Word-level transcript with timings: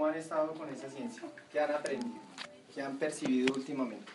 ¿Cómo 0.00 0.12
han 0.12 0.18
estado 0.18 0.54
con 0.54 0.66
esa 0.72 0.88
ciencia? 0.88 1.24
¿Qué 1.52 1.60
han 1.60 1.72
aprendido? 1.74 2.22
¿Qué 2.74 2.80
han 2.80 2.96
percibido 2.96 3.52
últimamente? 3.54 4.10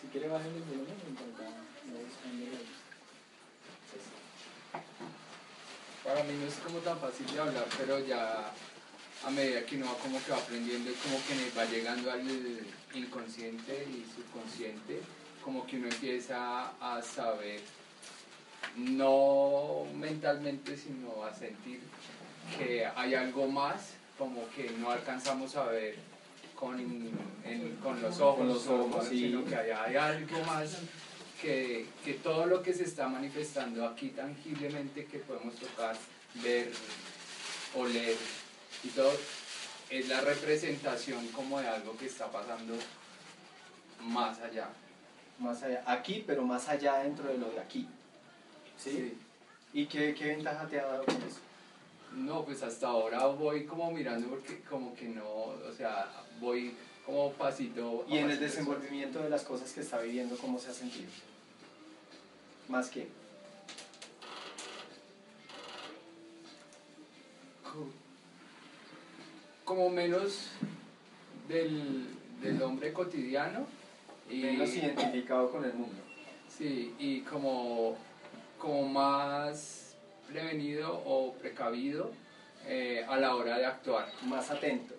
Si 0.00 0.06
quiere 0.06 0.28
bajar 0.28 0.46
el 0.46 0.62
volumen, 0.62 0.96
no 1.84 1.98
Para 6.02 6.24
mí 6.24 6.32
no 6.40 6.46
es 6.46 6.54
como 6.54 6.78
tan 6.78 6.98
fácil 6.98 7.26
de 7.26 7.40
hablar, 7.40 7.66
pero 7.76 7.98
ya 7.98 8.50
a 9.26 9.30
medida 9.30 9.66
que 9.66 9.76
uno 9.76 9.84
va 9.84 9.98
como 9.98 10.18
que 10.24 10.32
va 10.32 10.38
aprendiendo, 10.38 10.90
como 11.02 11.18
que 11.26 11.50
va 11.58 11.66
llegando 11.66 12.10
al 12.10 12.22
inconsciente 12.94 13.86
y 13.86 14.06
subconsciente, 14.16 15.02
como 15.44 15.66
que 15.66 15.76
uno 15.76 15.88
empieza 15.88 16.70
a 16.80 17.02
saber, 17.02 17.60
no 18.78 19.84
mentalmente, 19.94 20.76
sino 20.76 21.24
a 21.24 21.34
sentir 21.34 21.80
que 22.56 22.86
hay 22.86 23.14
algo 23.14 23.46
más, 23.48 23.94
como 24.16 24.48
que 24.50 24.70
no 24.78 24.90
alcanzamos 24.90 25.56
a 25.56 25.64
ver 25.64 25.96
con, 26.54 26.78
con 27.82 28.00
los 28.00 28.20
ojos, 28.20 28.46
los 28.46 28.66
ojos 28.66 29.08
sino 29.08 29.44
que 29.44 29.56
hay, 29.56 29.70
hay 29.70 29.96
algo 29.96 30.44
más 30.44 30.78
que, 31.40 31.86
que, 32.04 32.14
todo 32.14 32.46
lo 32.46 32.62
que 32.62 32.74
se 32.74 32.84
está 32.84 33.08
manifestando 33.08 33.86
aquí 33.86 34.08
tangiblemente 34.08 35.06
que 35.06 35.18
podemos 35.18 35.54
tocar, 35.54 35.96
ver, 36.42 36.72
oler 37.76 38.16
y 38.82 38.88
todo 38.88 39.12
es 39.90 40.08
la 40.08 40.20
representación 40.20 41.26
como 41.28 41.60
de 41.60 41.68
algo 41.68 41.96
que 41.96 42.06
está 42.06 42.30
pasando 42.30 42.74
más 44.02 44.38
allá. 44.40 44.68
Más 45.38 45.62
allá, 45.62 45.84
aquí, 45.86 46.24
pero 46.26 46.42
más 46.42 46.68
allá 46.68 46.98
dentro 46.98 47.28
de 47.28 47.38
lo 47.38 47.48
de 47.50 47.60
aquí. 47.60 47.88
¿Sí? 48.78 49.16
¿Y 49.72 49.86
qué, 49.86 50.14
qué 50.14 50.26
ventaja 50.28 50.66
te 50.66 50.80
ha 50.80 50.86
dado 50.86 51.04
con 51.04 51.16
eso? 51.16 51.40
No, 52.14 52.44
pues 52.44 52.62
hasta 52.62 52.86
ahora 52.88 53.26
voy 53.26 53.64
como 53.64 53.90
mirando 53.90 54.28
porque 54.28 54.60
como 54.62 54.94
que 54.94 55.08
no, 55.08 55.24
o 55.26 55.72
sea, 55.76 56.10
voy 56.40 56.74
como 57.04 57.32
pasito. 57.32 58.04
¿Y 58.08 58.18
en 58.18 58.30
el 58.30 58.40
desenvolvimiento 58.40 59.20
de 59.22 59.30
las 59.30 59.42
cosas 59.42 59.72
que 59.72 59.80
está 59.80 59.98
viviendo, 60.00 60.36
cómo 60.36 60.58
se 60.58 60.70
ha 60.70 60.74
sentido? 60.74 61.10
¿Más 62.68 62.88
que? 62.88 63.08
Como 69.64 69.90
menos 69.90 70.48
del, 71.48 72.06
del 72.42 72.62
hombre 72.62 72.92
cotidiano. 72.92 73.66
Y 74.30 74.42
menos 74.42 74.74
identificado 74.74 75.50
con 75.50 75.64
el 75.64 75.72
mundo. 75.72 75.96
Sí, 76.48 76.94
y 76.98 77.20
como, 77.20 77.96
como 78.58 78.88
más 78.88 79.94
prevenido 80.28 81.02
o 81.04 81.32
precavido 81.34 82.10
eh, 82.66 83.04
a 83.08 83.16
la 83.16 83.34
hora 83.34 83.58
de 83.58 83.66
actuar. 83.66 84.08
Más 84.26 84.50
atento. 84.50 84.94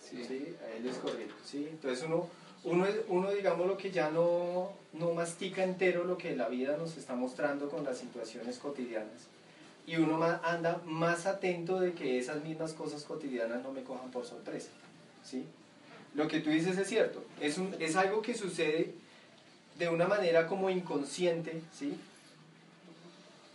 Sí. 0.00 0.24
¿sí? 0.24 0.56
A 0.64 0.76
él 0.76 0.86
es 0.86 0.96
correcto. 0.96 1.34
¿sí? 1.44 1.66
Entonces 1.70 2.04
uno, 2.04 2.28
uno, 2.64 2.86
uno, 3.08 3.30
digamos, 3.30 3.66
lo 3.66 3.76
que 3.76 3.90
ya 3.90 4.10
no, 4.10 4.72
no 4.92 5.12
mastica 5.12 5.64
entero 5.64 6.04
lo 6.04 6.18
que 6.18 6.36
la 6.36 6.48
vida 6.48 6.76
nos 6.76 6.96
está 6.96 7.14
mostrando 7.14 7.68
con 7.68 7.84
las 7.84 7.98
situaciones 7.98 8.58
cotidianas. 8.58 9.28
Y 9.86 9.96
uno 9.96 10.22
anda 10.22 10.82
más 10.84 11.24
atento 11.24 11.80
de 11.80 11.94
que 11.94 12.18
esas 12.18 12.44
mismas 12.44 12.74
cosas 12.74 13.04
cotidianas 13.04 13.62
no 13.62 13.72
me 13.72 13.82
cojan 13.82 14.10
por 14.10 14.26
sorpresa. 14.26 14.68
¿sí? 15.24 15.46
Lo 16.14 16.28
que 16.28 16.40
tú 16.40 16.50
dices 16.50 16.76
es 16.76 16.88
cierto. 16.88 17.24
Es, 17.40 17.56
un, 17.56 17.74
es 17.78 17.96
algo 17.96 18.20
que 18.20 18.34
sucede 18.34 18.92
de 19.78 19.88
una 19.88 20.06
manera 20.06 20.46
como 20.46 20.68
inconsciente, 20.68 21.62
¿sí? 21.72 21.96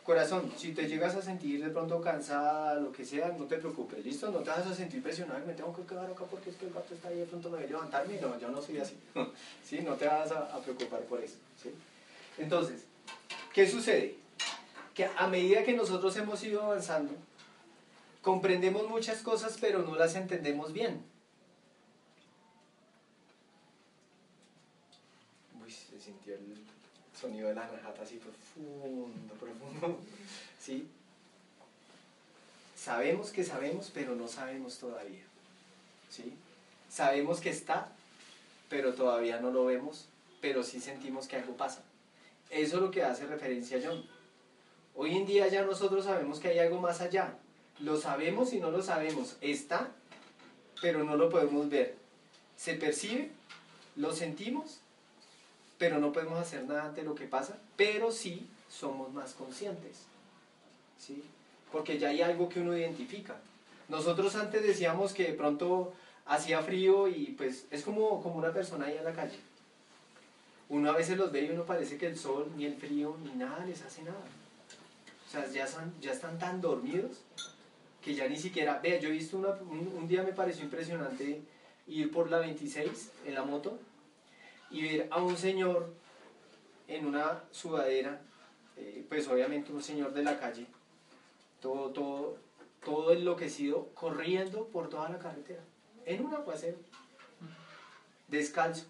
Corazón, 0.04 0.52
si 0.58 0.74
te 0.74 0.90
llegas 0.90 1.16
a 1.16 1.22
sentir 1.22 1.64
de 1.64 1.70
pronto 1.70 2.02
cansada, 2.02 2.76
lo 2.76 2.92
que 2.92 3.06
sea, 3.06 3.30
no 3.30 3.46
te 3.46 3.58
preocupes, 3.58 4.04
¿listo? 4.04 4.30
No 4.32 4.40
te 4.40 4.50
vas 4.50 4.68
a 4.68 4.76
sentir 4.76 5.02
presionado, 5.02 5.46
me 5.46 5.54
tengo 5.54 5.74
que 5.74 5.84
quedar 5.84 6.12
acá 6.12 6.26
porque 6.26 6.50
es 6.50 6.58
que 6.58 6.66
el 6.66 6.74
gato 6.74 6.94
está 6.94 7.08
ahí, 7.08 7.20
de 7.20 7.26
pronto 7.26 7.50
me 7.50 7.58
voy 7.58 7.66
a 7.66 7.70
levantarme. 7.70 8.20
No, 8.20 8.38
yo 8.38 8.50
no 8.50 8.62
soy 8.62 8.80
así, 8.80 8.98
¿sí? 9.64 9.80
No 9.80 9.94
te 9.94 10.06
vas 10.06 10.30
a, 10.32 10.60
preocupar 10.60 11.00
por 11.04 11.22
eso. 11.22 11.36
Entonces, 12.38 12.84
¿qué 13.54 13.66
sucede? 13.66 14.18
Que 14.94 15.06
a 15.06 15.28
medida 15.28 15.64
que 15.64 15.72
nosotros 15.72 16.18
hemos 16.18 16.44
ido 16.44 16.62
avanzando, 16.64 17.14
comprendemos 18.22 18.90
muchas 18.90 19.22
cosas, 19.22 19.58
pero 19.62 19.84
no 19.84 19.96
las 19.96 20.16
entendemos 20.16 20.74
bien. 20.74 21.02
Uy, 25.64 25.72
se 25.72 25.98
sintió 25.98 26.34
el 26.34 26.58
sonido 27.18 27.48
de 27.48 27.56
la 27.56 27.68
najata 27.68 28.02
así 28.02 28.20
profundo, 28.54 29.34
profundo. 29.36 30.00
¿Sí? 30.60 30.88
Sabemos 32.76 33.32
que 33.32 33.44
sabemos, 33.44 33.92
pero 33.94 34.16
no 34.16 34.28
sabemos 34.28 34.78
todavía. 34.78 35.24
¿Sí? 36.10 36.34
Sabemos 36.90 37.40
que 37.40 37.50
está, 37.50 37.90
pero 38.70 38.94
todavía 38.94 39.40
no 39.40 39.52
lo 39.52 39.66
vemos, 39.66 40.08
pero 40.42 40.64
sí 40.64 40.80
sentimos 40.80 41.28
que 41.28 41.38
algo 41.38 41.56
pasa. 41.56 41.82
Eso 42.50 42.76
es 42.76 42.82
lo 42.82 42.92
que 42.92 43.04
hace 43.04 43.26
referencia 43.26 43.78
a 43.78 43.82
John. 43.84 44.06
Hoy 44.96 45.16
en 45.16 45.26
día 45.26 45.48
ya 45.48 45.64
nosotros 45.64 46.06
sabemos 46.06 46.40
que 46.40 46.50
hay 46.50 46.60
algo 46.60 46.80
más 46.80 47.02
allá. 47.02 47.36
Lo 47.80 47.98
sabemos 47.98 48.54
y 48.54 48.60
no 48.60 48.70
lo 48.70 48.84
sabemos. 48.84 49.38
Está, 49.42 49.90
pero 50.82 51.04
no 51.04 51.16
lo 51.16 51.30
podemos 51.30 51.70
ver. 51.70 51.96
Se 52.56 52.76
percibe, 52.76 53.32
lo 53.96 54.14
sentimos, 54.14 54.82
pero 55.84 56.00
no 56.00 56.14
podemos 56.14 56.40
hacer 56.40 56.64
nada 56.64 56.86
ante 56.86 57.04
lo 57.04 57.14
que 57.14 57.26
pasa, 57.26 57.58
pero 57.76 58.10
sí 58.10 58.48
somos 58.70 59.12
más 59.12 59.34
conscientes. 59.34 60.04
¿sí? 60.98 61.22
Porque 61.74 62.00
ya 62.00 62.08
hay 62.08 62.22
algo 62.22 62.48
que 62.48 62.62
uno 62.62 62.78
identifica. 62.78 63.36
Nosotros 63.90 64.34
antes 64.38 64.64
decíamos 64.64 65.12
que 65.12 65.26
de 65.26 65.34
pronto 65.34 65.92
hacía 66.26 66.62
frío 66.62 67.10
y 67.10 67.36
pues 67.38 67.66
es 67.70 67.84
como, 67.84 68.24
como 68.24 68.36
una 68.36 68.54
persona 68.54 68.86
ahí 68.86 68.96
en 68.96 69.04
la 69.04 69.12
calle. 69.12 69.38
Uno 70.70 70.90
a 70.90 70.96
veces 70.96 71.18
los 71.18 71.34
ve 71.34 71.42
y 71.42 71.50
uno 71.50 71.66
parece 71.66 71.98
que 71.98 72.08
el 72.08 72.18
sol, 72.18 72.50
ni 72.56 72.64
el 72.64 72.78
frío, 72.78 73.18
ni 73.22 73.32
nada 73.32 73.66
les 73.66 73.82
hace 73.82 74.04
nada. 74.04 74.24
O 75.28 75.30
sea, 75.30 75.46
ya 75.52 75.66
están, 75.66 75.94
ya 76.00 76.14
están 76.14 76.40
tan 76.40 76.62
dormidos 76.62 77.24
que 78.02 78.16
ya 78.16 78.26
ni 78.30 78.38
siquiera... 78.38 78.80
Vea, 78.82 79.02
yo 79.02 79.10
he 79.10 79.12
visto 79.12 79.38
una, 79.38 79.50
un, 79.50 79.92
un 79.98 80.08
día 80.08 80.24
me 80.24 80.32
pareció 80.32 80.64
impresionante 80.64 81.42
ir 81.88 82.10
por 82.10 82.32
la 82.32 82.40
26 82.40 83.12
en 83.26 83.34
la 83.34 83.44
moto 83.44 83.78
y 84.74 84.82
ver 84.82 85.08
a 85.12 85.22
un 85.22 85.38
señor 85.38 85.94
en 86.88 87.06
una 87.06 87.44
sudadera, 87.52 88.20
eh, 88.76 89.06
pues 89.08 89.28
obviamente 89.28 89.72
un 89.72 89.84
señor 89.84 90.14
de 90.14 90.24
la 90.24 90.40
calle, 90.40 90.66
todo, 91.62 91.92
todo, 91.92 92.38
todo 92.84 93.14
enloquecido, 93.14 93.90
corriendo 93.94 94.66
por 94.66 94.90
toda 94.90 95.10
la 95.10 95.20
carretera, 95.20 95.62
en 96.06 96.26
un 96.26 96.34
aguacero, 96.34 96.78
descalzo. 98.28 98.86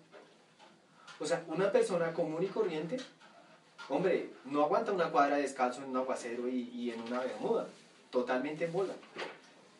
O 1.19 1.25
sea, 1.25 1.44
una 1.47 1.71
persona 1.71 2.13
común 2.13 2.41
y 2.41 2.47
corriente, 2.47 2.97
hombre, 3.89 4.29
no 4.45 4.63
aguanta 4.63 4.94
una 4.94 5.11
cuadra 5.11 5.35
descalzo 5.35 5.83
en 5.83 5.89
un 5.89 5.97
aguacero 5.97 6.47
y, 6.47 6.69
y 6.73 6.91
en 6.91 7.01
una 7.01 7.19
bermuda, 7.19 7.67
totalmente 8.09 8.65
en 8.65 8.73
bola. 8.73 8.94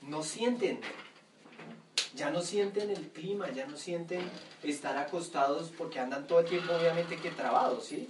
No 0.02 0.22
sienten 0.22 0.82
ya 2.16 2.30
no 2.30 2.42
sienten 2.42 2.90
el 2.90 3.10
clima, 3.10 3.50
ya 3.52 3.66
no 3.66 3.78
sienten 3.78 4.22
estar 4.62 4.98
acostados 4.98 5.72
porque 5.78 6.00
andan 6.00 6.28
todo 6.28 6.40
el 6.40 6.46
tiempo 6.46 6.74
obviamente 6.74 7.18
que 7.18 7.32
trabados, 7.32 7.86
¿sí? 7.86 8.10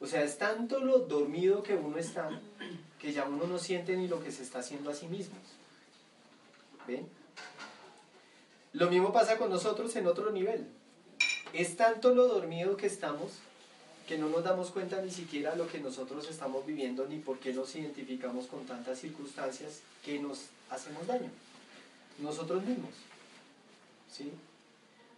O 0.00 0.06
sea, 0.06 0.22
es 0.22 0.38
tanto 0.38 0.80
lo 0.80 1.00
dormido 1.00 1.62
que 1.62 1.74
uno 1.74 1.98
está 1.98 2.28
que 2.98 3.12
ya 3.12 3.24
uno 3.24 3.46
no 3.46 3.58
siente 3.58 3.96
ni 3.96 4.08
lo 4.08 4.22
que 4.22 4.32
se 4.32 4.42
está 4.42 4.60
haciendo 4.60 4.90
a 4.90 4.94
sí 4.94 5.06
mismo. 5.06 5.36
¿Ven? 6.86 7.06
Lo 8.72 8.90
mismo 8.90 9.12
pasa 9.12 9.38
con 9.38 9.50
nosotros 9.50 9.94
en 9.96 10.06
otro 10.06 10.30
nivel. 10.30 10.66
Es 11.52 11.76
tanto 11.76 12.14
lo 12.14 12.26
dormido 12.26 12.76
que 12.76 12.86
estamos 12.86 13.32
que 14.06 14.18
no 14.18 14.28
nos 14.28 14.44
damos 14.44 14.70
cuenta 14.70 15.02
ni 15.02 15.10
siquiera 15.10 15.56
lo 15.56 15.66
que 15.66 15.80
nosotros 15.80 16.28
estamos 16.30 16.64
viviendo 16.64 17.06
ni 17.06 17.18
por 17.18 17.40
qué 17.40 17.52
nos 17.52 17.74
identificamos 17.74 18.46
con 18.46 18.64
tantas 18.64 19.00
circunstancias 19.00 19.80
que 20.04 20.20
nos 20.20 20.44
hacemos 20.70 21.06
daño. 21.06 21.28
Nosotros 22.18 22.64
mismos. 22.64 22.92
¿Sí? 24.16 24.32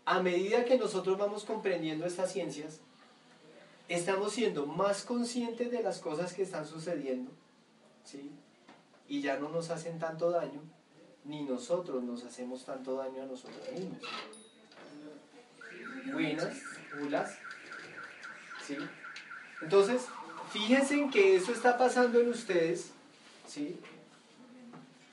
A 0.05 0.21
medida 0.21 0.65
que 0.65 0.79
nosotros 0.79 1.19
vamos 1.19 1.45
comprendiendo 1.45 2.07
estas 2.07 2.33
ciencias, 2.33 2.81
estamos 3.89 4.33
siendo 4.33 4.67
más 4.67 5.03
conscientes 5.03 5.71
de 5.71 5.83
las 5.83 5.99
cosas 5.99 6.33
que 6.33 6.43
están 6.43 6.67
sucediendo, 6.67 7.31
¿sí? 8.05 8.31
Y 9.09 9.21
ya 9.23 9.39
no 9.39 9.51
nos 9.51 9.71
hacen 9.71 9.99
tanto 9.99 10.31
daño, 10.31 10.61
ni 11.25 11.43
nosotros 11.43 12.03
nos 12.03 12.25
hacemos 12.25 12.65
tanto 12.65 12.97
daño 12.97 13.23
a 13.23 13.27
nosotros 13.27 13.61
mismos. 13.73 13.99
Buenas, 16.13 16.57
bulas, 16.99 17.39
¿sí? 18.67 18.77
Entonces, 19.63 20.07
fíjense 20.51 20.95
en 20.95 21.11
que 21.11 21.37
eso 21.37 21.53
está 21.53 21.77
pasando 21.77 22.19
en 22.19 22.31
ustedes, 22.31 22.91
¿sí? 23.47 23.79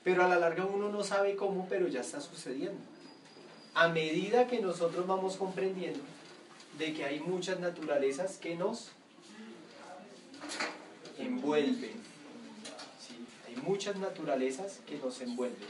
Pero 0.02 0.24
a 0.24 0.28
la 0.28 0.38
larga 0.38 0.64
uno 0.64 0.88
no 0.88 1.04
sabe 1.04 1.36
cómo, 1.36 1.66
pero 1.68 1.86
ya 1.88 2.00
está 2.00 2.20
sucediendo 2.20 2.95
a 3.76 3.88
medida 3.88 4.46
que 4.46 4.60
nosotros 4.60 5.06
vamos 5.06 5.36
comprendiendo 5.36 6.00
de 6.78 6.94
que 6.94 7.04
hay 7.04 7.20
muchas 7.20 7.60
naturalezas 7.60 8.38
que 8.38 8.56
nos 8.56 8.90
envuelven. 11.18 11.92
Hay 13.46 13.56
muchas 13.62 13.96
naturalezas 13.96 14.80
que 14.86 14.96
nos 14.96 15.20
envuelven. 15.20 15.68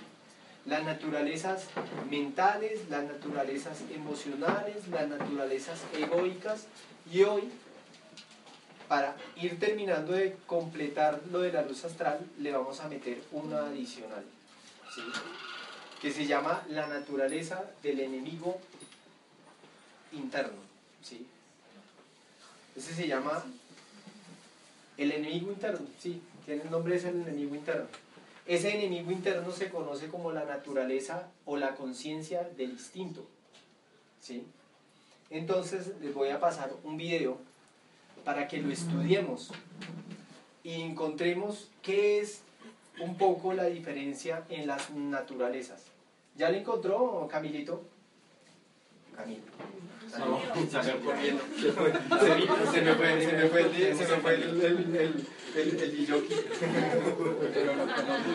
Las 0.67 0.85
naturalezas 0.85 1.67
mentales, 2.09 2.89
las 2.89 3.05
naturalezas 3.05 3.79
emocionales, 3.93 4.87
las 4.87 5.09
naturalezas 5.09 5.81
egoicas. 5.93 6.67
Y 7.13 7.25
hoy, 7.25 7.51
para 8.87 9.17
ir 9.35 9.59
terminando 9.59 10.13
de 10.13 10.37
completar 10.47 11.21
lo 11.33 11.41
de 11.41 11.53
la 11.53 11.63
luz 11.63 11.85
astral, 11.85 12.21
le 12.39 12.53
vamos 12.53 12.79
a 12.79 12.89
meter 12.89 13.21
una 13.33 13.67
adicional, 13.67 14.25
¿sí? 14.95 15.03
Que 16.01 16.13
se 16.13 16.27
llama 16.27 16.65
la 16.69 16.87
naturaleza 16.87 17.65
del 17.83 18.01
enemigo 18.01 18.59
interno. 20.13 20.59
¿sí? 21.03 21.27
Ese 22.77 22.95
se 22.95 23.07
llama 23.07 23.45
el 24.97 25.13
enemigo 25.13 25.51
interno, 25.51 25.87
sí, 25.99 26.21
tiene 26.45 26.63
el 26.63 26.71
nombre 26.71 26.97
es 26.97 27.05
el 27.05 27.21
enemigo 27.21 27.55
interno. 27.55 27.87
Ese 28.47 28.77
enemigo 28.77 29.11
interno 29.11 29.51
se 29.51 29.71
conoce 29.71 30.09
como 30.09 30.33
la 30.33 30.45
naturaleza 30.45 31.29
o 31.45 31.57
la 31.57 31.75
conciencia 31.75 32.45
del 32.57 32.71
instinto. 32.71 33.27
¿sí? 34.21 34.47
Entonces 35.31 35.93
les 36.01 36.15
voy 36.15 36.29
a 36.29 36.41
pasar 36.41 36.73
un 36.85 36.97
video 36.97 37.39
para 38.25 38.47
que 38.49 38.59
lo 38.59 38.71
estudiemos 38.71 39.51
y 40.63 40.83
encontremos 40.83 41.69
qué 41.83 42.21
es 42.21 42.43
un 43.01 43.17
poco 43.17 43.53
la 43.53 43.65
diferencia 43.65 44.45
en 44.49 44.67
las 44.67 44.91
naturalezas. 44.91 45.83
¿Ya 46.37 46.51
lo 46.51 46.57
encontró, 46.57 47.29
Camilito? 47.31 47.83
Camilo. 49.17 49.43
No, 50.19 50.41
se 50.83 50.97
corriendo. 50.99 51.43
Se 51.59 52.81
me 52.83 52.95
fue, 52.95 53.21
se 53.21 53.33
me 53.33 53.49
fue, 53.49 53.61
el, 53.63 53.97
se 53.97 54.07
me 54.07 54.17
fue 54.19 54.35
el, 54.35 54.43
el, 54.43 54.97
el, 54.97 55.27
el, 55.57 55.81
el 55.81 56.25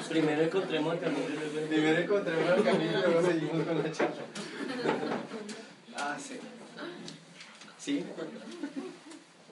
Primero 0.10 0.42
encontremos 0.42 0.94
al 0.94 1.00
Camilo. 1.00 1.28
Primero 1.70 2.00
encontremos 2.00 2.50
al 2.50 2.64
Camilo 2.64 3.00
y 3.00 3.02
luego 3.04 3.22
seguimos 3.28 3.68
con 3.68 3.84
la 3.84 3.92
charla. 3.92 4.24
Ah, 5.96 6.18
sí. 6.20 6.40
¿Sí? 7.78 8.06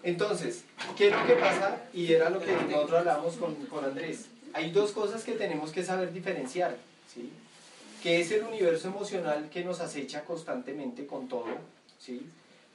Entonces, 0.03 0.63
¿qué 0.97 1.07
es 1.09 1.13
lo 1.15 1.25
que 1.27 1.33
pasa? 1.35 1.83
Y 1.93 2.11
era 2.13 2.29
lo 2.29 2.39
que 2.39 2.51
nosotros 2.51 2.99
hablábamos 2.99 3.35
con, 3.35 3.55
con 3.67 3.85
Andrés. 3.85 4.29
Hay 4.53 4.71
dos 4.71 4.91
cosas 4.91 5.23
que 5.23 5.33
tenemos 5.33 5.71
que 5.71 5.83
saber 5.83 6.11
diferenciar. 6.11 6.77
¿sí? 7.13 7.31
que 8.01 8.21
es 8.21 8.31
el 8.31 8.43
universo 8.43 8.87
emocional 8.87 9.49
que 9.49 9.63
nos 9.63 9.81
acecha 9.81 10.23
constantemente 10.23 11.05
con 11.05 11.27
todo, 11.27 11.47
¿sí? 11.99 12.29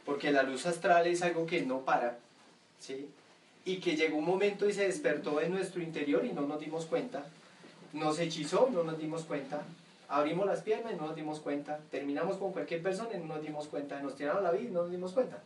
porque 0.04 0.30
la 0.30 0.42
luz 0.42 0.66
astral 0.66 1.06
es 1.06 1.22
algo 1.22 1.46
que 1.46 1.62
no 1.62 1.80
para, 1.80 2.18
¿sí? 2.78 3.08
y 3.64 3.78
que 3.78 3.96
llegó 3.96 4.18
un 4.18 4.26
momento 4.26 4.68
y 4.68 4.74
se 4.74 4.86
despertó 4.86 5.40
en 5.40 5.52
nuestro 5.52 5.82
interior 5.82 6.24
y 6.26 6.32
no 6.32 6.42
nos 6.42 6.60
dimos 6.60 6.84
cuenta, 6.84 7.24
nos 7.94 8.18
hechizó, 8.18 8.68
no 8.70 8.84
nos 8.84 8.98
dimos 8.98 9.24
cuenta, 9.24 9.62
abrimos 10.08 10.46
las 10.46 10.60
piernas 10.60 10.92
y 10.92 10.96
no 10.96 11.06
nos 11.06 11.16
dimos 11.16 11.40
cuenta, 11.40 11.80
terminamos 11.90 12.36
con 12.36 12.52
cualquier 12.52 12.82
persona 12.82 13.10
y 13.14 13.18
no 13.18 13.34
nos 13.34 13.42
dimos 13.42 13.66
cuenta, 13.68 14.00
nos 14.00 14.16
tiraron 14.16 14.44
la 14.44 14.50
vida 14.50 14.68
y 14.68 14.72
no 14.72 14.82
nos 14.82 14.90
dimos 14.90 15.12
cuenta. 15.12 15.42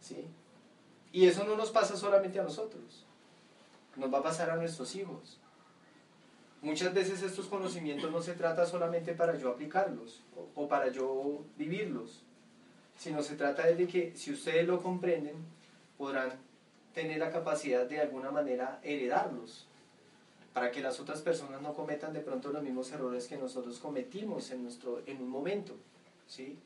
¿sí? 0.00 0.24
Y 1.12 1.26
eso 1.26 1.42
no 1.42 1.56
nos 1.56 1.70
pasa 1.70 1.96
solamente 1.96 2.38
a 2.38 2.44
nosotros, 2.44 3.04
nos 3.96 4.14
va 4.14 4.18
a 4.18 4.22
pasar 4.22 4.50
a 4.50 4.56
nuestros 4.56 4.94
hijos, 4.94 5.39
Muchas 6.62 6.92
veces 6.92 7.22
estos 7.22 7.46
conocimientos 7.46 8.10
no 8.10 8.20
se 8.20 8.34
trata 8.34 8.66
solamente 8.66 9.14
para 9.14 9.36
yo 9.38 9.48
aplicarlos 9.50 10.20
o, 10.54 10.68
para 10.68 10.88
yo 10.88 11.42
vivirlos, 11.56 12.22
sino 12.98 13.22
se 13.22 13.36
trata 13.36 13.66
de 13.66 13.86
que 13.86 14.12
si 14.14 14.32
ustedes 14.32 14.66
lo 14.66 14.82
comprenden, 14.82 15.36
podrán 15.96 16.32
tener 16.92 17.18
la 17.18 17.30
capacidad 17.30 17.86
de 17.86 18.00
alguna 18.00 18.30
manera 18.30 18.78
heredarlos, 18.82 19.66
para 20.52 20.70
que 20.70 20.82
las 20.82 21.00
otras 21.00 21.22
personas 21.22 21.62
no 21.62 21.72
cometan 21.72 22.12
de 22.12 22.20
pronto 22.20 22.50
los 22.50 22.62
mismos 22.62 22.90
errores 22.92 23.26
que 23.26 23.38
nosotros 23.38 23.78
cometimos 23.78 24.50
en, 24.50 24.64
nuestro, 24.64 25.00
en 25.06 25.22
un 25.22 25.30
momento. 25.30 25.76
¿sí? 26.26 26.58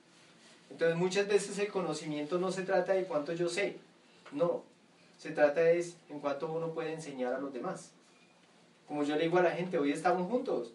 Entonces 0.70 0.96
muchas 0.96 1.29
veces 1.29 1.58
el 1.58 1.69
conocimiento 1.69 2.38
no 2.38 2.50
se 2.50 2.62
trata 2.62 2.94
de 2.94 3.05
cuánto 3.05 3.32
yo 3.32 3.49
sé, 3.49 3.76
no, 4.32 4.64
se 5.19 5.31
trata 5.31 5.61
de 5.61 5.85
en 6.08 6.19
cuánto 6.19 6.50
uno 6.50 6.73
puede 6.73 6.93
enseñar 6.93 7.35
a 7.35 7.38
los 7.38 7.52
demás. 7.52 7.93
Como 8.86 9.02
yo 9.02 9.16
le 9.16 9.25
digo 9.25 9.38
a 9.38 9.42
la 9.42 9.52
gente, 9.52 9.78
hoy 9.78 9.92
estamos 9.92 10.31
juntos. 10.31 10.72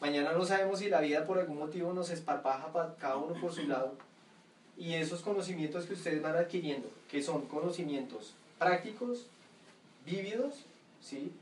Mañana 0.00 0.32
no 0.32 0.44
sabemos 0.44 0.80
si 0.80 0.88
la 0.88 1.00
vida 1.00 1.24
por 1.24 1.38
algún 1.38 1.58
motivo 1.58 1.92
nos 1.92 2.10
esparpaja 2.10 2.72
para 2.72 2.94
cada 2.96 3.16
uno 3.16 3.40
por 3.40 3.52
su 3.52 3.62
lado. 3.66 3.94
Y 4.76 4.94
esos 4.94 5.20
conocimientos 5.20 5.86
que 5.86 5.94
ustedes 5.94 6.20
van 6.20 6.36
adquiriendo, 6.36 6.90
que 7.08 7.22
son 7.22 7.46
conocimientos 7.46 8.34
prácticos, 8.58 9.26
vívidos, 10.04 10.64
¿sí? 11.00 11.32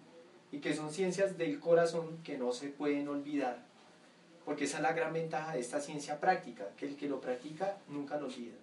Y 0.53 0.59
que 0.59 0.77
son 0.77 0.93
ciencias 0.93 1.39
del 1.39 1.59
corazón 1.59 2.19
que 2.23 2.37
no 2.37 2.53
se 2.53 2.69
pueden 2.69 3.09
olvidar. 3.09 3.59
Porque 4.45 4.65
esa 4.65 4.77
es 4.77 4.83
la 4.83 4.93
gran 4.93 5.15
ventaja 5.15 5.55
de 5.55 5.61
esta 5.61 5.81
ciencia 5.81 6.21
práctica, 6.21 6.69
que 6.77 6.89
el 6.89 6.97
que 6.97 7.09
lo 7.09 7.23
practica 7.23 7.79
nunca 7.89 8.19
lo 8.19 8.27
olvida. 8.27 8.57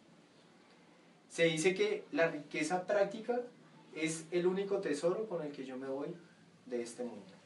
Se 1.32 1.46
dice 1.46 1.74
que 1.74 2.04
la 2.12 2.28
riqueza 2.28 2.86
práctica 2.86 3.42
es 3.96 4.26
el 4.30 4.46
único 4.46 4.78
tesoro 4.78 5.28
con 5.28 5.42
el 5.42 5.52
que 5.52 5.66
yo 5.66 5.78
me 5.78 5.88
voy 5.88 6.16
de 6.68 6.84
este 6.84 7.04
mundo 7.04 7.39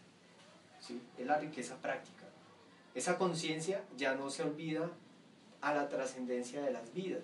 es 1.17 1.25
la 1.25 1.37
riqueza 1.37 1.75
práctica. 1.77 2.25
Esa 2.95 3.17
conciencia 3.17 3.83
ya 3.97 4.15
no 4.15 4.29
se 4.29 4.43
olvida 4.43 4.89
a 5.61 5.73
la 5.73 5.89
trascendencia 5.89 6.61
de 6.61 6.71
las 6.71 6.93
vidas. 6.93 7.23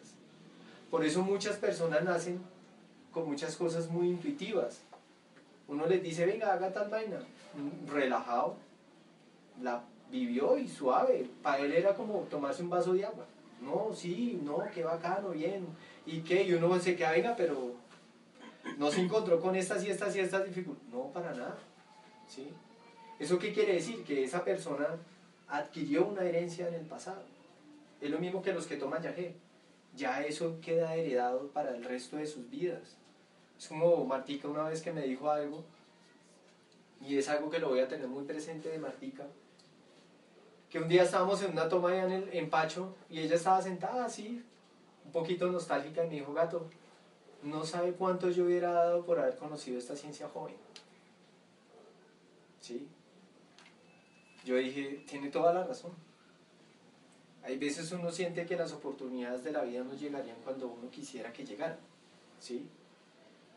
Por 0.90 1.06
eso 1.06 1.22
muchas 1.22 1.58
personas 1.58 2.04
nacen 2.04 2.42
con 3.12 3.28
muchas 3.28 3.56
cosas 3.56 3.90
muy 3.90 4.08
intuitivas. 4.08 4.82
Uno 5.68 5.86
les 5.86 6.02
dice, 6.02 6.26
venga, 6.26 6.54
haga 6.54 6.72
tal 6.72 6.90
vaina, 6.90 7.20
relajado, 7.88 8.56
la 9.62 9.84
vivió 10.10 10.58
y 10.58 10.68
suave. 10.68 11.30
Para 11.44 11.60
él 11.60 11.74
era 11.74 11.94
como 11.94 12.22
tomarse 12.22 12.64
un 12.64 12.70
vaso 12.70 12.94
de 12.94 13.06
agua. 13.06 13.26
No, 13.62 13.94
sí, 13.94 14.40
no, 14.44 14.64
qué 14.74 14.84
bacano, 14.84 15.30
bien. 15.30 15.68
¿Y 16.06 16.22
qué? 16.22 16.44
Y 16.44 16.54
uno 16.54 16.80
se 16.80 16.96
queda, 16.96 17.12
venga, 17.12 17.36
pero 17.36 17.74
no 18.78 18.90
se 18.90 19.02
encontró 19.02 19.40
con 19.40 19.56
estas 19.56 19.84
y 19.84 19.92
estas 19.92 20.16
y 20.16 20.22
estas 20.22 20.46
dificultades. 20.46 20.92
No, 20.92 21.12
para 21.12 21.34
nada. 21.34 21.58
¿sí? 22.30 22.48
¿Eso 23.20 23.38
qué 23.38 23.54
quiere 23.54 23.74
decir? 23.74 24.04
Que 24.04 24.24
esa 24.24 24.44
persona 24.44 24.88
adquirió 25.48 26.08
una 26.08 26.24
herencia 26.24 26.68
en 26.68 26.74
el 26.74 26.86
pasado. 26.86 27.24
Es 28.02 28.10
lo 28.10 28.20
mismo 28.20 28.42
que 28.42 28.54
los 28.54 28.66
que 28.66 28.78
toman 28.78 29.04
yagé. 29.04 29.36
Ya 29.96 30.24
eso 30.24 30.60
queda 30.62 30.96
heredado 30.96 31.48
para 31.50 31.76
el 31.76 31.84
resto 31.84 32.18
de 32.18 32.26
sus 32.26 32.50
vidas. 32.50 32.96
Es 33.58 33.68
como 33.68 34.06
Martica 34.06 34.48
una 34.48 34.64
vez 34.64 34.82
que 34.82 34.94
me 34.94 35.02
dijo 35.02 35.30
algo, 35.30 35.66
y 37.06 37.18
es 37.18 37.28
algo 37.28 37.50
que 37.50 37.60
lo 37.60 37.70
voy 37.70 37.80
a 37.80 37.88
tener 37.88 38.08
muy 38.08 38.24
presente 38.24 38.70
de 38.70 38.78
Martica, 38.78 39.26
que 40.70 40.80
un 40.80 40.88
día 40.88 41.04
estábamos 41.04 41.42
en 41.44 41.52
una 41.52 41.68
toma 41.68 41.98
en 41.98 42.12
el 42.12 42.30
empacho 42.34 42.96
y 43.10 43.20
ella 43.20 43.36
estaba 43.36 43.62
sentada 43.62 44.06
así, 44.06 44.44
un 45.04 45.12
poquito 45.12 45.52
nostálgica, 45.52 46.06
y 46.06 46.08
me 46.08 46.16
dijo, 46.16 46.34
gato, 46.34 46.70
no 47.42 47.66
sabe 47.66 47.94
cuánto 47.94 48.30
yo 48.30 48.46
hubiera 48.46 48.72
dado 48.72 49.04
por 49.06 49.20
haber 49.20 49.36
conocido 49.38 49.78
esta 49.78 49.96
ciencia 49.96 50.30
joven. 50.30 50.56
¿Sí? 52.62 52.88
Yo 54.46 54.56
dije, 54.56 55.04
tiene 55.08 55.30
toda 55.30 55.54
la 55.54 55.64
razón. 55.64 55.92
Hay 57.44 57.58
veces 57.58 57.92
uno 57.92 58.12
siente 58.12 58.46
que 58.46 58.56
las 58.56 58.74
oportunidades 58.74 59.44
de 59.44 59.52
la 59.52 59.64
vida 59.64 59.84
no 59.84 59.94
llegarían 59.94 60.38
cuando 60.44 60.68
uno 60.68 60.90
quisiera 60.90 61.32
que 61.32 61.46
llegaran, 61.46 61.80
¿sí? 62.40 62.68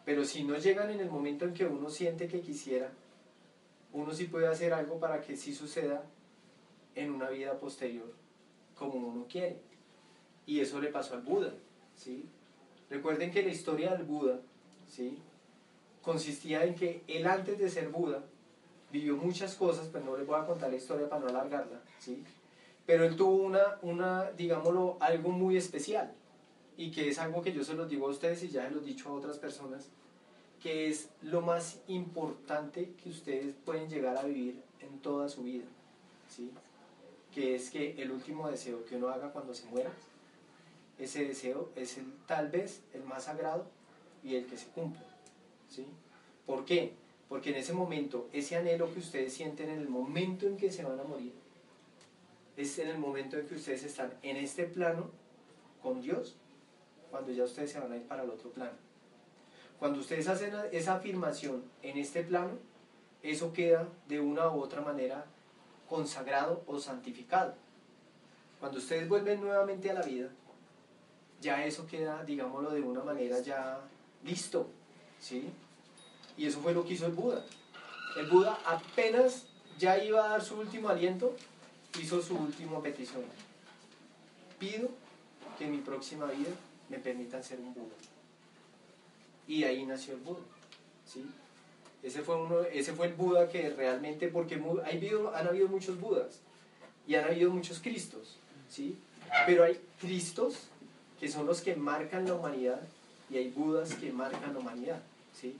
Pero 0.05 0.25
si 0.25 0.45
no 0.45 0.57
llegan 0.57 0.91
en 0.91 1.01
el 1.01 1.11
momento 1.11 1.45
en 1.45 1.55
que 1.55 1.67
uno 1.67 1.91
siente 1.91 2.29
que 2.29 2.41
quisiera, 2.41 2.91
uno 3.93 4.13
sí 4.13 4.25
puede 4.25 4.49
hacer 4.49 4.73
algo 4.73 4.99
para 4.99 5.21
que 5.21 5.37
sí 5.37 5.55
suceda 5.55 6.05
en 6.95 7.11
una 7.11 7.29
vida 7.31 7.59
posterior 7.59 8.13
como 8.77 8.95
uno 8.95 9.27
quiere. 9.29 9.61
Y 10.47 10.61
eso 10.61 10.81
le 10.81 10.89
pasó 10.89 11.15
al 11.15 11.23
Buda, 11.23 11.55
¿sí? 11.97 12.25
Recuerden 12.91 13.31
que 13.31 13.43
la 13.43 13.51
historia 13.51 13.93
del 13.93 14.05
Buda, 14.05 14.41
¿sí? 14.89 15.19
Consistía 16.03 16.65
en 16.65 16.75
que 16.75 17.03
él 17.07 17.27
antes 17.27 17.59
de 17.59 17.69
ser 17.69 17.89
Buda 17.89 18.25
vivió 18.93 19.17
muchas 19.17 19.55
cosas, 19.55 19.89
pero 19.91 20.05
no 20.05 20.17
les 20.17 20.27
voy 20.27 20.39
a 20.39 20.45
contar 20.45 20.71
la 20.71 20.77
historia 20.77 21.09
para 21.09 21.23
no 21.23 21.29
alargarla, 21.29 21.81
¿sí? 21.99 22.23
Pero 22.85 23.05
él 23.05 23.17
tuvo 23.17 23.37
una, 23.37 23.79
una, 23.83 24.31
digámoslo, 24.33 24.99
algo 25.01 25.31
muy 25.31 25.57
especial, 25.57 26.13
y 26.77 26.91
que 26.91 27.09
es 27.09 27.19
algo 27.19 27.43
que 27.43 27.53
yo 27.53 27.65
se 27.65 27.75
los 27.75 27.89
digo 27.89 28.07
a 28.07 28.11
ustedes 28.11 28.43
y 28.43 28.49
ya 28.49 28.69
se 28.69 28.75
los 28.75 28.83
he 28.83 28.87
dicho 28.87 29.09
a 29.09 29.13
otras 29.13 29.39
personas, 29.39 29.89
que 30.61 30.89
es 30.89 31.09
lo 31.23 31.41
más 31.41 31.81
importante 31.89 32.93
que 33.03 33.09
ustedes 33.09 33.55
pueden 33.65 33.89
llegar 33.89 34.17
a 34.17 34.25
vivir 34.25 34.63
en 34.81 34.99
toda 35.01 35.29
su 35.29 35.43
vida, 35.43 35.65
¿sí? 36.29 36.51
Que 37.33 37.57
es 37.57 37.71
que 37.71 38.01
el 38.01 38.13
último 38.13 38.51
deseo 38.51 38.85
que 38.85 38.97
uno 38.97 39.09
haga 39.09 39.33
cuando 39.33 39.55
se 39.55 39.67
muera, 39.67 39.91
ese 40.99 41.25
deseo 41.25 41.71
es 41.75 41.99
el, 41.99 42.13
tal 42.27 42.49
vez 42.49 42.83
el 42.93 43.03
más 43.05 43.25
sagrado 43.25 43.67
y 44.23 44.37
el 44.37 44.47
que 44.47 44.57
se 44.57 44.69
cumple, 44.69 45.03
¿sí? 45.69 45.87
¿Por 46.47 46.65
qué? 46.65 46.95
Porque 47.33 47.49
en 47.49 47.57
ese 47.57 47.73
momento, 47.73 48.29
ese 48.31 48.57
anhelo 48.57 48.93
que 48.93 48.99
ustedes 48.99 49.33
sienten 49.33 49.71
en 49.71 49.79
el 49.79 49.89
momento 49.89 50.47
en 50.47 50.59
que 50.59 50.71
se 50.71 50.85
van 50.85 51.01
a 51.01 51.03
morir, 51.03 51.33
es 52.59 52.79
en 52.79 52.89
el 52.89 52.99
momento 52.99 53.39
en 53.39 53.47
que 53.47 53.55
ustedes 53.55 53.85
están 53.85 54.13
en 54.23 54.37
este 54.37 54.65
plano 54.65 55.09
con 55.83 56.03
Dios, 56.03 56.37
cuando 57.11 57.33
ya 57.33 57.45
ustedes 57.45 57.73
se 57.73 57.81
van 57.81 57.91
a 57.91 57.97
ir 57.97 58.03
para 58.03 58.25
el 58.25 58.29
otro 58.29 58.51
plano. 58.51 58.77
Cuando 59.79 60.01
ustedes 60.01 60.29
hacen 60.29 60.53
esa 60.73 60.97
afirmación 60.97 61.65
en 61.81 61.97
este 61.97 62.23
plano, 62.23 62.51
eso 63.23 63.51
queda 63.55 63.89
de 64.09 64.21
una 64.21 64.51
u 64.51 64.61
otra 64.61 64.83
manera 64.83 65.25
consagrado 65.89 66.63
o 66.67 66.79
santificado. 66.79 67.55
Cuando 68.61 68.77
ustedes 68.77 69.09
vuelven 69.09 69.41
nuevamente 69.41 69.91
a 69.91 69.95
la 69.95 70.03
vida, 70.03 70.29
ya 71.41 71.65
eso 71.65 71.87
queda, 71.87 72.25
digámoslo, 72.25 72.73
de 72.73 72.83
una 72.83 73.03
manera 73.03 73.41
ya 73.41 73.81
listo, 74.23 74.67
¿sí? 75.19 75.51
Y 76.37 76.47
eso 76.47 76.61
fue 76.61 76.73
lo 76.73 76.85
que 76.85 76.95
hizo 76.95 77.07
el 77.07 77.13
Buda. 77.13 77.45
El 78.17 78.29
Buda 78.29 78.59
apenas 78.67 79.45
ya 79.79 80.03
iba 80.03 80.25
a 80.25 80.29
dar 80.31 80.43
su 80.43 80.57
último 80.59 80.89
aliento, 80.89 81.35
hizo 82.01 82.23
su 82.23 82.37
última 82.37 82.83
petición. 82.83 83.23
Pido 84.59 84.89
que 85.59 85.65
en 85.65 85.73
mi 85.73 85.79
próxima 85.79 86.27
vida 86.27 86.51
me 86.89 86.99
permitan 86.99 87.43
ser 87.43 87.59
un 87.61 87.75
Buda. 87.75 87.95
Y 89.47 89.65
ahí 89.65 89.85
nació 89.85 90.15
el 90.15 90.21
Buda, 90.21 90.43
¿sí? 91.07 91.25
Ese 92.03 92.23
fue, 92.23 92.37
uno, 92.37 92.63
ese 92.63 92.93
fue 92.95 93.07
el 93.07 93.15
Buda 93.15 93.49
que 93.49 93.71
realmente, 93.71 94.29
porque 94.29 94.61
hay 94.85 95.11
han 95.35 95.47
habido 95.47 95.69
muchos 95.69 96.01
Budas 96.01 96.41
y 97.07 97.15
han 97.15 97.25
habido 97.25 97.51
muchos 97.51 97.79
Cristos, 97.81 98.37
¿sí? 98.69 98.97
Pero 99.47 99.65
hay 99.65 99.81
Cristos 100.01 100.69
que 101.21 101.29
son 101.29 101.47
los 101.47 101.61
que 101.61 101.77
marcan 101.77 102.27
la 102.27 102.35
humanidad 102.35 102.81
y 103.31 103.37
hay 103.37 103.51
Budas 103.51 103.95
que 103.95 104.13
marcan 104.13 104.53
la 104.53 104.59
humanidad, 104.59 105.01
¿sí? 105.33 105.57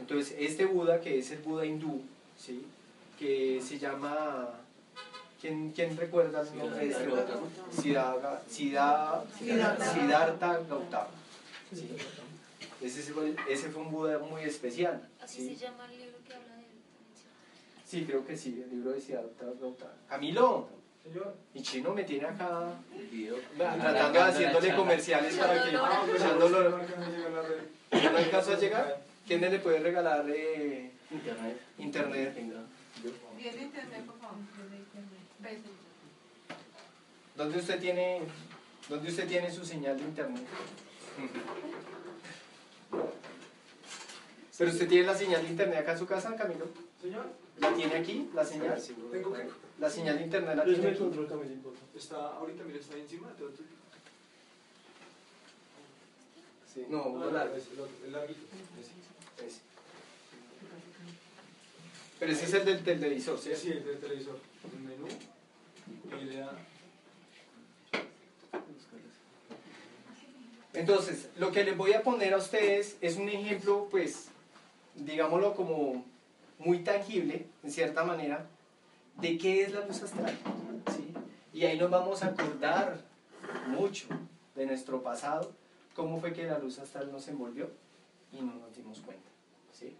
Entonces, 0.00 0.34
este 0.38 0.64
Buda, 0.64 1.00
que 1.00 1.18
es 1.18 1.30
el 1.30 1.38
Buda 1.40 1.64
hindú, 1.66 2.02
¿sí? 2.36 2.66
Que 3.18 3.60
se 3.62 3.78
llama... 3.78 4.48
¿Quién, 5.40 5.70
quién 5.72 5.96
recuerda 5.96 6.40
el 6.42 6.58
nombre 6.58 6.86
de 6.86 6.90
este 6.90 7.06
Buda? 7.08 7.26
Siddhartha 9.94 10.60
Gautama. 10.68 11.08
¿sí? 11.74 11.88
Ese 12.82 13.12
fue, 13.12 13.34
ese 13.48 13.70
fue 13.70 13.82
un 13.82 13.90
Buda 13.90 14.18
muy 14.18 14.42
especial. 14.42 15.08
¿Así 15.22 15.46
se 15.48 15.56
llama 15.56 15.86
el 15.92 15.98
libro 15.98 16.18
que 16.26 16.34
habla 16.34 16.56
de 16.56 16.62
él? 16.62 16.68
Sí, 17.86 18.04
creo 18.06 18.26
que 18.26 18.36
sí, 18.36 18.62
el 18.62 18.70
libro 18.70 18.92
de 18.92 19.00
Siddhartha 19.00 19.46
Gautama. 19.60 19.92
Camilo, 20.08 20.68
señor, 21.02 21.34
mi 21.54 21.62
chino 21.62 21.94
me 21.94 22.04
tiene 22.04 22.26
acá 22.26 22.74
tratando 23.56 24.18
de 24.18 24.24
haciéndole 24.24 24.74
comerciales 24.74 25.36
para 25.36 25.62
que. 25.62 25.72
¿No 25.72 25.84
alcanzó 28.16 28.52
a 28.52 28.58
llegar? 28.58 29.09
¿Quién 29.30 29.42
le 29.42 29.60
puede 29.60 29.78
regalar 29.78 30.26
eh, 30.28 30.90
Internet. 31.08 31.56
internet? 31.78 32.34
Bien 33.38 33.60
internet, 33.62 34.04
por 34.04 34.18
favor. 34.18 34.34
¿Dónde 37.36 37.58
usted 37.60 37.78
tiene, 37.78 38.22
dónde 38.88 39.08
usted 39.08 39.28
tiene 39.28 39.48
su 39.52 39.64
señal 39.64 39.96
de 39.98 40.02
internet? 40.02 40.42
Pero 44.58 44.70
usted 44.72 44.88
tiene 44.88 45.06
la 45.06 45.14
señal 45.16 45.42
de 45.42 45.48
internet 45.48 45.78
acá 45.78 45.92
en 45.92 45.98
su 46.00 46.06
casa, 46.06 46.34
Camilo. 46.34 46.66
Señor, 47.00 47.26
¿La 47.58 47.72
tiene 47.72 47.94
aquí, 47.94 48.28
la 48.34 48.44
señal? 48.44 48.82
tengo 49.12 49.32
que. 49.32 49.48
La 49.78 49.88
señal 49.88 50.18
de 50.18 50.24
internet 50.24 50.56
la 50.56 50.64
tiene 50.64 50.88
aquí. 50.88 50.98
control 50.98 51.28
también, 51.28 51.62
Está, 51.96 52.16
ahorita, 52.34 52.64
mira, 52.64 52.80
está 52.80 52.96
ahí 52.96 53.02
encima. 53.02 53.28
te 53.36 53.44
lo- 53.44 53.50
Sí. 56.74 56.84
No, 56.88 56.98
Ah, 57.02 57.06
uno 57.08 57.30
largo. 57.30 57.54
es 57.56 57.66
el 57.72 57.78
otro, 57.80 57.94
el 58.06 58.12
larguito. 58.12 58.40
Ese. 59.46 59.60
Pero 62.18 62.32
ese 62.32 62.44
es 62.44 62.54
el 62.54 62.64
del 62.64 62.84
televisor, 62.84 63.38
Sí, 63.38 63.50
¿sí? 63.56 63.70
el 63.70 63.84
del 63.84 63.98
televisor. 63.98 64.38
El 64.72 64.80
menú. 64.80 65.08
Y 66.20 66.24
le 66.24 66.36
da. 66.40 66.52
Entonces, 70.72 71.28
lo 71.36 71.50
que 71.50 71.64
les 71.64 71.76
voy 71.76 71.94
a 71.94 72.02
poner 72.02 72.34
a 72.34 72.36
ustedes 72.36 72.96
es 73.00 73.16
un 73.16 73.28
ejemplo, 73.28 73.88
pues, 73.90 74.28
digámoslo 74.94 75.54
como 75.54 76.04
muy 76.58 76.80
tangible, 76.80 77.46
en 77.62 77.70
cierta 77.70 78.04
manera, 78.04 78.46
de 79.20 79.36
qué 79.38 79.62
es 79.62 79.72
la 79.72 79.84
luz 79.86 80.02
astral. 80.02 80.38
¿sí? 80.94 81.12
Y 81.52 81.64
ahí 81.64 81.78
nos 81.78 81.90
vamos 81.90 82.22
a 82.22 82.28
acordar 82.28 83.00
mucho 83.66 84.06
de 84.54 84.66
nuestro 84.66 85.02
pasado, 85.02 85.52
cómo 85.94 86.20
fue 86.20 86.32
que 86.32 86.44
la 86.44 86.58
luz 86.58 86.78
astral 86.78 87.10
nos 87.10 87.26
envolvió 87.28 87.70
y 88.32 88.40
no 88.40 88.54
nos 88.54 88.74
dimos 88.74 89.00
cuenta. 89.00 89.28
¿sí? 89.72 89.96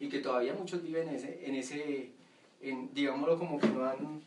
Y 0.00 0.08
que 0.08 0.18
todavía 0.20 0.54
muchos 0.54 0.82
viven 0.82 1.08
en 1.08 1.14
ese, 1.14 1.46
en 1.46 1.54
ese 1.54 2.10
en, 2.62 2.92
digámoslo 2.94 3.38
como 3.38 3.60
que 3.60 3.68
no 3.68 3.84
han, 3.84 4.22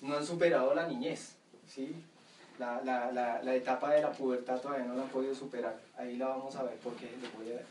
no 0.00 0.16
han 0.16 0.26
superado 0.26 0.74
la 0.74 0.86
niñez. 0.88 1.36
¿sí? 1.68 1.94
La, 2.58 2.82
la, 2.82 3.10
la, 3.42 3.54
etapa 3.54 3.92
de 3.94 4.02
la 4.02 4.12
pubertad 4.12 4.60
todavía 4.60 4.84
no 4.86 4.94
la 4.94 5.02
han 5.02 5.08
podido 5.08 5.34
superar. 5.34 5.80
Ahí 5.96 6.16
la 6.16 6.28
vamos 6.28 6.56
a 6.56 6.62
ver 6.62 6.76
por 6.76 6.94
qué, 6.96 7.08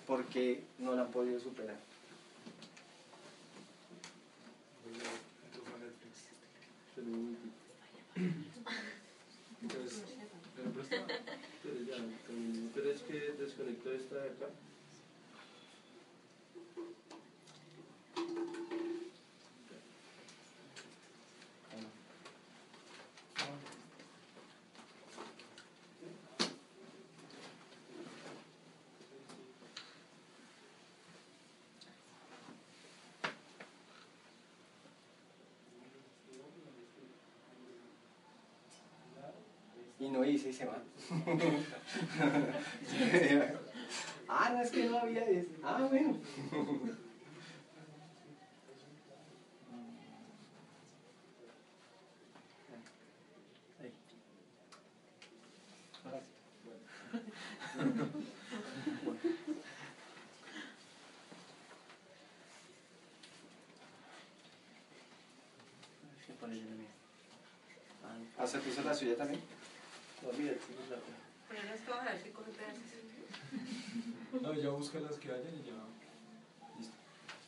por 0.07 0.23
qué 0.25 0.63
no 0.79 0.95
la 0.95 1.01
han 1.03 1.11
podido 1.11 1.39
superar. 1.39 1.75
Entonces, 9.61 10.03
¿me 10.57 10.63
lo 10.63 10.71
presta? 10.71 10.95
Pero 11.63 11.75
ya, 11.87 11.95
con- 12.27 12.71
pero 12.73 12.91
es 12.91 13.01
que 13.01 13.33
desconectó 13.39 13.91
esta 13.91 14.15
de 14.15 14.29
acá. 14.29 14.47
Se 40.39 40.65
va. 40.65 40.81
ah, 44.29 44.49
no, 44.53 44.61
es 44.61 44.71
que 44.71 44.85
no 44.85 44.99
había. 44.99 45.25
Ah, 45.61 45.85
bueno. 45.89 46.17
Ahí. 53.81 53.91
Ahora 56.05 56.21
sí. 56.21 56.31
¿Qué 66.25 66.33
pone 66.39 66.55
en 66.55 66.61
el 66.61 66.75
mío? 66.75 66.87
Ah, 68.05 68.15
¿Ah, 68.37 68.47
se 68.47 68.59
puso 68.59 68.81
la 68.83 68.93
suya 68.93 69.17
también? 69.17 69.41
La 70.31 70.97
Pero 71.49 71.63
no 71.63 71.73
es 71.73 71.81
que 71.81 71.89
vamos 71.89 72.07
a 72.07 72.11
ver 72.11 72.21
si 72.21 72.29
coge 72.29 72.51
pedazos. 72.51 72.81
No, 74.41 74.53
ya 74.53 74.69
busca 74.69 74.99
las 74.99 75.15
que 75.15 75.31
hayan 75.31 75.55
y 75.55 75.63
ya. 75.63 75.73
Listo. 76.77 76.93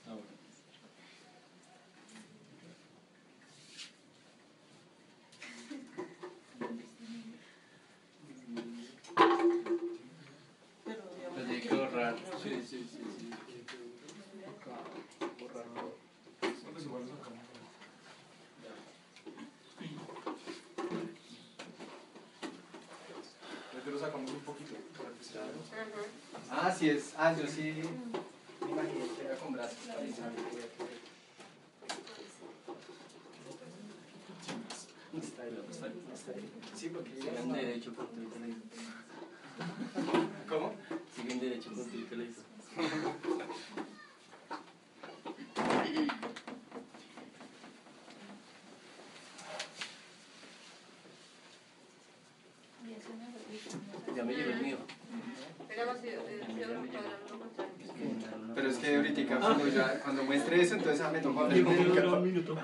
Ah, 0.07 0.13
bueno. 0.13 0.41
Lo 11.38 11.43
tiene 11.45 11.61
que 11.61 11.75
borrar. 11.75 12.15
Sí, 12.41 12.50
sí, 12.67 12.89
sí, 12.91 13.03
sí. 13.19 13.29
Borrarlo. 15.39 15.95
Pues 16.39 16.85
igual 16.85 17.03
lo 17.03 17.07
sacamos. 17.09 17.41
Ya 23.73 23.79
te 23.85 23.91
lo 23.91 24.00
sacamos 24.00 24.31
un 24.31 24.41
poquito 24.41 24.75
para 24.97 25.09
que 25.11 25.23
se 25.23 25.39
Ah, 26.81 26.83
sí 26.83 26.89
es. 26.89 27.13
Ah, 27.15 27.35
yo 27.39 27.45
sí. 27.45 27.73
Me 28.61 28.71
imaginé 28.71 29.05
que 29.15 29.25
era 29.25 29.35
con 29.35 29.53
brazos. 29.53 29.77
Está. 35.21 35.43
Sí, 36.75 36.89
porque 36.89 37.11
Sigan 37.21 37.53
derecho 37.53 37.93
con 37.93 38.07
tu 38.07 38.29
televisor. 38.29 38.61
¿Cómo? 40.50 40.73
Siguen 41.15 41.39
derecho 41.39 41.69
con 41.75 41.85
tu 41.88 42.05
televisor. 42.05 42.45
Ya 54.15 54.23
me 54.23 54.33
llegó 54.33 54.50
el 54.51 54.61
mío. 54.61 54.77
Pero 55.67 55.93
si 56.01 56.88
cuadrarlo 56.89 57.27
lo 57.29 57.39
contrario. 57.39 57.73
Es 57.81 57.91
que 57.91 58.03
me 58.05 58.23
daron 58.23 58.43
una 58.45 58.55
Pero 58.55 58.67
es 58.67 58.75
que 58.75 58.81
promoción. 58.81 59.05
ahorita 59.05 59.21
cuando, 59.41 59.67
ya, 59.67 60.00
cuando 60.01 60.24
muestre 60.24 60.62
eso, 60.62 60.75
entonces 60.75 61.01
ah, 61.01 61.12
me 61.12 61.19
toca 61.19 61.41
hablar 61.41 61.63
con 61.63 61.74
mi 61.74 61.77
cara. 61.77 61.86
minuto. 61.86 62.13
un 62.17 62.24
minuto. 62.24 62.57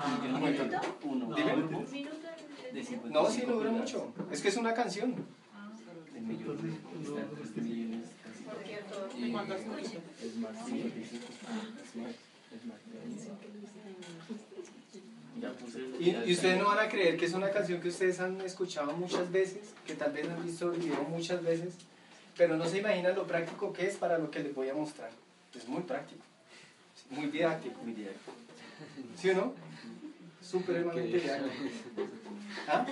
Uno. 1.04 1.36
Dime. 1.36 1.54
¿Un 1.54 1.92
minuto 1.92 2.28
de- 2.28 2.72
De 2.74 2.84
55 2.84 3.08
No, 3.10 3.30
sí, 3.30 3.44
no 3.48 3.54
dura 3.56 3.72
mucho. 3.72 4.14
Es 4.32 4.42
que 4.42 4.48
es 4.50 4.58
una 4.58 4.74
canción. 4.74 5.16
El 6.16 6.22
millón. 6.24 6.58
Está 7.04 7.22
en 7.22 7.30
3 7.54 7.66
millones. 7.66 8.10
casi. 8.24 8.44
Por 8.44 8.64
cierto, 8.64 9.10
Y- 9.18 9.32
¿Cuánto 9.32 9.54
has 9.54 9.62
escuchado? 9.62 10.02
Smart 10.36 10.66
TV. 10.66 11.06
Smart, 11.92 12.16
Smart 12.64 12.82
TV. 12.82 13.28
Ya 15.42 15.52
puse. 15.54 15.80
Y, 16.00 16.10
y 16.30 16.34
ustedes 16.34 16.58
no 16.58 16.66
van 16.66 16.80
a 16.80 16.90
creer 16.90 17.16
que 17.18 17.26
es 17.26 17.34
una 17.34 17.52
canción 17.52 17.80
que 17.80 17.90
ustedes 17.90 18.20
han 18.20 18.42
escuchado 18.42 18.94
muchas 18.94 19.32
veces, 19.32 19.74
que 19.86 19.94
tal 19.94 20.12
vez 20.12 20.28
han 20.28 20.44
visto 20.44 20.72
el 20.74 20.80
video 20.80 21.04
muchas 21.04 21.44
veces, 21.44 21.76
pero 22.36 22.58
no 22.58 22.66
se 22.66 22.80
imaginan 22.80 23.16
lo 23.16 23.28
práctico 23.28 23.72
que 23.72 23.86
es 23.88 23.96
para 23.98 24.18
lo 24.18 24.32
que 24.32 24.40
les 24.40 24.56
voy 24.56 24.70
a 24.70 24.74
mostrar. 24.74 25.12
Es 25.56 25.68
muy 25.68 25.82
práctico, 25.84 26.22
muy 27.10 27.28
didáctico. 27.28 27.82
Muy 27.84 27.94
directo. 27.94 28.32
¿Sí 29.16 29.30
o 29.32 29.36
no? 29.36 29.54
Supremamente 30.42 31.12
¿Qué? 31.12 31.20
didáctico. 31.24 32.08
¿Ah? 32.68 32.86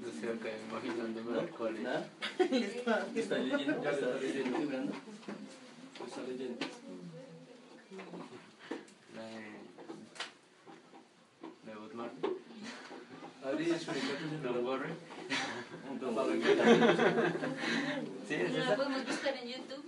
No 0.00 0.08
sé, 0.20 0.28
acá 0.28 0.48
imaginándome 0.70 1.40
el 1.40 1.48
cole. 1.50 1.80
¿Nada? 1.80 2.08
Está- 2.38 3.06
¿Está 3.14 3.38
leyendo? 3.38 3.82
Ya 3.82 3.90
¿Está 3.90 4.06
leyendo. 4.20 4.58
vibrando? 4.58 4.92
Está 6.06 6.22
leyendo. 6.22 6.66
La 9.16 9.22
de. 9.24 9.42
La 11.66 11.72
de 11.88 11.94
Marley. 11.94 12.36
Adri, 13.44 13.64
desconecta 13.66 14.08
tu 14.18 14.24
Don't 14.24 14.42
celular. 14.42 14.62
worry. 14.78 14.92
Sí, 18.28 18.34
es 18.34 18.52
La 18.52 18.64
esa. 18.64 18.76
podemos 18.76 19.06
buscar 19.06 19.34
en 19.36 19.48
YouTube 19.48 19.84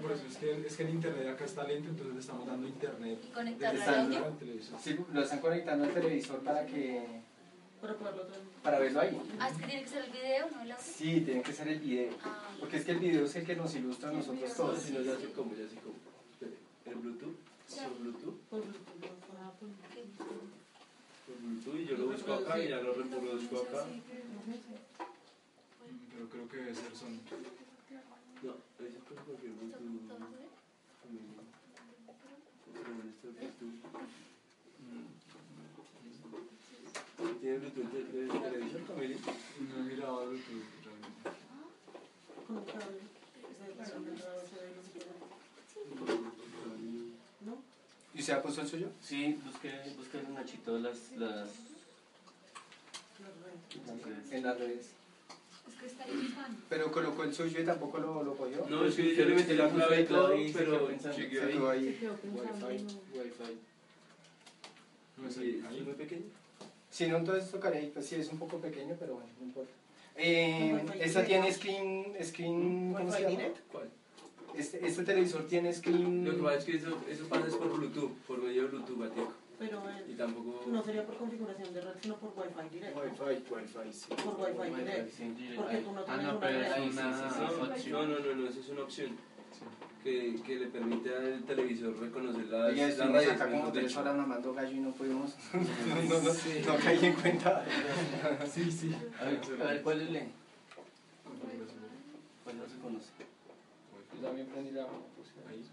por 0.00 0.12
eso 0.12 0.24
es 0.26 0.36
que, 0.36 0.66
es 0.66 0.76
que 0.76 0.82
el 0.84 0.90
internet 0.90 1.28
acá 1.28 1.44
está 1.44 1.64
lento, 1.64 1.88
entonces 1.90 2.14
le 2.14 2.20
estamos 2.20 2.46
dando 2.46 2.66
internet. 2.68 3.18
Y 3.24 3.28
conectarla 3.32 4.02
desde 4.04 4.16
al 4.24 4.38
televisor. 4.38 4.80
Sí, 4.80 4.96
lo 5.12 5.22
están 5.22 5.40
conectando 5.40 5.84
al 5.84 5.92
televisor 5.94 6.40
para 6.40 6.64
que 6.66 7.20
Para 7.80 7.94
para 8.62 8.78
verlo 8.78 9.00
ahí. 9.00 9.20
Ah, 9.38 9.48
es 9.48 9.56
que 9.58 9.66
tiene 9.66 9.82
que 9.82 9.88
ser 9.88 10.04
el 10.04 10.10
video, 10.12 10.50
no 10.50 10.62
el 10.62 10.72
audio. 10.72 10.84
Sí, 10.84 11.20
tiene 11.22 11.42
que 11.42 11.52
ser 11.52 11.68
el 11.68 11.80
video. 11.80 12.12
Ah, 12.24 12.50
Porque 12.60 12.76
es 12.76 12.84
que 12.84 12.92
el 12.92 12.98
video 12.98 13.24
es 13.24 13.34
el 13.36 13.46
que 13.46 13.56
nos 13.56 13.74
ilustra 13.74 14.10
a 14.10 14.12
nosotros 14.12 14.48
No, 14.50 14.54
todos. 14.56 14.82
si 14.82 14.92
no, 14.92 15.00
ya 15.00 15.16
sé 15.16 15.32
cómo, 15.32 15.54
ya 15.54 15.66
sé 15.68 15.76
cómo. 15.76 15.94
¿El 16.86 16.94
Bluetooth? 16.96 17.36
¿Por 17.70 17.98
Bluetooth? 18.00 18.38
Por 18.50 18.60
Bluetooth, 18.62 18.84
por- 18.90 19.70
Por 21.26 21.36
Bluetooth 21.40 21.76
y 21.80 21.84
yo 21.86 21.96
lo 21.96 22.06
busco 22.12 22.32
acá 22.34 22.58
y 22.58 22.68
ya 22.68 22.80
lo 22.80 22.92
reproduzco 22.94 23.58
acá. 23.62 23.84
Pero 26.12 26.28
creo 26.28 26.48
que 26.48 26.56
debe 26.56 26.74
ser 26.74 26.96
son. 26.96 27.20
No, 28.42 28.54
ese 28.80 28.88
es 28.98 29.04
por 29.04 29.16
cualquier 29.24 29.52
Bluetooth. 29.52 29.80
Pero 32.74 32.90
este 33.08 33.28
Bluetooth. 33.28 33.80
¿Tiene 37.40 37.58
Bluetooth 37.58 37.90
de 37.92 37.98
de 38.02 38.38
televisor, 38.40 38.82
Camila? 38.86 39.16
No 39.60 39.76
he 39.76 39.82
mirado 39.94 40.26
Bluetooth 40.26 40.68
realmente. 40.84 41.30
con 42.46 42.56
un 42.56 42.64
cable. 42.64 43.00
Ese 43.38 43.62
es 43.62 43.68
el 43.68 43.74
cable, 43.76 44.10
ese 44.44 44.56
de 44.56 44.70
los- 44.74 44.90
¿No? 47.46 47.54
¿Y 48.30 48.32
usted 48.32 48.38
ha 48.38 48.42
puesto 48.42 48.60
el 48.60 48.68
suyo? 48.68 48.88
Sí, 49.00 49.40
busqué, 49.44 49.72
busqué 49.96 50.18
en 50.18 50.34
Nachito 50.34 50.78
las, 50.78 51.10
las. 51.16 51.48
En 54.30 54.42
las 54.44 54.56
redes. 54.58 54.90
es 55.68 55.74
que 55.80 55.86
está 55.86 56.04
ahí. 56.04 56.34
Pero 56.68 56.92
colocó 56.92 57.24
el 57.24 57.34
suyo 57.34 57.60
y 57.60 57.64
tampoco 57.64 57.98
lo, 57.98 58.22
lo 58.22 58.36
cogió. 58.36 58.64
No, 58.70 58.84
es 58.84 58.94
que 58.94 59.16
yo 59.16 59.24
le 59.24 59.34
metí 59.34 59.54
la 59.54 59.68
clave 59.68 60.02
y 60.02 60.04
todo, 60.04 60.36
y 60.36 60.52
se 60.52 60.58
pero 60.60 60.72
quedó 60.78 60.86
pensando. 60.86 61.16
siguió 61.16 61.40
Se 61.40 61.46
ahí. 61.46 61.52
quedó 61.54 61.70
ahí. 61.70 62.10
Wi-Fi. 62.22 63.18
Wi-Fi. 63.18 63.58
No 65.16 65.28
es 65.28 65.34
Sí, 65.34 65.62
ahí. 65.68 65.78
¿Es 65.80 65.84
muy 65.84 65.94
pequeño? 65.94 66.26
Si 66.88 67.08
no, 67.08 67.16
entonces 67.16 67.50
tocaría 67.50 67.80
ahí. 67.80 67.90
Pues 67.92 68.06
sí, 68.06 68.14
es 68.14 68.28
un 68.28 68.38
poco 68.38 68.58
pequeño, 68.60 68.94
pero 68.98 69.14
bueno, 69.14 69.28
no 69.40 69.46
importa. 69.46 69.72
Eh, 70.14 70.84
esta 71.00 71.24
tiene 71.24 71.52
screen, 71.52 72.14
screen, 72.22 72.94
¿cómo 72.96 73.10
se 73.10 73.22
llama? 73.22 73.54
¿Cuál? 73.72 73.90
Este, 74.56 74.86
este 74.86 75.04
televisor 75.04 75.46
tiene 75.46 75.72
screen. 75.72 76.24
Lo 76.24 76.36
que 76.36 76.42
pasa 76.42 76.56
es 76.58 76.64
que 76.64 76.76
eso, 76.76 76.96
eso 77.08 77.24
pasa 77.28 77.46
es 77.48 77.54
por 77.54 77.72
Bluetooth, 77.76 78.12
por 78.26 78.42
medio 78.42 78.62
de 78.62 78.68
Bluetooth, 78.68 78.98
Batico. 78.98 79.32
Pero 79.58 79.82
Y 80.08 80.12
eh, 80.12 80.14
tampoco... 80.16 80.64
no 80.68 80.82
sería 80.82 81.04
por 81.06 81.16
configuración 81.18 81.74
de 81.74 81.80
red, 81.82 81.90
sino 82.00 82.16
por 82.16 82.30
Wi-Fi 82.34 82.74
directo. 82.74 83.00
Wi-Fi, 83.00 83.52
Wi-Fi, 83.54 83.92
sí. 83.92 84.06
Por 84.24 84.40
Wi-Fi 84.40 84.74
directo. 84.80 85.12
Sí. 85.16 85.50
Porque 85.56 85.76
tú 85.78 85.92
no 85.92 86.04
Ah, 86.08 86.16
no, 86.16 86.30
una 86.30 86.40
pero 86.40 86.58
red. 86.58 86.66
es 86.66 86.72
Ahí 86.72 86.90
sí, 86.90 86.98
una 86.98 87.12
sí, 87.12 87.34
sí. 87.34 87.40
No, 87.40 87.62
opción. 87.64 88.10
no, 88.10 88.18
no, 88.20 88.34
no, 88.36 88.48
eso 88.48 88.60
es 88.60 88.68
una 88.70 88.82
opción 88.82 89.10
que, 90.02 90.40
que 90.46 90.56
le 90.60 90.66
permite 90.68 91.14
al 91.14 91.42
televisor 91.44 91.94
reconocer 92.00 92.46
las, 92.46 92.74
Ya 92.74 92.82
las 92.84 92.90
estuvimos 92.92 93.16
radios. 93.16 93.32
acá 93.34 93.50
como 93.50 93.70
tres 93.72 93.96
horas 93.98 94.16
mamando 94.16 94.54
gallo 94.54 94.70
y 94.76 94.80
no 94.80 94.90
pudimos. 94.92 95.34
no, 95.52 95.60
no, 95.60 96.22
no, 96.22 96.72
no 96.72 96.82
caí 96.82 97.04
en 97.04 97.12
cuenta. 97.14 97.64
Sí, 98.50 98.72
sí. 98.72 98.94
A 99.20 99.24
ver, 99.24 99.40
a 99.60 99.64
ver, 99.72 99.82
¿cuál 99.82 100.00
es? 100.00 100.08
Configuración. 101.22 101.80
¿Cuál 102.44 102.56
no 102.58 102.66
se 102.66 102.78
conoce? 102.78 103.10
Yo 104.20 104.26
también 104.26 104.46
prendí 104.48 104.72
la 104.72 104.86
puse 104.86 105.32
Ahí. 105.48 105.64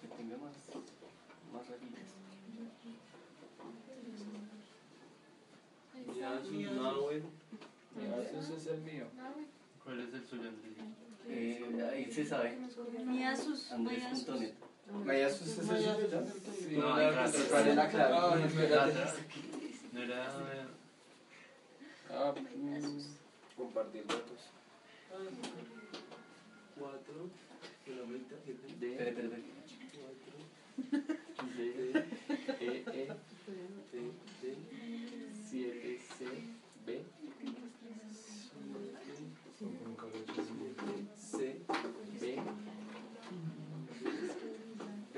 Que 0.00 0.08
tenga 0.16 0.36
más, 0.36 0.54
más 1.52 1.68
rayitas. 1.68 2.14
Ya, 6.16 6.40
su 6.44 6.52
Nahue. 6.80 7.22
Ya, 8.00 8.38
ese 8.38 8.56
es 8.56 8.66
el 8.68 8.80
mío. 8.82 9.06
¿Cuál 9.82 10.00
es 10.00 10.14
el 10.14 10.26
suyo, 10.28 10.48
Andrés? 10.48 10.72
Eh, 11.28 11.88
ahí 11.92 12.12
se 12.12 12.24
sabe. 12.24 12.56
Ni 13.06 13.24
Asus, 13.24 13.72
no 13.72 13.90
Asus. 13.90 14.22
Andrés.net. 14.30 14.52
Maya, 15.04 15.26
¿eso 15.26 15.44
es 15.44 15.58
el 15.58 15.66
suyo? 15.66 15.96
Sí. 16.56 16.76
No, 16.76 16.96
No, 16.96 17.22
pues, 17.22 17.48
¿Cuál 17.50 17.68
es 17.68 17.74
la 17.76 17.88
clave? 17.88 18.14
Ah, 18.16 18.36
no, 18.36 18.44
espérate. 18.46 18.94
No 19.92 20.00
era. 20.00 20.68
Ah, 22.08 22.34
mm, 22.56 23.56
Compartir 23.56 24.06
datos. 24.06 24.52
4, 26.78 27.30
kilómetros, 27.84 28.40
D. 28.78 28.92
Espera, 28.92 29.10
espera, 29.10 29.26
espera. 29.28 29.56
4, 29.96 31.16
d 31.56 31.60
E, 32.60 32.74
E, 32.90 33.14
T, 33.90 34.12
T, 34.40 34.44
7, 35.48 35.98
C, 35.98 36.26
B. 36.84 36.88
7, 41.16 41.16
C, 41.16 41.60
B. 42.20 42.24
B. 45.14 45.16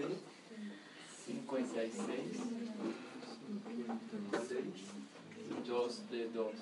56. 1.26 2.38
2 5.66 6.10
de 6.10 6.28
2. 6.28 6.54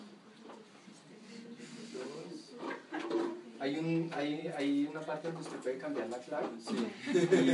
2. 3.08 3.35
Hay, 3.58 3.76
un, 3.78 4.10
hay, 4.14 4.52
hay 4.56 4.86
una 4.90 5.00
parte 5.00 5.28
donde 5.28 5.42
usted 5.42 5.56
puede 5.58 5.78
cambiar 5.78 6.08
la 6.08 6.18
clave. 6.18 6.46
Sí. 6.58 6.76
Y 7.16 7.48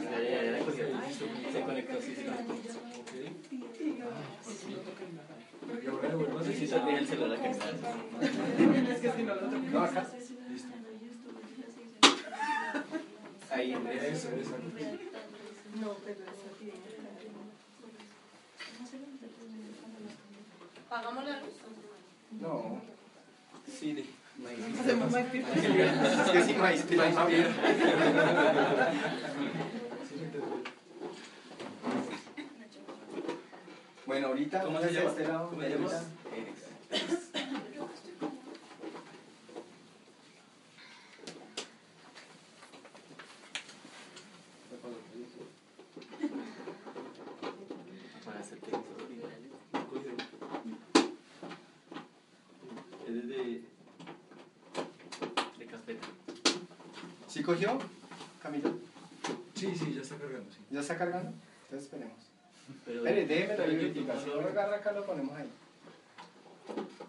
Ya, 0.03 0.19
ya, 0.21 0.43
ya 0.43 0.51
la 0.51 0.59
cogió. 0.59 0.85
Se 1.51 1.61
conectó, 1.61 2.01
sí, 2.01 2.15
se 2.15 2.25
conectó. 2.25 2.73
Y 5.81 5.87
ahora 5.87 6.09
le 6.73 6.79
vuelvo 6.79 6.97
a 6.97 6.99
Sí, 6.99 7.05
sí, 7.05 7.13
hacer. 7.13 7.21
sale 7.23 7.31
el 7.31 7.37
celular 7.37 7.41
que 7.41 7.49
está. 7.49 7.65
es 8.93 8.99
que 8.99 9.11
si 9.11 9.23
no 9.23 9.35
lo 9.35 9.45
otro. 9.47 9.59
No, 9.71 9.79
acá. 9.83 10.07
Listo. 10.49 10.69
Ahí, 13.51 13.71
Eso, 13.73 14.29
eso. 14.29 14.55
No, 15.79 15.93
pero 16.05 16.19
es 16.23 16.29
aquí. 16.55 16.71
¿Pagamos 20.89 21.25
la 21.25 21.39
luz? 21.39 21.53
No. 22.41 22.81
Cine. 23.79 24.03
Hacemos. 24.79 25.13
Es 25.15 25.25
que. 25.31 25.41
Sí. 25.41 25.47
Bueno, 34.05 34.27
ahorita. 34.27 34.61
¿Cómo 34.63 34.79
se 34.81 34.91
llama? 34.93 35.09
este 35.09 35.27
lado, 35.27 35.49
¿Cómo 35.49 35.61
se 35.61 35.69
llama? 35.69 35.85
ahorita. 35.85 36.03
¿Sí 57.33 57.41
cogió, 57.41 57.79
Camilo? 58.43 58.77
Sí, 59.55 59.75
sí, 59.75 59.93
ya 59.95 60.01
está 60.01 60.17
cargando, 60.17 60.51
sí. 60.51 60.59
¿Ya 60.69 60.81
está 60.81 60.97
cargando? 60.97 61.33
Entonces 61.63 61.85
esperemos. 61.85 62.17
Pero, 62.85 62.99
Espere, 62.99 63.25
déjeme 63.25 63.57
la. 64.05 64.19
Si 64.21 64.29
no 64.29 64.35
lo 64.35 64.47
agarra 64.49 64.75
acá, 64.77 64.91
lo 64.91 65.03
ponemos 65.03 65.35
ahí. 65.35 65.49
Thank 66.75 66.87
you. 66.99 67.02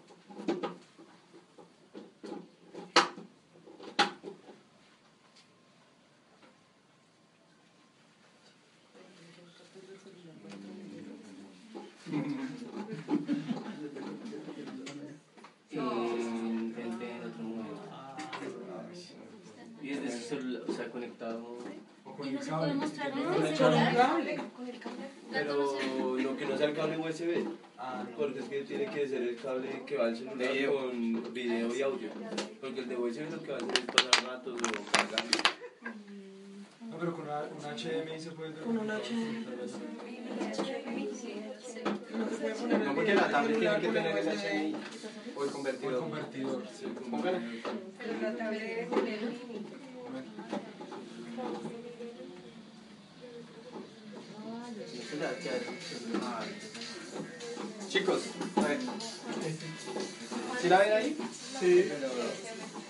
Cable 29.45 29.83
que 29.85 29.97
va 29.97 30.05
al 30.05 30.15
celular 30.17 30.49
con 30.67 31.33
video 31.33 31.75
y 31.75 31.81
audio. 31.81 32.09
Porque 32.59 32.79
el 32.81 32.89
de 32.89 32.97
USB 32.97 33.29
lo 33.31 33.41
que 33.43 33.51
va 33.51 33.57
a 33.57 33.61
hacer 33.61 33.77
es 33.77 33.85
pasar 33.85 34.25
ratos 34.25 34.59
o 34.59 34.91
cargando. 34.91 35.37
No, 36.89 36.97
pero 36.99 37.13
con 37.13 37.21
una, 37.25 37.41
un 37.43 37.61
HDMI 37.77 38.19
se 38.19 38.31
puede 38.31 38.53
Con 38.53 38.77
un 38.77 38.87
HDMI. 38.87 39.45
Sí. 41.13 41.33
No 42.85 42.95
porque 42.95 43.15
la 43.15 43.29
tablet 43.29 43.59
tiene 43.59 43.79
que 43.79 43.87
tener 43.87 44.17
el. 44.17 44.27
HDMI 44.27 44.73
o 44.73 44.77
el 44.77 44.83
O 45.35 45.43
el 45.43 45.49
convertidor. 45.51 45.99
convertidor. 45.99 46.63
Sí, 46.77 46.85
Póngale. 47.11 47.39
Pero 47.97 48.21
la 48.21 48.35
tablet 48.37 48.61
debe 48.61 48.85
tener 49.01 49.21
mini. 49.21 49.65
Ah, 56.21 56.43
Chicos, 57.95 58.23
a 58.57 58.61
ver. 58.61 58.77
¿Sí 60.61 60.67
la 60.67 60.79
ven 60.79 60.91
ahí? 60.91 61.17
Sí. 61.61 61.85
Pero 61.87 62.11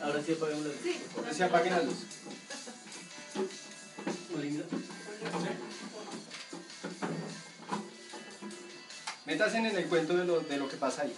Ahora 0.02 0.24
sí 0.26 0.32
apagamos 0.32 0.66
la 0.66 0.72
luz. 0.72 1.38
se 1.38 1.44
apaguen 1.44 1.74
las 1.74 1.86
luces. 1.86 2.06
Linda. 4.42 4.64
Métanse 9.28 9.58
en 9.60 9.66
el 9.68 9.86
cuento 9.86 10.18
de 10.18 10.26
lo, 10.26 10.40
de 10.40 10.58
lo 10.58 10.68
que 10.68 10.78
pasa 10.78 11.04
ahí. 11.04 11.14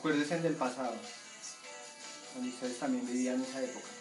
Acuérdense 0.00 0.40
del 0.40 0.54
pasado, 0.54 0.94
cuando 2.32 2.50
ustedes 2.50 2.78
también 2.78 3.06
vivían 3.06 3.42
esa 3.42 3.62
época. 3.62 3.99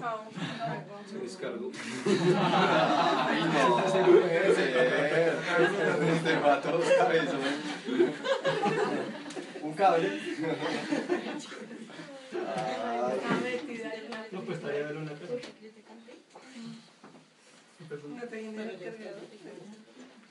Pasó? 0.00 0.24
Se 1.10 1.18
descargó. 1.18 1.70
Ay, 2.38 3.44
no, 3.44 3.76
puede 3.76 4.54
ser. 4.54 5.38
Este 6.14 6.36
vato 6.36 6.82
es 6.82 6.90
cabezón. 6.92 7.40
Un 9.62 9.72
cable. 9.74 10.20
No, 14.30 14.40
pues 14.40 14.58
estaría 14.58 14.86
ver 14.86 14.96
una 14.96 15.12
cosa. 15.12 15.34
No 18.08 18.22
tenía 18.28 18.62
el 18.62 18.78
cargador. 18.78 19.22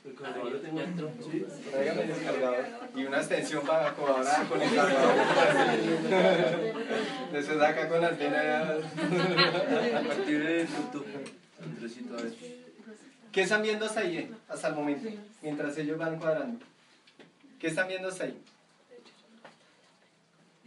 El 0.04 0.14
cargador 0.16 0.52
lo 0.52 0.60
tengo 0.60 0.80
dentro. 0.80 1.10
Sí. 1.30 1.46
tráigame 1.70 2.02
el 2.02 2.08
descargador 2.08 2.66
y 2.96 3.04
una 3.04 3.18
extensión 3.18 3.64
para 3.64 3.90
acomodar 3.90 4.48
con 4.48 4.60
el 4.60 4.74
cargador. 4.74 5.14
Después 7.32 7.60
acá 7.60 7.88
con 7.88 8.00
la 8.00 8.08
antena. 8.08 8.62
A 8.62 10.02
partir 10.02 10.44
de 10.44 10.66
YouTube. 10.66 11.06
Andresito, 11.62 12.16
a 12.16 12.22
ver. 12.22 12.32
¿Qué 13.30 13.42
están 13.42 13.62
viendo 13.62 13.86
hasta 13.86 14.00
ahí, 14.00 14.18
eh? 14.18 14.30
hasta 14.48 14.68
el 14.68 14.74
momento? 14.74 15.08
Mientras 15.40 15.76
ellos 15.78 15.98
van 15.98 16.18
cuadrando. 16.18 16.64
¿Qué 17.58 17.68
están 17.68 17.88
viendo 17.88 18.08
hasta 18.08 18.24
ahí? 18.24 18.38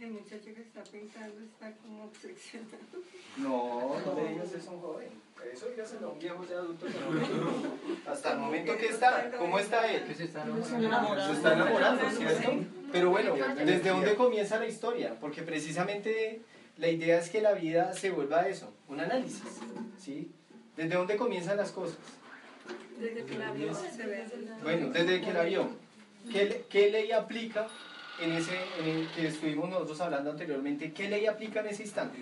El 0.00 0.10
muchacho 0.10 0.44
que 0.44 0.60
está 0.62 0.82
pintando 0.82 1.40
está 1.40 1.72
como 1.82 2.04
obsesionado. 2.04 2.76
No, 3.36 4.00
no 4.00 4.42
eso 4.42 4.70
a 4.70 4.74
un 4.74 4.80
joven. 4.80 5.08
Eso 5.52 5.68
dígaselo 5.68 6.08
a 6.08 6.10
un 6.10 6.18
viejo 6.18 6.44
ya 6.50 6.56
adulto. 6.56 6.86
Hasta 8.06 8.32
el 8.32 8.38
momento 8.38 8.76
que 8.76 8.88
está, 8.88 9.30
¿cómo 9.38 9.58
está 9.58 9.90
él? 9.90 10.04
Que 10.04 10.14
se 10.14 10.24
está 10.24 10.44
Se 10.44 11.32
está 11.32 11.52
enamorando, 11.52 12.10
¿cierto? 12.10 12.64
Pero 12.92 13.10
bueno, 13.10 13.34
¿desde 13.64 13.90
dónde 13.90 14.14
comienza 14.14 14.58
la 14.58 14.66
historia? 14.66 15.14
Porque 15.20 15.42
precisamente 15.42 16.42
la 16.76 16.88
idea 16.88 17.18
es 17.18 17.30
que 17.30 17.40
la 17.40 17.52
vida 17.52 17.92
se 17.94 18.10
vuelva 18.10 18.48
eso, 18.48 18.72
un 18.88 19.00
análisis, 19.00 19.42
¿sí? 19.98 20.30
¿Desde 20.76 20.94
dónde 20.94 21.16
comienzan 21.16 21.56
las 21.56 21.72
cosas? 21.72 21.96
Desde 22.98 23.24
que 23.24 23.38
la 23.38 23.52
vio 23.52 23.74
se 23.74 24.06
ve. 24.06 24.24
Bueno, 24.62 24.90
desde 24.90 25.20
que 25.20 25.32
la 25.32 25.42
vio. 25.42 25.68
¿Qué, 26.30 26.64
qué 26.68 26.90
ley 26.90 27.12
aplica 27.12 27.68
en 28.20 28.32
ese 28.32 28.58
en 28.80 28.88
el 28.88 29.08
que 29.08 29.28
estuvimos 29.28 29.68
nosotros 29.70 30.00
hablando 30.00 30.30
anteriormente? 30.30 30.92
¿Qué 30.92 31.08
ley 31.08 31.26
aplica 31.26 31.60
en 31.60 31.68
ese 31.68 31.84
instante? 31.84 32.18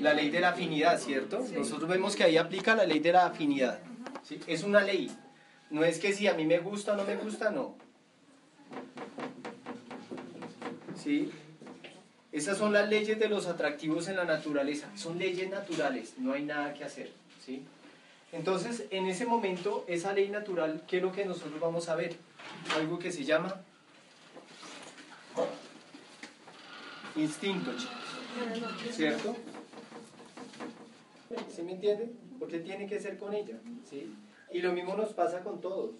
La 0.00 0.14
ley 0.14 0.30
de 0.30 0.40
la 0.40 0.50
afinidad, 0.50 0.98
¿cierto? 0.98 1.44
Nosotros 1.54 1.88
vemos 1.88 2.14
que 2.16 2.24
ahí 2.24 2.36
aplica 2.36 2.74
la 2.74 2.84
ley 2.84 3.00
de 3.00 3.12
la 3.12 3.26
afinidad. 3.26 3.78
¿sí? 4.22 4.40
Es 4.46 4.62
una 4.62 4.82
ley. 4.82 5.10
No 5.70 5.84
es 5.84 5.98
que 5.98 6.12
si 6.12 6.28
a 6.28 6.34
mí 6.34 6.44
me 6.44 6.58
gusta 6.58 6.92
o 6.92 6.96
no 6.96 7.04
me 7.04 7.16
gusta, 7.16 7.50
no. 7.50 7.76
¿Sí? 10.96 11.30
Esas 12.32 12.58
son 12.58 12.72
las 12.72 12.88
leyes 12.88 13.18
de 13.18 13.28
los 13.28 13.46
atractivos 13.46 14.08
en 14.08 14.16
la 14.16 14.24
naturaleza. 14.24 14.90
Son 14.96 15.18
leyes 15.18 15.48
naturales, 15.48 16.14
no 16.18 16.32
hay 16.32 16.44
nada 16.44 16.74
que 16.74 16.84
hacer. 16.84 17.10
¿sí? 17.44 17.62
Entonces, 18.32 18.86
en 18.90 19.06
ese 19.06 19.24
momento, 19.24 19.84
esa 19.88 20.12
ley 20.12 20.28
natural, 20.28 20.82
¿qué 20.86 20.98
es 20.98 21.02
lo 21.02 21.12
que 21.12 21.24
nosotros 21.24 21.58
vamos 21.60 21.88
a 21.88 21.94
ver? 21.94 22.16
Algo 22.76 22.98
que 22.98 23.10
se 23.10 23.24
llama 23.24 23.62
instinto. 27.16 27.70
¿Cierto? 28.90 29.36
¿Sí 31.54 31.62
me 31.62 31.72
entienden? 31.72 32.18
Porque 32.38 32.58
tiene 32.58 32.86
que 32.86 33.00
ser 33.00 33.18
con 33.18 33.34
ella. 33.34 33.58
¿sí? 33.88 34.12
Y 34.52 34.60
lo 34.60 34.72
mismo 34.72 34.96
nos 34.96 35.12
pasa 35.14 35.40
con 35.40 35.60
todos. 35.60 35.92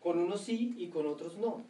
Con 0.00 0.18
unos 0.18 0.40
sí 0.42 0.74
y 0.78 0.88
con 0.88 1.06
otros 1.06 1.36
no. 1.36 1.62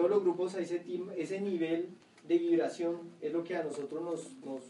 Todos 0.00 0.10
los 0.12 0.22
grupos 0.22 0.54
a 0.54 0.60
ese, 0.60 0.82
ese 1.18 1.40
nivel 1.42 1.90
de 2.26 2.38
vibración 2.38 3.00
es 3.20 3.34
lo 3.34 3.44
que 3.44 3.54
a 3.54 3.62
nosotros 3.62 4.00
nos, 4.02 4.32
nos 4.46 4.62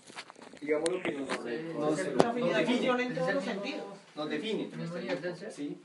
digamos, 0.60 0.88
lo 0.88 1.00
que 1.00 1.12
nos, 1.12 1.28
nos, 1.28 1.38
nos 1.78 1.96
define. 1.96 3.02
en 3.04 3.14
todos 3.14 3.34
los 3.34 3.44
sentidos. 3.44 3.84
Nos 4.16 4.28
define. 4.28 4.70
¿sí? 5.52 5.78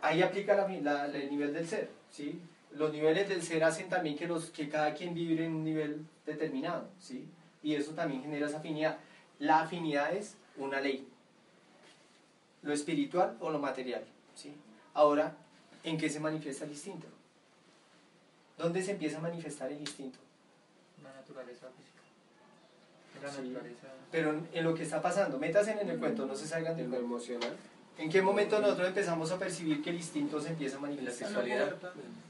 Ahí 0.00 0.22
aplica 0.22 0.56
la, 0.56 0.66
la- 0.66 1.08
la- 1.08 1.18
el 1.18 1.30
nivel 1.30 1.52
del 1.52 1.68
ser, 1.68 1.90
¿sí? 2.10 2.40
Los 2.72 2.90
niveles 2.90 3.28
del 3.28 3.42
ser 3.42 3.62
hacen 3.64 3.90
también 3.90 4.16
que, 4.16 4.26
los, 4.26 4.46
que 4.48 4.70
cada 4.70 4.94
quien 4.94 5.12
vibre 5.12 5.44
en 5.44 5.54
un 5.56 5.64
nivel 5.64 6.06
determinado, 6.24 6.88
¿sí? 6.98 7.26
Y 7.62 7.74
eso 7.74 7.92
también 7.92 8.22
genera 8.22 8.46
esa 8.46 8.58
afinidad. 8.60 8.96
La 9.40 9.60
afinidad 9.60 10.14
es 10.14 10.36
una 10.56 10.80
ley, 10.80 11.06
lo 12.62 12.72
espiritual 12.72 13.36
o 13.40 13.50
lo 13.50 13.58
material, 13.58 14.04
¿sí? 14.34 14.54
Ahora, 14.94 15.36
¿en 15.84 15.98
qué 15.98 16.08
se 16.08 16.18
manifiesta 16.18 16.64
el 16.64 16.70
instinto? 16.70 17.06
¿Dónde 18.60 18.82
se 18.82 18.90
empieza 18.92 19.16
a 19.18 19.20
manifestar 19.22 19.72
el 19.72 19.80
instinto? 19.80 20.18
La 21.02 21.12
naturaleza 21.14 21.66
física. 21.76 22.00
La 23.22 23.30
Sí. 23.30 23.48
naturaleza. 23.48 23.86
Pero 24.12 24.30
en, 24.30 24.48
en 24.52 24.64
lo 24.64 24.74
que 24.74 24.82
está 24.82 25.00
pasando, 25.00 25.38
métanse 25.38 25.72
en 25.72 25.88
el 25.88 25.98
cuento, 25.98 26.26
no 26.26 26.34
se 26.34 26.46
salgan 26.46 26.76
del 26.76 26.84
En 26.86 26.90
lo 26.90 26.96
cuento. 26.98 27.14
emocional, 27.16 27.56
¿En 27.98 28.08
qué 28.08 28.22
momento 28.22 28.58
nosotros 28.60 28.88
empezamos 28.88 29.30
a 29.30 29.38
percibir 29.38 29.82
que 29.82 29.90
el 29.90 29.96
instinto 29.96 30.40
se 30.40 30.48
empieza 30.50 30.76
a 30.76 30.78
en 30.78 30.82
la 30.84 30.88
manifestar? 30.90 31.28
sexualidad. 31.28 31.74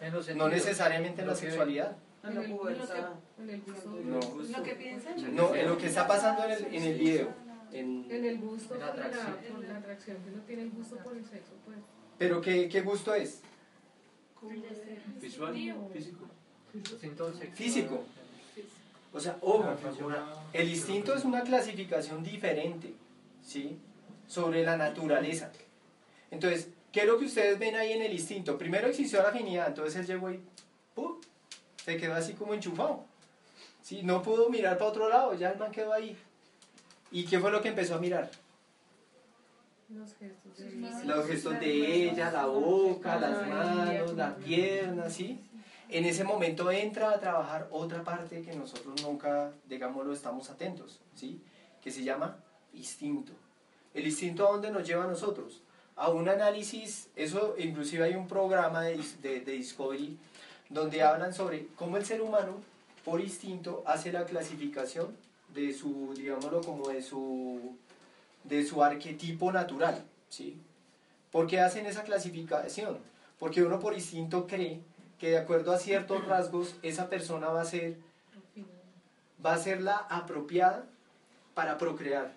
En 0.01 0.13
los 0.13 0.35
No 0.37 0.49
necesariamente 0.49 1.21
en 1.23 1.29
la 1.29 1.35
sexualidad. 1.37 1.97
En 2.25 2.35
la 2.35 2.43
pubertad. 2.43 3.09
En 3.39 3.51
el 3.51 3.61
gusto, 3.63 3.91
No. 4.05 4.21
Lo 4.59 4.63
que 4.65 4.75
piensan. 4.75 5.35
No, 5.37 5.55
en 5.55 5.69
lo 5.69 5.79
que 5.79 5.87
está 5.87 6.07
pasando 6.09 6.45
en 6.45 6.51
el, 6.53 6.65
en 6.75 6.83
el 6.85 6.99
video. 6.99 7.29
en 7.73 8.05
En- 8.11 8.25
el 8.25 8.39
gusto, 8.39 8.75
En 8.75 8.81
la 8.81 8.87
por 8.91 8.99
la, 8.99 9.07
atracción. 9.07 9.69
la 9.69 9.77
atracción 9.77 10.17
que 10.25 10.31
uno 10.31 10.43
tiene 10.45 10.63
el 10.63 10.71
gusto 10.71 10.97
por 10.97 11.17
el 11.17 11.25
sexo, 11.25 11.53
pues. 11.65 11.79
pero 12.19 12.41
¿qué, 12.41 12.69
¿qué 12.69 12.81
gusto 12.81 13.15
es? 13.15 13.41
Visual, 15.21 15.55
físico. 15.93 16.27
Físico. 17.55 18.05
O 19.13 19.21
sea, 19.21 19.37
ojo, 19.41 19.77
el 20.53 20.69
instinto 20.69 21.15
es 21.15 21.25
una 21.25 21.43
clasificación 21.43 22.23
diferente, 22.23 22.95
¿sí? 23.45 23.77
Sobre 24.27 24.63
la 24.63 24.77
naturaleza. 24.77 25.51
Entonces, 26.31 26.69
¿qué 26.93 27.01
es 27.01 27.07
lo 27.07 27.19
que 27.19 27.25
ustedes 27.25 27.59
ven 27.59 27.75
ahí 27.75 27.93
en 27.93 28.03
el 28.03 28.13
instinto? 28.13 28.57
Primero 28.57 28.87
existió 28.87 29.21
la 29.23 29.31
afinidad, 29.31 29.69
entonces 29.69 29.97
él 29.97 30.07
llegó 30.07 30.31
y 30.31 30.41
¡pum! 30.95 31.17
se 31.85 31.97
quedó 31.97 32.15
así 32.15 32.35
como 32.35 32.55
enchufado. 32.55 33.05
¿sí? 33.83 34.03
No 34.05 34.23
pudo 34.23 34.49
mirar 34.49 34.79
para 34.79 34.91
otro 34.91 35.09
lado, 35.09 35.35
ya 35.35 35.51
el 35.51 35.59
man 35.59 35.73
quedó 35.73 35.93
ahí. 35.93 36.17
¿Y 37.11 37.25
qué 37.25 37.41
fue 37.41 37.51
lo 37.51 37.61
que 37.61 37.69
empezó 37.69 37.97
a 37.97 37.99
mirar? 37.99 38.31
Los 39.91 40.15
gestos 40.15 40.57
de 40.57 41.05
Los 41.05 41.27
gestos 41.27 41.61
de 41.61 42.05
ella, 42.05 42.31
la 42.31 42.47
boca, 42.47 43.19
las 43.19 43.49
manos, 43.49 44.15
las 44.15 44.35
piernas, 44.35 45.13
¿sí? 45.13 45.41
En 45.89 46.05
ese 46.05 46.23
momento 46.23 46.71
entra 46.71 47.11
a 47.11 47.19
trabajar 47.19 47.67
otra 47.73 48.05
parte 48.05 48.43
que 48.43 48.55
nosotros 48.55 49.03
nunca, 49.03 49.53
digámoslo, 49.69 50.13
estamos 50.13 50.49
atentos, 50.49 51.01
¿sí? 51.17 51.41
Que 51.83 51.91
se 51.91 52.05
llama 52.05 52.37
instinto. 52.73 53.33
¿El 53.93 54.07
instinto 54.07 54.47
a 54.47 54.53
dónde 54.53 54.71
nos 54.71 54.87
lleva 54.87 55.05
a 55.05 55.09
nosotros? 55.09 55.63
A 55.97 56.09
un 56.11 56.29
análisis, 56.29 57.09
eso 57.17 57.57
inclusive 57.59 58.05
hay 58.05 58.15
un 58.15 58.29
programa 58.29 58.83
de, 58.83 59.01
de, 59.23 59.41
de 59.41 59.53
Discovery 59.53 60.17
donde 60.69 61.03
hablan 61.03 61.35
sobre 61.35 61.67
cómo 61.75 61.97
el 61.97 62.05
ser 62.05 62.23
humano, 62.23 62.61
por 63.05 63.21
instinto, 63.21 63.83
hace 63.87 64.13
la 64.13 64.25
clasificación 64.25 65.17
de 65.53 65.75
su, 65.75 66.15
digámoslo, 66.15 66.61
como 66.61 66.89
de 66.89 67.03
su, 67.03 67.77
de 68.45 68.65
su 68.65 68.83
arquetipo 68.83 69.53
natural, 69.53 70.03
¿sí? 70.29 70.57
¿Por 71.31 71.47
qué 71.47 71.61
hacen 71.61 71.87
esa 71.87 72.03
clasificación? 72.03 72.99
Porque 73.39 73.63
uno 73.63 73.79
por 73.81 73.95
instinto 73.95 74.47
cree 74.47 74.81
que 75.19 75.31
de 75.31 75.39
acuerdo 75.39 75.73
a 75.73 75.79
ciertos 75.79 76.27
rasgos 76.27 76.75
esa 76.83 77.09
persona 77.09 77.49
va 77.49 77.63
a 77.63 77.65
ser, 77.65 77.97
va 79.45 79.55
a 79.55 79.59
ser 79.59 79.81
la 79.83 79.97
apropiada 79.97 80.85
para 81.55 81.79
procrear, 81.79 82.33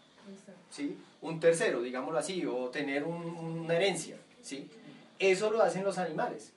¿sí? 0.70 0.98
Un 1.22 1.40
tercero, 1.40 1.82
digámoslo 1.82 2.20
así, 2.20 2.46
o 2.46 2.70
tener 2.70 3.04
un- 3.04 3.26
una 3.38 3.74
herencia, 3.76 4.18
¿sí? 4.42 4.70
Eso 5.20 5.50
lo 5.52 5.62
hacen 5.62 5.84
los 5.84 5.98
animales. 5.98 6.52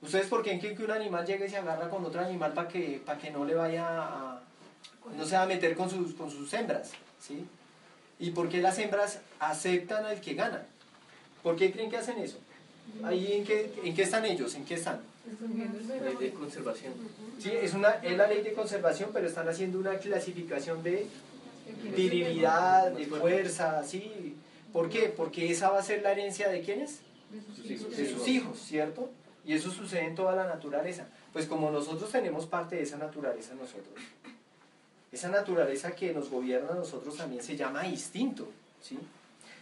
¿Ustedes 0.00 0.26
por 0.26 0.42
qué 0.42 0.58
creen 0.58 0.76
que 0.76 0.84
un 0.84 0.90
animal 0.90 1.24
llegue 1.24 1.46
y 1.46 1.48
se 1.48 1.56
agarra 1.56 1.88
con 1.88 2.04
otro 2.04 2.20
animal 2.20 2.52
para 2.52 2.66
que, 2.68 3.00
para 3.06 3.18
que 3.18 3.30
no 3.30 3.44
le 3.44 3.54
vaya 3.54 3.86
a, 3.88 4.40
no 5.16 5.24
se 5.24 5.36
va 5.36 5.42
a 5.42 5.46
meter 5.46 5.76
con 5.76 5.88
sus, 5.88 6.14
con 6.14 6.28
sus 6.30 6.52
hembras, 6.54 6.90
¿sí? 7.20 7.46
¿Y 8.22 8.30
por 8.30 8.48
qué 8.48 8.62
las 8.62 8.78
hembras 8.78 9.18
aceptan 9.40 10.06
al 10.06 10.20
que 10.20 10.34
gana? 10.34 10.64
¿Por 11.42 11.56
qué 11.56 11.72
creen 11.72 11.90
que 11.90 11.96
hacen 11.96 12.18
eso? 12.18 12.38
¿Ahí 13.02 13.32
en 13.32 13.44
qué, 13.44 13.72
en 13.82 13.94
qué 13.96 14.02
están 14.02 14.24
ellos? 14.24 14.54
¿En 14.54 14.64
qué 14.64 14.74
están? 14.74 15.00
Ley 16.04 16.16
de 16.20 16.30
conservación. 16.30 16.92
Sí, 17.40 17.50
es, 17.50 17.74
una, 17.74 17.90
es 17.96 18.16
la 18.16 18.28
ley 18.28 18.42
de 18.42 18.52
conservación, 18.52 19.10
pero 19.12 19.26
están 19.26 19.48
haciendo 19.48 19.80
una 19.80 19.96
clasificación 19.98 20.84
de 20.84 21.08
virilidad, 21.96 22.92
de 22.92 23.06
fuerza, 23.06 23.82
¿sí? 23.82 24.36
¿Por 24.72 24.88
qué? 24.88 25.12
Porque 25.14 25.50
esa 25.50 25.70
va 25.70 25.80
a 25.80 25.82
ser 25.82 26.02
la 26.02 26.12
herencia 26.12 26.48
de 26.48 26.60
quiénes? 26.60 27.00
De 27.66 28.08
sus 28.08 28.28
hijos, 28.28 28.56
¿cierto? 28.60 29.10
Y 29.44 29.54
eso 29.54 29.72
sucede 29.72 30.04
en 30.04 30.14
toda 30.14 30.36
la 30.36 30.46
naturaleza. 30.46 31.08
Pues 31.32 31.46
como 31.46 31.72
nosotros 31.72 32.08
tenemos 32.12 32.46
parte 32.46 32.76
de 32.76 32.82
esa 32.82 32.98
naturaleza 32.98 33.54
nosotros, 33.54 33.94
esa 35.12 35.28
naturaleza 35.28 35.92
que 35.92 36.12
nos 36.14 36.30
gobierna 36.30 36.72
a 36.72 36.74
nosotros 36.74 37.16
también 37.16 37.42
se 37.42 37.56
llama 37.56 37.86
instinto, 37.86 38.48
¿sí? 38.80 38.98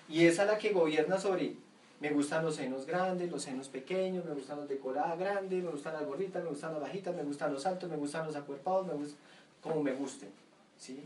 Y 0.09 0.25
esa 0.27 0.45
la 0.45 0.57
que 0.57 0.73
gobierna 0.73 1.19
sobre, 1.19 1.55
me 1.99 2.11
gustan 2.11 2.45
los 2.45 2.57
senos 2.57 2.87
grandes, 2.87 3.31
los 3.31 3.43
senos 3.43 3.69
pequeños, 3.69 4.25
me 4.25 4.33
gustan 4.33 4.59
los 4.59 4.69
de 4.69 4.79
colada 4.79 5.17
grande, 5.17 5.57
me 5.57 5.71
gustan 5.71 5.95
las 5.95 6.07
gorditas, 6.07 6.43
me 6.43 6.51
gustan 6.51 6.73
las 6.73 6.83
bajitas, 6.83 7.15
me 7.15 7.25
gustan 7.25 7.53
los 7.53 7.67
altos, 7.67 7.91
me 7.91 7.97
gustan 7.97 8.27
los 8.27 8.37
acuerpados, 8.37 8.87
me 8.87 8.95
gustan 8.95 9.19
como 9.61 9.83
me 9.83 9.93
gusten, 9.93 10.31
¿sí? 10.79 11.05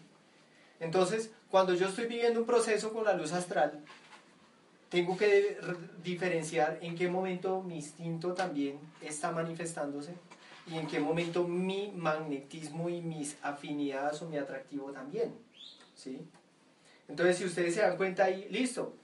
Entonces, 0.79 1.31
cuando 1.51 1.75
yo 1.75 1.89
estoy 1.89 2.07
viviendo 2.07 2.41
un 2.41 2.47
proceso 2.47 2.93
con 2.93 3.05
la 3.05 3.15
luz 3.15 3.33
astral, 3.33 3.81
tengo 4.91 5.17
que 5.17 5.57
diferenciar 6.05 6.79
en 6.83 6.95
qué 6.95 7.09
momento 7.09 7.63
mi 7.63 7.77
instinto 7.77 8.35
también 8.35 8.79
está 9.01 9.33
manifestándose 9.33 10.15
y 10.67 10.79
en 10.79 10.87
qué 10.87 10.99
momento 10.99 11.47
mi 11.47 11.93
magnetismo 11.95 12.89
y 12.89 13.03
mis 13.03 13.37
afinidades 13.43 14.23
o 14.23 14.29
mi 14.29 14.39
atractivo 14.39 14.93
también. 14.93 15.35
¿sí? 15.95 16.21
Entonces, 17.09 17.39
si 17.39 17.45
ustedes 17.45 17.75
se 17.75 17.83
dan 17.83 17.97
cuenta 17.97 18.25
ahí, 18.25 18.49
listo, 18.51 18.95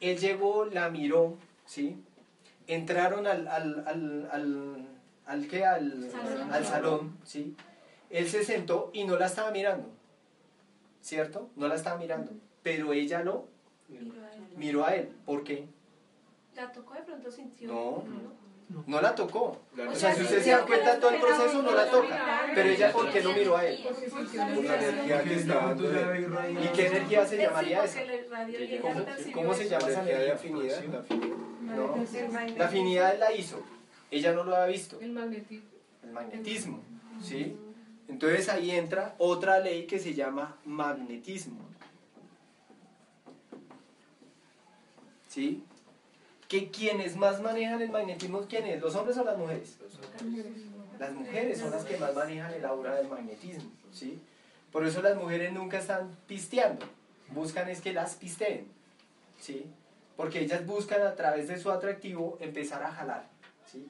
él 0.00 0.18
llegó, 0.18 0.66
la 0.66 0.90
miró, 0.90 1.38
¿sí? 1.64 1.96
entraron 2.66 3.26
al, 3.26 3.48
al, 3.48 3.84
al, 3.86 4.28
al, 4.30 4.86
al, 5.26 5.48
¿qué? 5.48 5.64
al, 5.64 6.10
Salón. 6.10 6.52
al 6.52 6.64
salón, 6.66 7.18
¿sí? 7.24 7.56
él 8.10 8.28
se 8.28 8.44
sentó 8.44 8.90
y 8.92 9.04
no 9.04 9.18
la 9.18 9.26
estaba 9.26 9.50
mirando, 9.50 9.88
¿cierto? 11.00 11.50
No 11.56 11.66
la 11.66 11.76
estaba 11.76 11.98
mirando, 11.98 12.32
pero 12.62 12.92
ella 12.92 13.22
lo 13.22 13.48
miró 14.56 14.84
a 14.84 14.94
él. 14.94 15.08
¿Por 15.24 15.44
qué? 15.44 15.66
La 16.54 16.70
tocó 16.70 16.94
de 16.94 17.02
pronto 17.02 17.30
sintió. 17.30 17.68
No. 17.68 18.04
No 18.06 18.39
la 19.00 19.14
tocó. 19.14 19.60
O 19.88 19.94
sea, 19.94 20.14
si 20.14 20.22
ustedes 20.22 20.44
se 20.44 20.50
dan 20.50 20.66
cuenta, 20.66 20.98
todo 20.98 21.10
el 21.10 21.20
proceso 21.20 21.62
no 21.62 21.72
la 21.72 21.90
toca. 21.90 22.50
Pero 22.54 22.68
ella, 22.68 22.92
¿por 22.92 23.10
qué 23.10 23.22
no 23.22 23.32
miró 23.32 23.56
a 23.56 23.66
él? 23.66 23.78
Por 23.82 24.64
la 24.64 24.76
energía 24.76 25.22
que 25.22 25.34
está 25.34 25.54
dando. 25.54 25.84
¿Y 25.84 26.68
qué 26.68 26.86
energía 26.86 27.26
se 27.26 27.36
llamaría 27.36 27.84
esa? 27.84 28.00
¿Cómo, 28.82 29.04
cómo 29.34 29.54
se 29.54 29.68
llama 29.68 29.86
La 29.86 29.92
esa 29.92 30.02
energía 30.02 30.18
de 30.18 30.32
afinidad. 30.32 30.84
La 30.84 30.98
afinidad. 31.00 31.36
No. 31.62 32.56
La 32.56 32.66
afinidad 32.66 33.14
él 33.14 33.20
la 33.20 33.32
hizo. 33.32 33.62
Ella 34.10 34.32
no 34.32 34.44
lo 34.44 34.56
había 34.56 34.72
visto. 34.72 35.00
El 35.00 35.12
magnetismo. 35.12 35.70
El 36.02 36.10
magnetismo. 36.10 36.80
¿Sí? 37.22 37.56
Entonces 38.08 38.48
ahí 38.48 38.72
entra 38.72 39.14
otra 39.18 39.60
ley 39.60 39.86
que 39.86 39.98
se 39.98 40.14
llama 40.14 40.56
magnetismo. 40.64 41.60
¿Sí? 45.28 45.62
Que 46.50 46.68
quienes 46.68 47.16
más 47.16 47.40
manejan 47.40 47.80
el 47.80 47.90
magnetismo, 47.90 48.40
¿quiénes? 48.48 48.80
¿Los 48.80 48.96
hombres 48.96 49.16
o 49.16 49.24
las 49.24 49.38
mujeres? 49.38 49.78
Las 50.98 51.12
mujeres 51.12 51.58
son 51.58 51.70
las 51.70 51.84
que 51.84 51.96
más 51.96 52.12
manejan 52.14 52.52
el 52.52 52.64
aura 52.64 52.96
del 52.96 53.08
magnetismo, 53.08 53.70
¿sí? 53.92 54.20
Por 54.72 54.84
eso 54.84 55.00
las 55.00 55.16
mujeres 55.16 55.52
nunca 55.52 55.78
están 55.78 56.10
pisteando, 56.26 56.84
buscan 57.28 57.68
es 57.68 57.80
que 57.80 57.92
las 57.92 58.16
pisteen, 58.16 58.66
¿sí? 59.38 59.64
Porque 60.16 60.40
ellas 60.40 60.66
buscan 60.66 61.02
a 61.02 61.14
través 61.14 61.46
de 61.46 61.56
su 61.56 61.70
atractivo 61.70 62.36
empezar 62.40 62.82
a 62.82 62.90
jalar, 62.90 63.28
¿sí? 63.64 63.86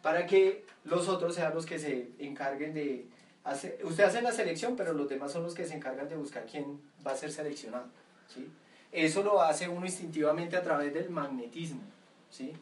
Para 0.00 0.24
que 0.26 0.64
los 0.84 1.08
otros 1.08 1.34
sean 1.34 1.52
los 1.52 1.66
que 1.66 1.80
se 1.80 2.10
encarguen 2.18 2.74
de, 2.74 3.06
Hace, 3.44 3.78
usted 3.84 4.04
hace 4.04 4.22
la 4.22 4.32
selección, 4.32 4.74
pero 4.74 4.94
los 4.94 5.06
demás 5.06 5.30
son 5.30 5.42
los 5.42 5.54
que 5.54 5.66
se 5.66 5.74
encargan 5.74 6.08
de 6.08 6.16
buscar 6.16 6.46
quién 6.46 6.80
va 7.06 7.12
a 7.12 7.16
ser 7.16 7.30
seleccionado. 7.30 7.84
¿sí? 8.26 8.48
Eso 8.90 9.22
lo 9.22 9.42
hace 9.42 9.68
uno 9.68 9.84
instintivamente 9.84 10.56
a 10.56 10.62
través 10.62 10.94
del 10.94 11.10
magnetismo. 11.10 11.82
¿Sí? 12.34 12.52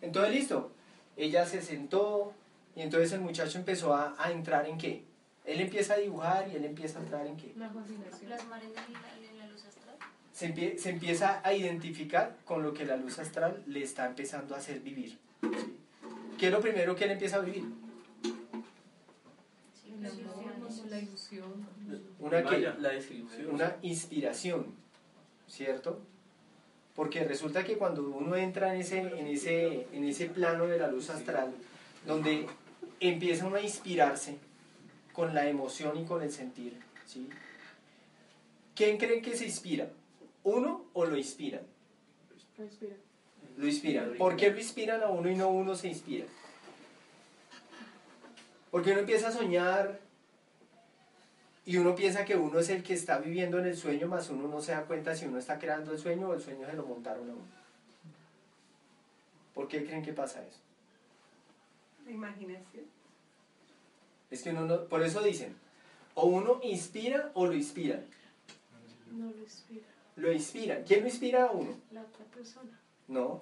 Entonces, 0.00 0.34
listo. 0.34 0.70
Ella 1.16 1.46
se 1.46 1.60
sentó 1.62 2.32
y 2.74 2.80
entonces 2.80 3.12
el 3.12 3.20
muchacho 3.20 3.58
empezó 3.58 3.94
a, 3.94 4.14
a 4.18 4.32
entrar 4.32 4.66
en 4.68 4.78
qué. 4.78 5.04
Él 5.44 5.60
empieza 5.60 5.94
a 5.94 5.98
dibujar 5.98 6.48
y 6.50 6.56
él 6.56 6.64
empieza 6.64 6.98
a 6.98 7.02
entrar 7.02 7.26
en 7.26 7.36
qué. 7.36 7.52
La 7.56 7.68
fascinación. 7.70 8.26
Plasmar 8.26 8.62
en 8.64 8.74
la, 8.74 8.84
en 8.84 9.38
la 9.38 9.46
luz 9.46 9.64
astral. 9.64 9.94
Se, 10.32 10.52
empie- 10.52 10.78
se 10.78 10.90
empieza 10.90 11.40
a 11.44 11.52
identificar 11.52 12.36
con 12.44 12.62
lo 12.62 12.72
que 12.72 12.84
la 12.86 12.96
luz 12.96 13.18
astral 13.18 13.62
le 13.66 13.82
está 13.82 14.06
empezando 14.06 14.54
a 14.54 14.58
hacer 14.58 14.80
vivir. 14.80 15.18
¿sí? 15.42 15.76
¿Qué 16.38 16.46
es 16.46 16.52
lo 16.52 16.60
primero 16.60 16.96
que 16.96 17.04
él 17.04 17.10
empieza 17.12 17.36
a 17.36 17.40
vivir? 17.40 17.64
La 20.88 20.98
ilusión. 20.98 21.66
Una 22.18 22.38
que, 22.42 22.44
Maya, 22.56 22.76
la 22.78 22.90
desilusión. 22.90 23.50
una 23.54 23.76
inspiración, 23.82 24.66
¿cierto? 25.48 26.00
Porque 26.94 27.24
resulta 27.24 27.64
que 27.64 27.76
cuando 27.76 28.02
uno 28.08 28.36
entra 28.36 28.74
en 28.74 28.80
ese, 28.80 28.98
en 28.98 29.26
ese, 29.26 29.88
en 29.92 30.04
ese 30.04 30.26
plano 30.26 30.66
de 30.66 30.78
la 30.78 30.88
luz 30.88 31.10
astral, 31.10 31.52
donde 32.06 32.46
empieza 33.00 33.46
uno 33.46 33.56
a 33.56 33.60
inspirarse 33.60 34.38
con 35.12 35.34
la 35.34 35.48
emoción 35.48 35.98
y 35.98 36.04
con 36.04 36.22
el 36.22 36.30
sentir, 36.30 36.78
¿sí? 37.06 37.28
¿Quién 38.74 38.96
creen 38.96 39.22
que 39.22 39.36
se 39.36 39.44
inspira? 39.44 39.88
¿Uno 40.44 40.84
o 40.92 41.04
lo 41.04 41.16
inspiran? 41.16 41.62
Lo 43.56 43.66
inspiran. 43.66 44.14
¿Por 44.16 44.36
qué 44.36 44.50
lo 44.50 44.58
inspiran 44.58 45.02
a 45.02 45.08
uno 45.08 45.30
y 45.30 45.36
no 45.36 45.48
uno 45.48 45.74
se 45.74 45.88
inspira? 45.88 46.26
Porque 48.70 48.90
uno 48.90 49.00
empieza 49.00 49.28
a 49.28 49.32
soñar 49.32 50.00
y 51.66 51.76
uno 51.78 51.94
piensa 51.94 52.24
que 52.24 52.36
uno 52.36 52.58
es 52.58 52.68
el 52.68 52.82
que 52.82 52.94
está 52.94 53.18
viviendo 53.18 53.58
en 53.58 53.66
el 53.66 53.76
sueño, 53.76 54.06
más 54.06 54.28
uno 54.30 54.48
no 54.48 54.60
se 54.60 54.72
da 54.72 54.82
cuenta 54.84 55.14
si 55.14 55.24
uno 55.26 55.38
está 55.38 55.58
creando 55.58 55.92
el 55.92 55.98
sueño 55.98 56.28
o 56.28 56.34
el 56.34 56.42
sueño 56.42 56.66
se 56.66 56.74
lo 56.74 56.84
montaron 56.84 57.28
a 57.30 57.32
uno. 57.32 57.64
¿Por 59.54 59.68
qué 59.68 59.84
creen 59.84 60.02
que 60.04 60.12
pasa 60.12 60.42
eso? 60.44 60.58
La 62.04 62.10
imaginación. 62.12 62.84
Es 64.30 64.42
que 64.42 64.50
uno 64.50 64.66
no, 64.66 64.84
por 64.86 65.02
eso 65.02 65.22
dicen, 65.22 65.54
o 66.14 66.26
uno 66.26 66.60
inspira 66.62 67.30
o 67.34 67.46
lo 67.46 67.54
inspiran. 67.54 68.04
No 69.12 69.30
lo 69.30 69.38
inspira. 69.38 69.86
Lo 70.16 70.32
inspiran. 70.32 70.82
¿Quién 70.84 71.00
lo 71.02 71.06
inspira 71.06 71.44
a 71.46 71.50
uno? 71.50 71.74
La 71.92 72.02
otra 72.02 72.24
persona. 72.26 72.78
No, 73.06 73.38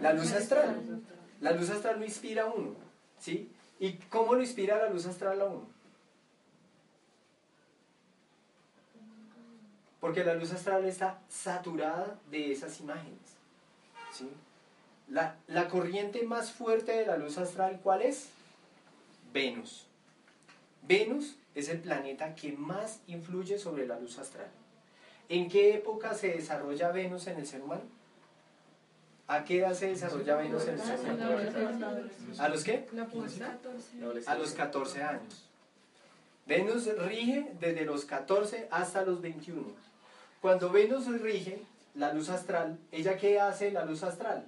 La 0.00 0.12
luz 0.12 0.32
astral. 0.32 0.66
la 0.66 0.72
luz 0.74 0.90
astral. 0.90 1.18
La 1.40 1.52
luz 1.52 1.70
astral 1.70 1.98
lo 1.98 2.04
inspira 2.04 2.42
a 2.44 2.46
uno, 2.46 2.74
¿sí? 3.18 3.48
¿Y 3.80 3.94
cómo 3.94 4.34
lo 4.34 4.42
inspira 4.42 4.78
la 4.78 4.90
luz 4.90 5.06
astral 5.06 5.40
a 5.40 5.46
uno? 5.46 5.66
Porque 10.02 10.24
la 10.24 10.34
luz 10.34 10.50
astral 10.50 10.84
está 10.84 11.20
saturada 11.28 12.18
de 12.28 12.50
esas 12.50 12.80
imágenes, 12.80 13.20
¿sí? 14.12 14.28
La, 15.08 15.36
la 15.46 15.68
corriente 15.68 16.24
más 16.24 16.50
fuerte 16.50 16.90
de 16.90 17.06
la 17.06 17.16
luz 17.16 17.38
astral, 17.38 17.78
¿cuál 17.84 18.02
es? 18.02 18.30
Venus. 19.32 19.86
Venus 20.88 21.36
es 21.54 21.68
el 21.68 21.78
planeta 21.78 22.34
que 22.34 22.50
más 22.50 22.98
influye 23.06 23.60
sobre 23.60 23.86
la 23.86 23.96
luz 24.00 24.18
astral. 24.18 24.48
¿En 25.28 25.48
qué 25.48 25.76
época 25.76 26.14
se 26.14 26.32
desarrolla 26.32 26.90
Venus 26.90 27.28
en 27.28 27.38
el 27.38 27.46
ser 27.46 27.62
humano? 27.62 27.82
¿A 29.28 29.44
qué 29.44 29.60
edad 29.60 29.72
se 29.72 29.86
desarrolla 29.86 30.34
Venus 30.34 30.64
en 30.64 30.74
el 30.74 30.80
ser 30.80 30.98
humano? 30.98 31.30
¿A 32.38 32.48
los 32.48 32.64
qué? 32.64 32.88
A 34.26 34.34
los 34.34 34.52
14 34.52 35.00
años. 35.04 35.44
Venus 36.44 36.86
rige 36.98 37.52
desde 37.60 37.84
los 37.84 38.04
14 38.04 38.66
hasta 38.72 39.04
los 39.04 39.22
21. 39.22 39.91
Cuando 40.42 40.68
Venus 40.70 41.06
rige 41.22 41.62
la 41.94 42.12
luz 42.12 42.28
astral, 42.28 42.78
¿ella 42.90 43.16
qué 43.16 43.40
hace 43.40 43.70
la 43.70 43.84
luz 43.86 44.02
astral? 44.02 44.46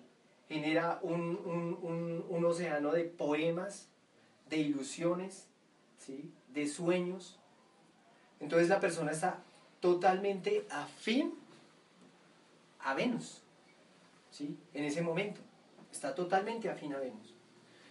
Genera 0.48 0.98
un, 1.02 1.20
un- 1.44 1.78
un- 1.82 2.26
un 2.28 2.44
océano 2.44 2.92
de 2.92 3.04
poemas, 3.04 3.88
de 4.50 4.58
ilusiones, 4.58 5.46
¿sí? 5.98 6.30
de 6.48 6.68
sueños. 6.68 7.38
Entonces 8.40 8.68
la 8.68 8.80
persona 8.80 9.12
está 9.12 9.38
totalmente 9.80 10.66
afín 10.70 11.32
a 12.80 12.92
Venus. 12.94 13.40
¿sí? 14.30 14.58
En 14.74 14.84
ese 14.84 15.00
momento. 15.00 15.40
Está 15.92 16.14
totalmente 16.14 16.68
afín 16.68 16.92
a 16.92 16.98
Venus. 16.98 17.34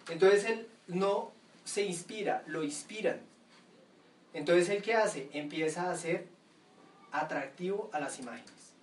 Entonces 0.10 0.44
él 0.44 0.68
no 0.88 1.32
se 1.63 1.84
inspira, 1.84 2.44
lo 2.48 2.63
inspiran. 2.63 3.22
Entonces 4.34 4.68
él 4.70 4.84
qué 4.84 4.94
hace? 4.94 5.30
Empieza 5.32 5.89
a 5.89 5.96
ser 5.96 6.28
atractivo 7.13 7.89
a 7.93 7.99
las 8.02 8.19
imágenes. 8.19 8.73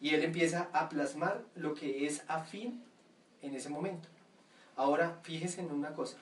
Y 0.00 0.14
él 0.14 0.24
empieza 0.24 0.68
a 0.72 0.88
plasmar 0.88 1.42
lo 1.54 1.74
que 1.74 2.06
es 2.06 2.22
afín 2.28 2.82
en 3.42 3.54
ese 3.54 3.68
momento. 3.68 4.08
Ahora, 4.76 5.18
fíjese 5.22 5.60
en 5.60 5.70
una 5.72 5.92
cosa. 5.92 6.16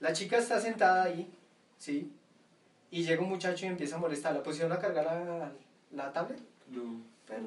La 0.00 0.14
chica 0.14 0.38
está 0.38 0.60
sentada 0.60 1.02
ahí, 1.02 1.30
¿sí? 1.76 2.10
Y 2.90 3.02
llega 3.02 3.20
un 3.20 3.28
muchacho 3.28 3.66
y 3.66 3.68
empieza 3.68 3.96
a 3.96 3.98
molestarla. 3.98 4.42
¿Pusieron 4.42 4.72
a 4.72 4.78
cargar 4.78 5.04
la, 5.04 5.52
la 5.92 6.12
tablet? 6.12 6.40
No. 6.70 7.02
Pero 7.26 7.44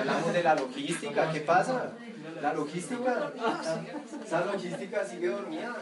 hablamos 0.00 0.32
de 0.32 0.42
la 0.42 0.54
logística, 0.56 1.30
¿qué 1.32 1.40
pasa? 1.40 1.92
La 2.40 2.52
logística, 2.52 3.32
esa 4.24 4.44
logística 4.44 5.04
sigue 5.04 5.28
dormida. 5.28 5.76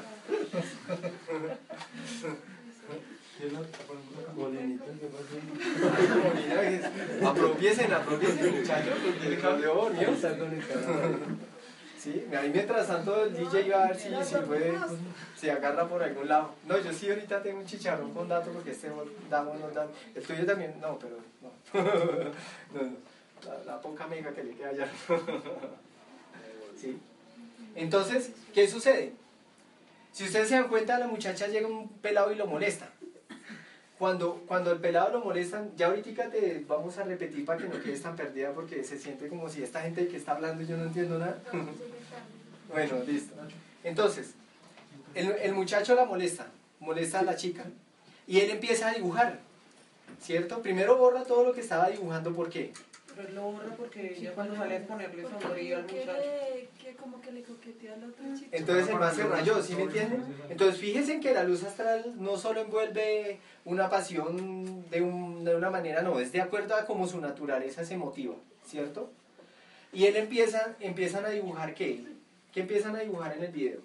Apropiesen, 7.24 7.92
apropiesen, 7.94 8.61
muchachos, 8.61 8.98
porque 9.05 9.26
el 9.29 10.38
conectada. 10.38 11.18
Sí, 11.98 12.26
ahí 12.35 12.50
mientras 12.50 12.87
tanto 12.87 13.24
el 13.24 13.35
DJ 13.35 13.66
iba 13.66 13.85
a 13.85 13.88
ver 13.88 13.96
si, 13.96 14.09
si 14.09 14.35
puede, 14.46 14.72
se 15.37 15.50
agarra 15.50 15.87
por 15.87 16.03
algún 16.03 16.29
lado. 16.29 16.55
No, 16.66 16.79
yo 16.79 16.92
sí 16.92 17.11
ahorita 17.11 17.42
tengo 17.42 17.59
un 17.61 17.66
chicharrón 17.66 18.14
con 18.14 18.29
datos 18.29 18.55
porque 18.55 18.70
este 18.70 18.90
damos 19.29 19.61
no 19.61 19.70
da. 19.70 19.87
El 20.14 20.22
tuyo 20.22 20.46
también, 20.46 20.81
no, 20.81 20.98
pero 20.98 21.18
no. 21.42 21.50
no, 21.83 22.83
no. 22.83 22.96
La, 23.44 23.64
la 23.64 23.81
poca 23.81 24.07
mega 24.07 24.33
que 24.33 24.44
le 24.44 24.55
queda 24.55 24.68
allá. 24.70 24.88
¿Sí? 26.81 26.98
Entonces, 27.74 28.33
¿qué 28.55 28.66
sucede? 28.66 29.12
Si 30.12 30.24
ustedes 30.24 30.48
se 30.48 30.55
dan 30.55 30.68
cuenta, 30.68 30.98
la 30.98 31.07
muchacha 31.07 31.46
llega 31.46 31.68
un 31.68 31.88
pelado 31.88 32.33
y 32.33 32.37
lo 32.37 32.46
molesta. 32.46 32.90
Cuando, 34.00 34.42
cuando 34.48 34.72
el 34.72 34.78
pelado 34.78 35.12
lo 35.12 35.22
molestan, 35.22 35.72
ya 35.76 35.88
ahorita 35.88 36.30
te 36.30 36.64
vamos 36.66 36.96
a 36.96 37.02
repetir 37.04 37.44
para 37.44 37.58
que 37.58 37.68
no 37.68 37.78
quedes 37.82 38.00
tan 38.00 38.16
perdida 38.16 38.50
porque 38.54 38.82
se 38.82 38.98
siente 38.98 39.28
como 39.28 39.46
si 39.50 39.62
esta 39.62 39.82
gente 39.82 40.08
que 40.08 40.16
está 40.16 40.32
hablando 40.32 40.64
yo 40.64 40.78
no 40.78 40.84
entiendo 40.84 41.18
nada. 41.18 41.38
bueno, 42.72 42.94
listo. 43.06 43.34
Entonces, 43.84 44.30
el, 45.14 45.32
el 45.32 45.52
muchacho 45.52 45.94
la 45.94 46.06
molesta, 46.06 46.46
molesta 46.78 47.18
a 47.18 47.24
la 47.24 47.36
chica 47.36 47.66
y 48.26 48.40
él 48.40 48.48
empieza 48.48 48.88
a 48.88 48.94
dibujar, 48.94 49.40
¿cierto? 50.18 50.62
Primero 50.62 50.96
borra 50.96 51.24
todo 51.24 51.44
lo 51.44 51.52
que 51.52 51.60
estaba 51.60 51.90
dibujando, 51.90 52.34
¿por 52.34 52.48
qué? 52.48 52.72
Pero 53.20 53.28
él 53.28 53.35
lo 53.35 53.42
borra 53.52 53.76
porque 53.76 54.14
ella 54.18 54.33
cuando 54.35 54.54
sale 54.56 54.76
a 54.78 54.87
ponerle 54.87 55.22
sombrío 55.28 55.76
al 55.76 55.83
muchacho. 55.83 56.12
que 56.83 56.96
como 56.96 57.20
que 57.20 57.33
le 57.33 57.42
coquetea 57.42 57.94
a 57.94 57.96
la 57.98 58.06
otra 58.06 58.35
chica. 58.35 58.56
Entonces 58.56 58.88
el 58.88 58.98
man 58.98 59.14
se 59.14 59.24
rayó, 59.24 59.62
¿sí 59.62 59.74
me 59.74 59.83
entienden? 59.83 60.24
Entonces 60.48 60.80
fíjense 60.80 61.12
en 61.14 61.20
que 61.20 61.35
la 61.35 61.44
luz 61.44 61.62
astral 61.64 62.14
no 62.16 62.37
solo 62.38 62.61
envuelve 62.62 63.38
una 63.64 63.90
pasión 63.90 64.88
de, 64.90 65.02
un- 65.02 65.44
de 65.44 65.54
una 65.54 65.70
manera, 65.70 66.02
no, 66.02 66.18
es 66.18 66.33
de 66.33 66.40
acuerdo 66.40 66.74
a 66.74 66.87
cómo 66.87 67.06
su 67.06 67.20
naturaleza 67.20 67.85
se 67.85 67.96
motiva, 67.96 68.35
¿cierto? 68.66 69.11
Y 69.92 70.06
él 70.06 70.16
empieza, 70.16 70.76
empiezan 70.80 71.26
a 71.26 71.30
dibujar 71.30 71.74
¿qué? 71.74 72.04
¿Qué 72.52 72.61
empiezan 72.61 72.96
a 72.96 73.00
dibujar 73.00 73.37
en 73.37 73.44
el 73.44 73.52
video? 73.52 73.80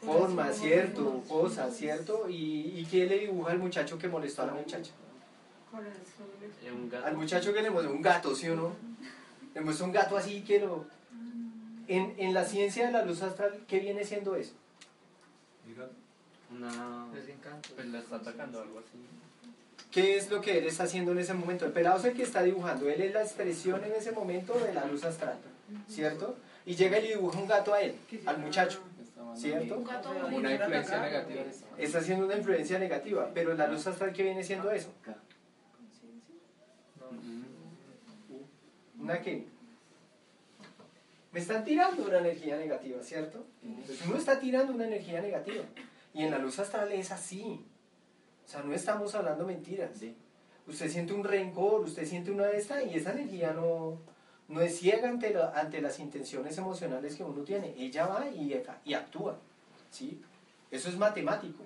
Formas, 0.00 0.56
¿cierto? 0.56 1.22
Cosas, 1.28 1.76
¿cierto? 1.76 2.28
¿Y, 2.28 2.72
y 2.80 2.86
quién 2.90 3.08
le 3.08 3.18
dibuja 3.20 3.52
al 3.52 3.58
muchacho 3.58 3.98
que 3.98 4.08
molestó 4.08 4.42
a 4.42 4.46
la 4.46 4.54
muchacha? 4.54 4.90
Eh, 6.62 6.72
un 6.72 6.88
gato. 6.90 7.06
Al 7.06 7.16
muchacho 7.16 7.52
que 7.52 7.62
le 7.62 7.70
mostró 7.70 7.92
un 7.92 8.02
gato, 8.02 8.34
¿sí 8.34 8.48
o 8.48 8.56
no? 8.56 8.72
Le 9.54 9.60
muestra 9.60 9.86
un 9.86 9.92
gato 9.92 10.16
así 10.16 10.42
que 10.42 10.60
lo... 10.60 10.86
En, 11.88 12.14
en 12.16 12.32
la 12.32 12.44
ciencia 12.44 12.86
de 12.86 12.92
la 12.92 13.04
luz 13.04 13.22
astral, 13.22 13.64
¿qué 13.66 13.80
viene 13.80 14.04
siendo 14.04 14.36
eso? 14.36 14.52
Diga, 15.66 15.88
Una. 16.50 17.08
Desencanto. 17.12 17.70
Pues 17.74 17.86
la 17.88 17.98
está 17.98 18.16
atacando 18.16 18.60
algo 18.62 18.78
así. 18.78 18.98
¿Qué 19.90 20.16
es 20.16 20.30
lo 20.30 20.40
que 20.40 20.58
él 20.58 20.66
está 20.66 20.84
haciendo 20.84 21.12
en 21.12 21.18
ese 21.18 21.34
momento? 21.34 21.66
El 21.66 21.72
pelado 21.72 21.98
es 21.98 22.04
el 22.06 22.14
que 22.14 22.22
está 22.22 22.42
dibujando, 22.42 22.88
él 22.88 23.00
es 23.02 23.12
la 23.12 23.22
expresión 23.22 23.84
en 23.84 23.92
ese 23.92 24.12
momento 24.12 24.54
de 24.58 24.72
la 24.72 24.86
luz 24.86 25.04
astral, 25.04 25.36
¿cierto? 25.86 26.36
Y 26.64 26.74
llega 26.76 26.98
y 26.98 27.02
le 27.02 27.08
dibuja 27.16 27.38
un 27.38 27.46
gato 27.46 27.74
a 27.74 27.82
él, 27.82 27.94
al 28.24 28.38
muchacho, 28.38 28.80
¿cierto? 29.36 29.76
Un 29.76 29.84
gato 29.84 30.10
Una 30.32 30.54
influencia 30.54 30.98
negativa. 30.98 31.42
Está 31.76 31.98
haciendo 31.98 32.24
una 32.24 32.36
influencia 32.36 32.78
negativa, 32.78 33.30
pero 33.34 33.52
la 33.54 33.66
luz 33.66 33.86
astral, 33.86 34.14
¿qué 34.14 34.22
viene 34.22 34.42
siendo 34.42 34.70
eso? 34.70 34.88
¿Una 38.98 39.20
qué? 39.20 39.46
Me 41.32 41.40
están 41.40 41.64
tirando 41.64 42.04
una 42.04 42.18
energía 42.18 42.56
negativa, 42.56 43.02
¿cierto? 43.02 43.44
Entonces 43.62 44.06
uno 44.06 44.16
está 44.16 44.38
tirando 44.38 44.72
una 44.74 44.86
energía 44.86 45.20
negativa. 45.22 45.64
Y 46.14 46.22
en 46.24 46.30
la 46.30 46.38
luz 46.38 46.58
astral 46.58 46.92
es 46.92 47.10
así. 47.10 47.64
O 48.44 48.48
sea, 48.48 48.62
no 48.62 48.74
estamos 48.74 49.14
hablando 49.14 49.46
mentiras. 49.46 49.90
Usted 50.66 50.90
siente 50.90 51.12
un 51.14 51.24
rencor, 51.24 51.80
usted 51.80 52.06
siente 52.06 52.30
una 52.30 52.44
de 52.46 52.58
estas 52.58 52.84
y 52.86 52.94
esa 52.94 53.12
energía 53.12 53.52
no, 53.54 53.98
no 54.48 54.60
es 54.60 54.78
ciega 54.78 55.08
ante, 55.08 55.32
la- 55.32 55.50
ante 55.58 55.80
las 55.80 55.98
intenciones 56.00 56.56
emocionales 56.58 57.16
que 57.16 57.24
uno 57.24 57.42
tiene. 57.42 57.74
Ella 57.78 58.06
va 58.06 58.28
y, 58.28 58.54
y 58.84 58.94
actúa. 58.94 59.38
¿sí? 59.90 60.20
Eso 60.70 60.90
es 60.90 60.96
matemático. 60.98 61.64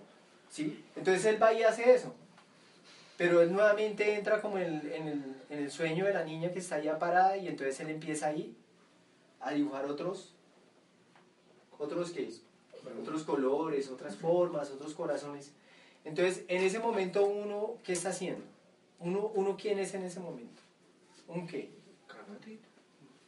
¿sí? 0.48 0.84
Entonces 0.94 1.24
él 1.26 1.42
va 1.42 1.52
y 1.52 1.64
hace 1.64 1.92
eso. 1.92 2.14
Pero 3.16 3.40
él 3.40 3.52
nuevamente 3.52 4.14
entra 4.14 4.42
como 4.42 4.58
en 4.58 4.64
el, 4.64 4.92
en, 4.92 5.08
el, 5.08 5.36
en 5.48 5.58
el 5.60 5.70
sueño 5.70 6.04
de 6.04 6.12
la 6.12 6.24
niña 6.24 6.52
que 6.52 6.58
está 6.58 6.76
allá 6.76 6.98
parada 6.98 7.36
y 7.36 7.48
entonces 7.48 7.80
él 7.80 7.90
empieza 7.90 8.26
ahí 8.28 8.54
a 9.40 9.52
dibujar 9.52 9.86
otros, 9.86 10.34
otros 11.78 12.10
qué, 12.10 12.28
otros 13.00 13.24
colores, 13.24 13.88
otras 13.88 14.16
formas, 14.16 14.70
otros 14.70 14.94
corazones. 14.94 15.52
Entonces, 16.04 16.44
en 16.48 16.62
ese 16.62 16.78
momento 16.78 17.24
uno, 17.24 17.78
¿qué 17.82 17.92
está 17.92 18.10
haciendo? 18.10 18.44
Uno, 19.00 19.30
uno 19.34 19.56
¿quién 19.56 19.78
es 19.78 19.94
en 19.94 20.04
ese 20.04 20.20
momento? 20.20 20.62
¿Un 21.28 21.46
qué? 21.46 21.70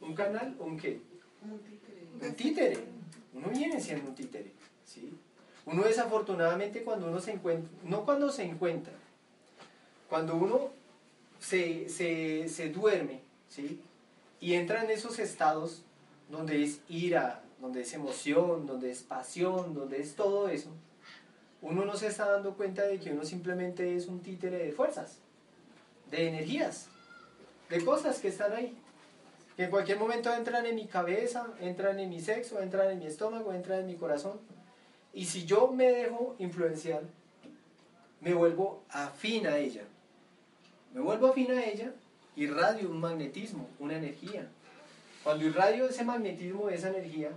¿Un 0.01 0.15
canal? 0.15 0.55
¿Un 0.59 0.77
qué? 0.77 1.01
Un 1.41 1.59
títere. 1.59 2.27
Un 2.27 2.35
títere. 2.35 2.77
Uno 3.33 3.49
viene 3.49 3.79
siendo 3.81 4.09
un 4.09 4.15
títere. 4.15 4.51
¿sí? 4.85 5.13
Uno 5.65 5.83
desafortunadamente 5.83 6.83
cuando 6.83 7.07
uno 7.07 7.19
se 7.19 7.31
encuentra, 7.31 7.69
no 7.83 8.05
cuando 8.05 8.31
se 8.31 8.43
encuentra, 8.43 8.93
cuando 10.09 10.35
uno 10.35 10.69
se, 11.39 11.87
se, 11.89 12.49
se 12.49 12.69
duerme, 12.69 13.21
¿sí? 13.47 13.79
Y 14.41 14.53
entra 14.53 14.83
en 14.83 14.89
esos 14.89 15.19
estados 15.19 15.83
donde 16.29 16.63
es 16.63 16.79
ira, 16.89 17.41
donde 17.59 17.81
es 17.81 17.93
emoción, 17.93 18.65
donde 18.65 18.91
es 18.91 19.03
pasión, 19.03 19.73
donde 19.73 20.01
es 20.01 20.15
todo 20.15 20.49
eso, 20.49 20.69
uno 21.61 21.83
no 21.83 21.95
se 21.97 22.07
está 22.07 22.29
dando 22.31 22.53
cuenta 22.53 22.83
de 22.83 22.99
que 22.99 23.11
uno 23.11 23.25
simplemente 23.25 23.95
es 23.95 24.07
un 24.07 24.21
títere 24.21 24.57
de 24.57 24.71
fuerzas, 24.71 25.17
de 26.09 26.29
energías, 26.29 26.87
de 27.69 27.83
cosas 27.83 28.19
que 28.19 28.29
están 28.29 28.53
ahí 28.53 28.75
que 29.59 29.65
en 29.65 29.71
cualquier 29.71 29.99
momento 29.99 30.33
entran 30.33 30.65
en 30.67 30.75
mi 30.75 30.87
cabeza, 30.87 31.45
entran 31.59 31.99
en 31.99 32.09
mi 32.09 32.21
sexo, 32.21 32.61
entran 32.61 32.91
en 32.91 32.99
mi 32.99 33.07
estómago, 33.07 33.51
entran 33.51 33.79
en 33.79 33.87
mi 33.87 33.95
corazón. 33.95 34.39
Y 35.13 35.25
si 35.25 35.43
yo 35.43 35.67
me 35.67 35.91
dejo 35.91 36.33
influenciar, 36.39 37.01
me 38.21 38.33
vuelvo 38.33 38.83
afín 38.89 39.47
a 39.47 39.57
ella. 39.57 39.81
Me 40.93 41.01
vuelvo 41.01 41.27
afín 41.27 41.51
a 41.51 41.63
ella, 41.63 41.93
irradio 42.35 42.89
un 42.89 42.99
magnetismo, 42.99 43.67
una 43.79 43.95
energía. 43.97 44.47
Cuando 45.23 45.45
irradio 45.45 45.87
ese 45.87 46.03
magnetismo, 46.03 46.69
esa 46.69 46.89
energía, 46.89 47.31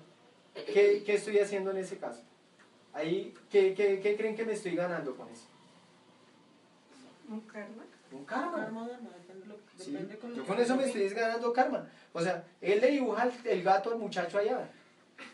¿qué, 0.54 1.02
qué 1.04 1.14
estoy 1.14 1.38
haciendo 1.38 1.70
en 1.70 1.78
ese 1.78 1.98
caso? 1.98 2.22
Ahí, 2.92 3.34
¿qué, 3.50 3.74
qué, 3.74 4.00
qué 4.00 4.16
creen 4.16 4.36
que 4.36 4.44
me 4.44 4.52
estoy 4.52 4.74
ganando 4.74 5.16
con 5.16 5.28
eso? 5.28 5.46
Un 7.28 7.40
karma. 7.40 7.84
Un 8.12 8.24
karma. 8.24 8.90
Sí, 9.78 9.96
con 10.20 10.34
Yo 10.34 10.44
con 10.46 10.60
eso 10.60 10.76
me 10.76 10.84
estoy 10.84 11.08
ganando 11.08 11.52
karma. 11.52 11.88
O 12.12 12.20
sea, 12.20 12.44
él 12.60 12.80
le 12.80 12.90
dibuja 12.90 13.24
el, 13.24 13.32
el 13.46 13.62
gato 13.62 13.90
al 13.90 13.98
muchacho 13.98 14.38
allá. 14.38 14.70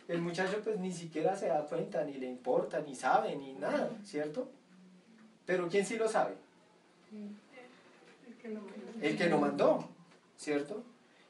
El 0.06 0.20
muchacho 0.20 0.60
pues 0.62 0.78
ni 0.78 0.92
siquiera 0.92 1.36
se 1.36 1.48
da 1.48 1.64
cuenta, 1.64 2.04
ni 2.04 2.14
le 2.14 2.26
importa, 2.26 2.80
ni 2.80 2.94
sabe, 2.94 3.34
ni 3.36 3.54
nada, 3.54 3.90
¿cierto? 4.04 4.48
Pero 5.46 5.68
¿quién 5.68 5.84
sí 5.84 5.96
lo 5.96 6.08
sabe? 6.08 6.34
El 9.00 9.16
que 9.16 9.28
lo 9.28 9.38
mandó, 9.38 9.88
¿cierto? 10.36 10.82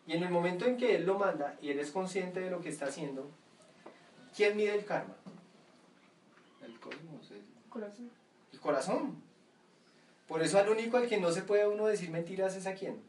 Y 0.07 0.13
en 0.15 0.23
el 0.23 0.31
momento 0.31 0.65
en 0.65 0.77
que 0.77 0.97
él 0.97 1.05
lo 1.07 1.19
manda 1.19 1.57
y 1.61 1.71
él 1.71 1.79
es 1.81 1.91
consciente 1.91 2.41
de 2.41 2.51
lo 2.51 2.61
que 2.61 2.69
está 2.71 2.87
haciendo, 2.87 3.31
¿quién 4.37 4.57
mide 4.57 4.75
el 4.75 4.85
karma? 4.85 5.15
El 6.65 6.79
cosmos, 6.81 7.31
el- 7.31 7.43
Corazón. 7.69 8.11
El 8.53 8.61
corazón. 8.61 9.23
Por 10.27 10.43
eso 10.43 10.59
al 10.59 10.69
único 10.69 10.97
al 10.97 11.09
que 11.09 11.19
no 11.21 11.31
se 11.33 11.43
puede 11.43 11.67
uno 11.69 11.87
decir 11.87 12.11
mentiras 12.11 12.57
es 12.57 12.67
a 12.67 12.75
quién? 12.75 13.01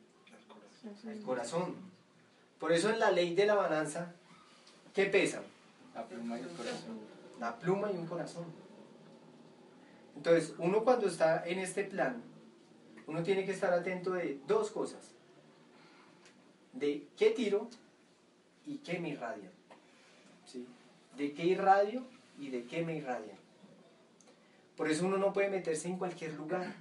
El 1.05 1.21
corazón. 1.23 1.75
Por 2.59 2.71
eso 2.73 2.89
en 2.89 2.99
la 2.99 3.11
ley 3.11 3.33
de 3.35 3.45
la 3.45 3.55
balanza, 3.55 4.13
¿qué 4.93 5.05
pesa? 5.05 5.41
la 5.95 6.05
pluma 6.05 6.37
y 6.39 6.43
el 6.43 6.49
corazón. 6.49 6.99
La 7.39 7.57
pluma 7.59 7.91
y 7.91 7.95
un 7.97 8.05
corazón. 8.05 8.45
Entonces, 10.15 10.53
uno 10.57 10.83
cuando 10.83 11.07
está 11.07 11.45
en 11.45 11.59
este 11.59 11.83
plan, 11.83 12.21
uno 13.09 13.23
tiene 13.23 13.43
que 13.43 13.53
estar 13.53 13.73
atento 13.73 14.11
de 14.11 14.39
dos 14.45 14.69
cosas. 14.69 15.15
De 16.73 17.07
qué 17.17 17.31
tiro 17.31 17.67
y 18.67 18.77
qué 18.77 18.99
me 18.99 19.09
irradia. 19.09 19.49
De 21.17 21.33
qué 21.33 21.43
irradio 21.43 22.03
y 22.39 22.49
de 22.49 22.65
qué 22.65 22.85
me 22.85 22.95
irradia. 22.95 23.33
Por 24.77 24.89
eso 24.89 25.07
uno 25.07 25.17
no 25.17 25.33
puede 25.33 25.49
meterse 25.49 25.87
en 25.87 25.97
cualquier 25.97 26.35
lugar. 26.35 26.71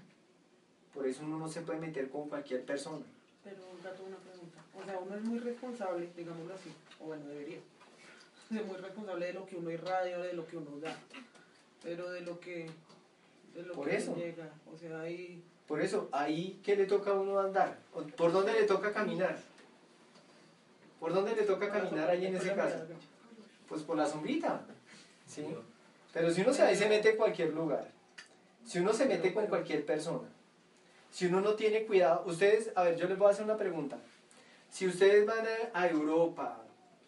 Por 0.93 1.07
eso 1.07 1.25
uno 1.25 1.39
no 1.39 1.49
se 1.49 1.63
puede 1.63 1.81
meter 1.81 2.11
con 2.11 2.29
cualquier 2.29 2.63
persona. 2.65 3.07
Pero, 3.43 3.63
gato, 3.83 4.05
una 4.05 4.19
pregunta. 4.19 4.59
O 4.79 4.85
sea, 4.85 4.99
uno 4.99 5.17
es 5.17 5.23
muy 5.23 5.39
responsable, 5.39 6.11
digámoslo 6.15 6.55
así, 6.55 6.71
o 7.01 7.07
bueno, 7.07 7.27
debería. 7.27 7.59
Ser 8.51 8.65
muy 8.67 8.77
responsable 8.77 9.27
de 9.27 9.33
lo 9.33 9.47
que 9.47 9.57
uno 9.57 9.71
irradia, 9.71 10.19
de 10.19 10.35
lo 10.35 10.47
que 10.47 10.59
uno 10.59 10.79
da. 10.79 10.95
Pero 11.83 12.11
de 12.11 12.21
lo 12.21 12.39
que, 12.39 12.71
de 13.55 13.63
lo 13.63 13.75
Por 13.75 13.89
que 13.89 13.97
eso. 13.97 14.15
llega. 14.17 14.49
O 14.73 14.77
sea, 14.77 15.01
ahí. 15.01 15.43
Por 15.67 15.81
eso, 15.83 16.09
ahí, 16.13 16.61
¿qué 16.65 16.77
le 16.77 16.87
toca 16.87 17.11
a 17.11 17.15
uno 17.15 17.39
andar? 17.41 17.79
¿O 17.93 18.03
¿Por 18.03 18.33
dónde 18.33 18.53
le 18.55 18.63
toca 18.65 18.93
caminar? 18.93 19.37
¿Por 20.99 21.13
dónde 21.13 21.37
le 21.37 21.43
toca 21.43 21.71
caminar 21.71 22.09
ahí 22.11 22.27
en 22.27 22.37
ese 22.37 22.55
caso? 22.55 22.79
Pues 23.69 23.83
por 23.83 23.97
la 23.97 24.07
sombrita. 24.07 24.63
¿sí? 25.27 25.45
Pero 26.13 26.31
si 26.31 26.41
uno 26.41 26.53
se, 26.53 26.63
ahí 26.63 26.75
se 26.75 26.89
mete 26.89 27.11
en 27.11 27.17
cualquier 27.17 27.53
lugar, 27.53 27.91
si 28.65 28.79
uno 28.79 28.93
se 28.93 29.07
mete 29.07 29.33
con 29.33 29.47
cualquier 29.47 29.85
persona, 29.85 30.29
si 31.11 31.27
uno 31.27 31.41
no 31.41 31.55
tiene 31.55 31.85
cuidado, 31.87 32.25
ustedes, 32.27 32.73
a 32.75 32.83
ver, 32.85 32.97
yo 32.97 33.07
les 33.07 33.19
voy 33.19 33.29
a 33.29 33.31
hacer 33.31 33.45
una 33.45 33.57
pregunta. 33.57 33.99
Si 34.71 34.87
ustedes 34.87 35.27
van 35.27 35.45
a, 35.47 35.79
a 35.81 35.89
Europa, 35.89 36.63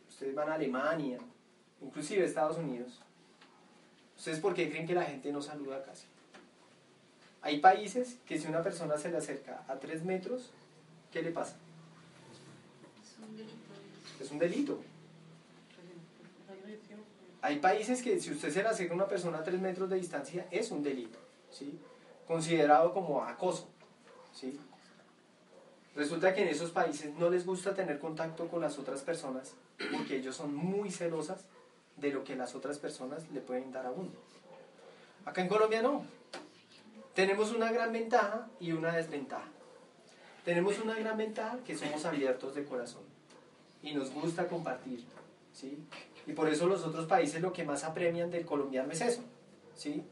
ustedes 0.09 0.35
van 0.35 0.51
a 0.51 0.55
Alemania, 0.55 1.19
inclusive 1.81 2.25
Estados 2.25 2.59
Unidos, 2.59 3.01
¿ustedes 4.17 4.39
por 4.39 4.55
qué 4.55 4.71
creen 4.71 4.87
que 4.87 4.95
la 4.95 5.05
gente 5.05 5.33
no 5.33 5.43
saluda 5.43 5.83
casi? 5.83 6.07
Hay 7.43 7.61
países 7.61 8.19
que 8.27 8.39
si 8.39 8.49
una 8.49 8.63
persona 8.63 8.99
se 8.99 9.11
le 9.11 9.17
acerca 9.17 9.65
a 9.67 9.77
tres 9.77 10.05
metros, 10.05 10.51
¿qué 11.11 11.23
le 11.23 11.31
pasa? 11.31 11.57
Es 14.21 14.31
un 14.31 14.39
delito. 14.39 14.81
Hay 17.43 17.59
países 17.59 18.03
que 18.03 18.21
si 18.21 18.33
usted 18.33 18.51
se 18.51 18.63
le 18.63 18.69
acerca 18.69 18.93
a 18.93 18.97
una 18.97 19.09
persona 19.09 19.39
a 19.39 19.43
tres 19.43 19.61
metros 19.61 19.89
de 19.89 19.97
distancia 19.97 20.47
es 20.51 20.71
un 20.71 20.83
delito, 20.83 21.19
¿sí? 21.51 21.79
considerado 22.27 22.93
como 22.93 23.25
acoso. 23.25 23.67
¿sí? 24.35 24.61
Resulta 25.97 26.35
que 26.35 26.43
en 26.43 26.49
esos 26.49 26.71
países 26.71 27.15
no 27.15 27.31
les 27.31 27.47
gusta 27.47 27.75
tener 27.75 27.99
contacto 27.99 28.49
con 28.49 28.61
las 28.61 28.79
otras 28.79 29.01
personas 29.01 29.55
porque 29.91 30.17
ellos 30.17 30.37
son 30.37 30.55
muy 30.55 30.91
celosas 30.91 31.47
de 31.97 32.13
lo 32.13 32.23
que 32.23 32.37
las 32.37 32.55
otras 32.55 32.79
personas 32.79 33.29
le 33.33 33.41
pueden 33.41 33.73
dar 33.73 33.87
a 33.87 33.91
uno. 33.91 34.11
Acá 35.25 35.41
en 35.41 35.49
Colombia 35.49 35.81
no. 35.83 36.05
Tenemos 37.15 37.53
una 37.53 37.73
gran 37.73 37.93
ventaja 37.93 38.49
y 38.61 38.73
una 38.73 38.93
desventaja. 38.93 39.49
Tenemos 40.45 40.79
una 40.79 40.95
gran 40.95 41.17
ventaja 41.17 41.59
que 41.65 41.77
somos 41.77 42.05
abiertos 42.05 42.55
de 42.55 42.65
corazón 42.65 43.03
y 43.83 43.95
nos 43.95 44.11
gusta 44.11 44.47
compartir. 44.47 45.05
¿sí? 45.53 45.79
Y 46.27 46.33
por 46.33 46.49
eso 46.49 46.67
los 46.67 46.85
otros 46.85 47.07
países 47.07 47.43
lo 47.43 47.53
que 47.53 47.65
más 47.65 47.85
apremian 47.85 48.31
del 48.31 48.47
colombiano 48.47 48.93
es 48.93 49.01
eso. 49.01 49.23
¿sí? 49.75 50.03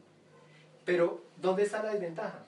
Pero, 0.85 1.23
¿dónde 1.37 1.63
está 1.63 1.83
la 1.83 1.91
desventaja? 1.93 2.45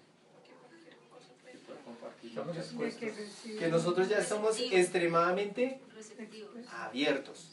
que 3.60 3.68
nosotros 3.68 4.08
ya 4.08 4.20
estamos 4.20 4.60
extremadamente 4.60 5.82
abiertos. 6.72 7.51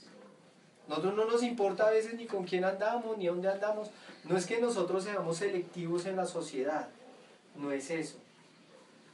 Nosotros 0.89 1.15
no 1.15 1.27
nos 1.27 1.43
importa 1.43 1.87
a 1.87 1.91
veces 1.91 2.15
ni 2.15 2.27
con 2.27 2.45
quién 2.45 2.65
andamos, 2.65 3.19
ni 3.19 3.27
dónde 3.27 3.49
andamos. 3.49 3.91
No 4.25 4.37
es 4.37 4.47
que 4.47 4.61
nosotros 4.61 5.05
seamos 5.05 5.37
selectivos 5.37 6.07
en 6.07 6.17
la 6.17 6.25
sociedad, 6.25 6.89
no 7.57 7.73
es 7.73 7.91
eso. 7.91 8.17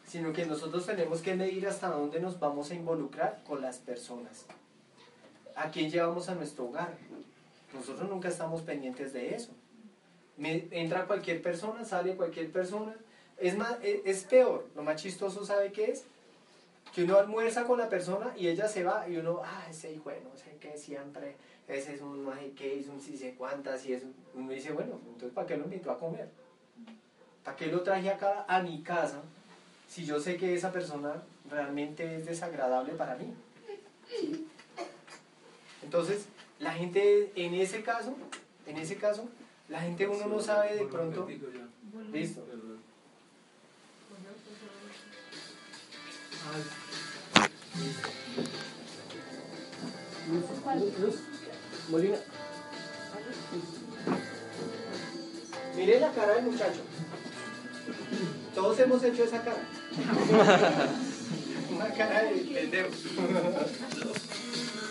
Sino 0.07 0.33
que 0.33 0.47
nosotros 0.47 0.87
tenemos 0.87 1.21
que 1.21 1.35
medir 1.35 1.67
hasta 1.67 1.89
dónde 1.89 2.21
nos 2.21 2.39
vamos 2.39 2.71
a 2.71 2.75
involucrar 2.75 3.43
con 3.47 3.61
las 3.61 3.79
personas. 3.79 4.47
¿A 5.57 5.71
quién 5.71 5.91
llevamos 5.91 6.29
a 6.29 6.35
nuestro 6.35 6.67
hogar? 6.67 6.95
Nosotros 7.73 8.09
nunca 8.09 8.29
estamos 8.29 8.63
pendientes 8.63 9.13
de 9.13 9.35
eso. 9.35 9.51
Entra 10.39 11.07
cualquier 11.07 11.43
persona, 11.43 11.85
sale 11.85 12.17
cualquier 12.17 12.53
persona. 12.53 12.95
Es, 13.39 13.57
más, 13.57 13.79
es, 13.83 14.01
es 14.05 14.25
peor, 14.25 14.67
lo 14.77 14.83
más 14.83 15.01
chistoso, 15.03 15.45
¿sabe 15.45 15.73
qué 15.73 15.91
es? 15.91 16.05
que 16.95 17.03
uno 17.03 17.19
almuerza 17.19 17.65
con 17.65 17.79
la 17.79 17.89
persona 17.89 18.33
y 18.37 18.47
ella 18.47 18.69
se 18.69 18.85
va 18.85 19.09
y 19.09 19.17
uno, 19.17 19.41
ah, 19.45 19.67
ese 19.69 19.93
hijo, 19.93 20.11
no 20.11 20.37
sé 20.37 20.57
qué, 20.61 20.79
siempre, 20.79 21.35
ese 21.69 21.95
es 21.95 22.01
un 22.01 22.31
qué, 22.57 22.81
es 22.81 22.89
un 22.89 23.01
si 23.01 23.17
sé 23.17 23.35
cuántas, 23.37 23.85
y 23.87 23.95
eso. 23.95 24.07
Uno 24.35 24.53
dice, 24.53 24.73
bueno, 24.73 25.01
entonces 25.07 25.33
¿para 25.33 25.47
qué 25.47 25.57
lo 25.57 25.65
invitó 25.65 25.91
a 25.91 25.99
comer? 25.99 26.29
¿Para 27.43 27.57
qué 27.57 27.67
lo 27.67 27.83
traje 27.83 28.11
acá 28.11 28.45
a 28.49 28.63
mi 28.63 28.83
casa 28.83 29.23
si 29.89 30.05
yo 30.05 30.19
sé 30.19 30.37
que 30.37 30.55
esa 30.55 30.73
persona 30.73 31.23
realmente 31.51 32.17
es 32.17 32.27
desagradable 32.27 32.93
para 32.95 33.17
mí? 33.17 33.33
¿Sí? 34.09 34.47
Entonces, 35.83 36.27
la 36.59 36.73
gente 36.73 37.33
en 37.37 37.55
ese 37.55 37.83
caso, 37.83 38.15
en 38.67 38.79
ese 38.79 38.97
caso, 38.97 39.29
la 39.69 39.81
gente 39.81 40.07
uno 40.07 40.27
no 40.27 40.41
sabe 40.41 40.77
de 40.77 40.85
pronto. 40.87 41.29
Listo. 42.13 42.45
Luz, 50.29 50.99
Luz, 50.99 51.34
Molina. 51.89 52.17
Mire 55.77 56.01
la 56.01 56.11
cara 56.13 56.35
del 56.35 56.45
muchacho. 56.45 56.81
Todos 58.55 58.79
hemos 58.81 59.03
hecho 59.03 59.25
esa 59.25 59.43
cara. 59.43 59.63
Una 61.75 61.89
cara 61.95 62.23
de 62.25 62.31
pendejo. 62.31 62.89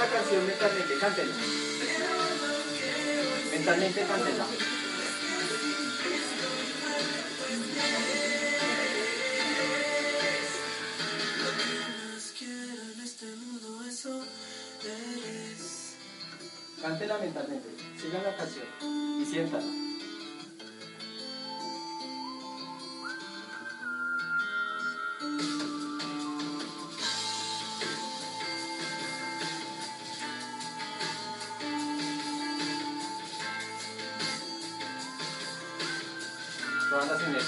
la 0.00 0.06
canción 0.06 0.46
mentalmente, 0.46 0.94
cántela. 0.98 1.34
Mentalmente 3.52 4.00
cántela. 4.00 4.46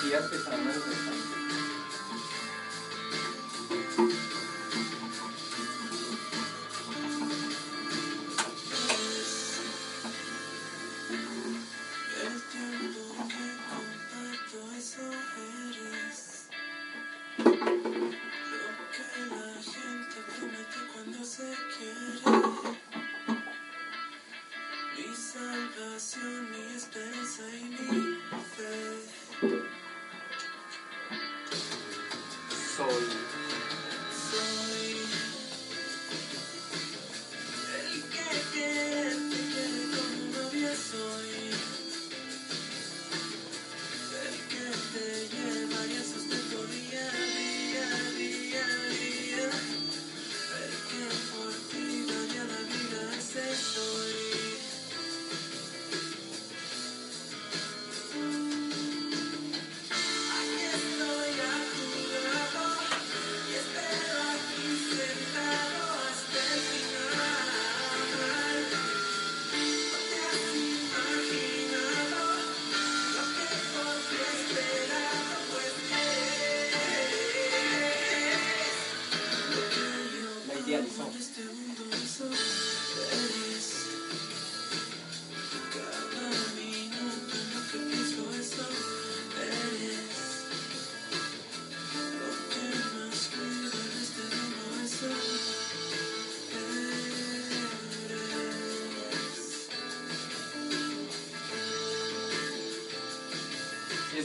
Energías 0.02 0.28
que 0.30 0.36
están. 0.36 1.21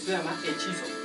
Y 0.08 0.12
esto 0.12 0.24
se 0.24 0.24
llama 0.24 0.39
hechizo. 0.41 0.97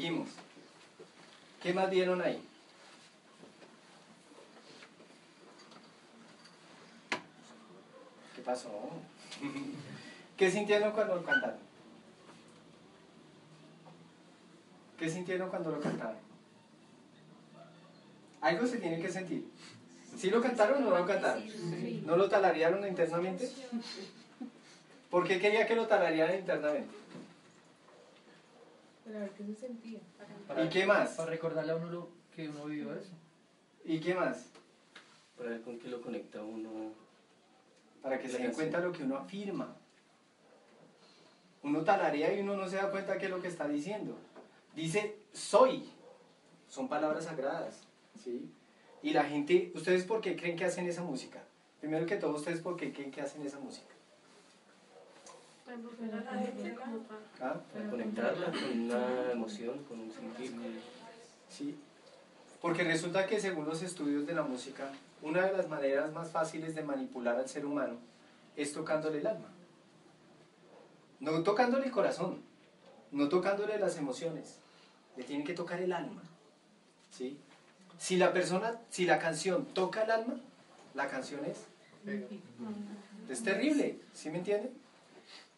Seguimos. 0.00 0.28
¿Qué 1.62 1.74
más 1.74 1.90
vieron 1.90 2.22
ahí? 2.22 2.42
¿Qué 8.34 8.40
pasó? 8.40 8.70
¿Qué 10.38 10.50
sintieron 10.50 10.92
cuando 10.92 11.16
lo 11.16 11.22
cantaron? 11.22 11.58
¿Qué 14.98 15.10
sintieron 15.10 15.50
cuando 15.50 15.70
lo 15.70 15.80
cantaron? 15.80 16.16
Algo 18.40 18.66
se 18.66 18.78
tiene 18.78 19.02
que 19.02 19.10
sentir. 19.10 19.50
¿Sí 20.16 20.30
lo 20.30 20.40
cantaron 20.40 20.82
o 20.82 20.90
no 20.90 20.98
lo 20.98 21.06
cantaron? 21.06 21.44
¿No 22.06 22.16
lo 22.16 22.28
talarearon 22.30 22.86
internamente? 22.88 23.50
¿Por 25.10 25.28
qué 25.28 25.38
quería 25.38 25.66
que 25.66 25.76
lo 25.76 25.86
talarearan 25.86 26.38
internamente? 26.38 26.99
Para 29.20 29.32
ver 29.32 29.38
qué 29.38 29.52
se 29.52 29.60
sentía. 29.66 30.00
¿Y 30.64 30.68
qué 30.70 30.86
más? 30.86 31.10
Para 31.10 31.28
recordarle 31.28 31.72
a 31.72 31.76
uno 31.76 31.90
lo 31.90 32.08
que 32.34 32.48
uno 32.48 32.64
vivió 32.64 32.94
eso. 32.94 33.12
¿Y 33.84 34.00
qué 34.00 34.14
más? 34.14 34.46
Para 35.36 35.50
ver 35.50 35.60
con 35.60 35.78
qué 35.78 35.88
lo 35.88 36.00
conecta 36.00 36.42
uno. 36.42 36.70
Para 38.00 38.18
que 38.18 38.30
se 38.30 38.38
den 38.38 38.52
cuenta 38.52 38.80
lo 38.80 38.92
que 38.92 39.02
uno 39.02 39.18
afirma. 39.18 39.76
Uno 41.62 41.84
talarea 41.84 42.32
y 42.32 42.40
uno 42.40 42.56
no 42.56 42.66
se 42.66 42.76
da 42.76 42.90
cuenta 42.90 43.18
qué 43.18 43.26
es 43.26 43.30
lo 43.30 43.42
que 43.42 43.48
está 43.48 43.68
diciendo. 43.68 44.16
Dice 44.74 45.18
soy. 45.34 45.86
Son 46.66 46.88
palabras 46.88 47.24
sagradas. 47.24 47.82
¿sí? 48.24 48.50
Y 49.02 49.10
la 49.10 49.24
gente, 49.24 49.70
¿ustedes 49.74 50.04
por 50.04 50.22
qué 50.22 50.34
creen 50.34 50.56
que 50.56 50.64
hacen 50.64 50.86
esa 50.86 51.02
música? 51.02 51.42
Primero 51.80 52.06
que 52.06 52.16
todo, 52.16 52.36
¿ustedes 52.36 52.62
por 52.62 52.78
qué 52.78 52.90
creen 52.90 53.10
que 53.10 53.20
hacen 53.20 53.42
esa 53.42 53.58
música? 53.58 53.94
¿Ah? 57.40 57.60
Para 57.72 57.90
conectarla 57.90 58.46
con 58.46 58.80
una 58.80 59.32
emoción, 59.32 59.84
con 59.84 60.00
un 60.00 60.10
sentir. 60.10 60.52
Sí. 61.48 61.76
Porque 62.60 62.84
resulta 62.84 63.26
que 63.26 63.40
según 63.40 63.66
los 63.66 63.82
estudios 63.82 64.26
de 64.26 64.34
la 64.34 64.42
música, 64.42 64.90
una 65.22 65.46
de 65.46 65.56
las 65.56 65.68
maneras 65.68 66.12
más 66.12 66.30
fáciles 66.30 66.74
de 66.74 66.82
manipular 66.82 67.36
al 67.36 67.48
ser 67.48 67.64
humano 67.64 67.96
es 68.56 68.72
tocándole 68.72 69.18
el 69.18 69.26
alma. 69.26 69.48
No 71.20 71.42
tocándole 71.42 71.86
el 71.86 71.92
corazón, 71.92 72.42
no 73.10 73.28
tocándole 73.28 73.78
las 73.78 73.96
emociones. 73.96 74.58
Le 75.16 75.24
tienen 75.24 75.46
que 75.46 75.54
tocar 75.54 75.80
el 75.80 75.92
alma. 75.92 76.22
¿Sí? 77.10 77.38
Si 77.98 78.16
la 78.16 78.32
persona, 78.32 78.78
si 78.90 79.04
la 79.04 79.18
canción 79.18 79.66
toca 79.66 80.04
el 80.04 80.10
alma, 80.10 80.40
la 80.94 81.08
canción 81.08 81.44
es 81.44 81.58
es 83.28 83.42
terrible, 83.42 84.00
¿sí 84.12 84.30
me 84.30 84.38
entienden? 84.38 84.72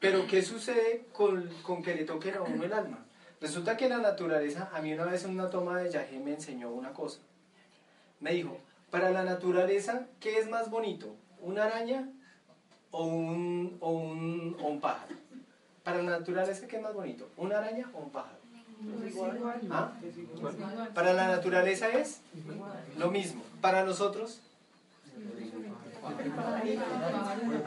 Pero 0.03 0.27
¿qué 0.27 0.43
sucede 0.43 1.07
con, 1.13 1.49
con 1.63 1.81
que 1.81 1.95
le 1.95 2.05
toquen 2.05 2.35
a 2.35 2.43
uno 2.43 2.65
el 2.65 2.73
alma? 2.73 2.99
Resulta 3.41 3.77
que 3.77 3.89
la 3.89 3.99
naturaleza, 3.99 4.69
a 4.75 4.83
mí 4.83 4.93
una 4.93 5.05
vez 5.05 5.25
en 5.25 5.31
una 5.31 5.49
toma 5.49 5.81
de 5.81 5.93
Yahé 5.93 6.19
me 6.19 6.35
enseñó 6.35 6.71
una 6.71 6.93
cosa. 6.93 7.21
Me 8.19 8.33
dijo, 8.33 8.59
para 8.91 9.13
la 9.13 9.23
naturaleza, 9.23 10.07
¿qué 10.19 10.39
es 10.39 10.51
más 10.51 10.71
bonito? 10.71 11.15
¿Una 11.41 11.65
araña 11.67 12.09
o 12.91 13.05
un, 13.05 13.77
o 13.79 13.91
un, 13.93 14.57
o 14.61 14.67
un 14.67 14.81
pájaro? 14.81 15.15
Para 15.85 16.03
la 16.03 16.19
naturaleza, 16.19 16.67
¿qué 16.67 16.77
es 16.77 16.83
más 16.83 16.95
bonito? 16.95 17.29
¿Una 17.37 17.59
araña 17.59 17.89
o 17.95 17.99
un 18.01 18.11
pájaro? 18.11 18.39
¿Ah? 19.71 19.93
Para 20.95 21.13
la 21.13 21.29
naturaleza 21.29 21.89
es 21.91 22.23
lo 22.99 23.13
mismo. 23.13 23.45
Para 23.61 23.85
nosotros, 23.85 24.41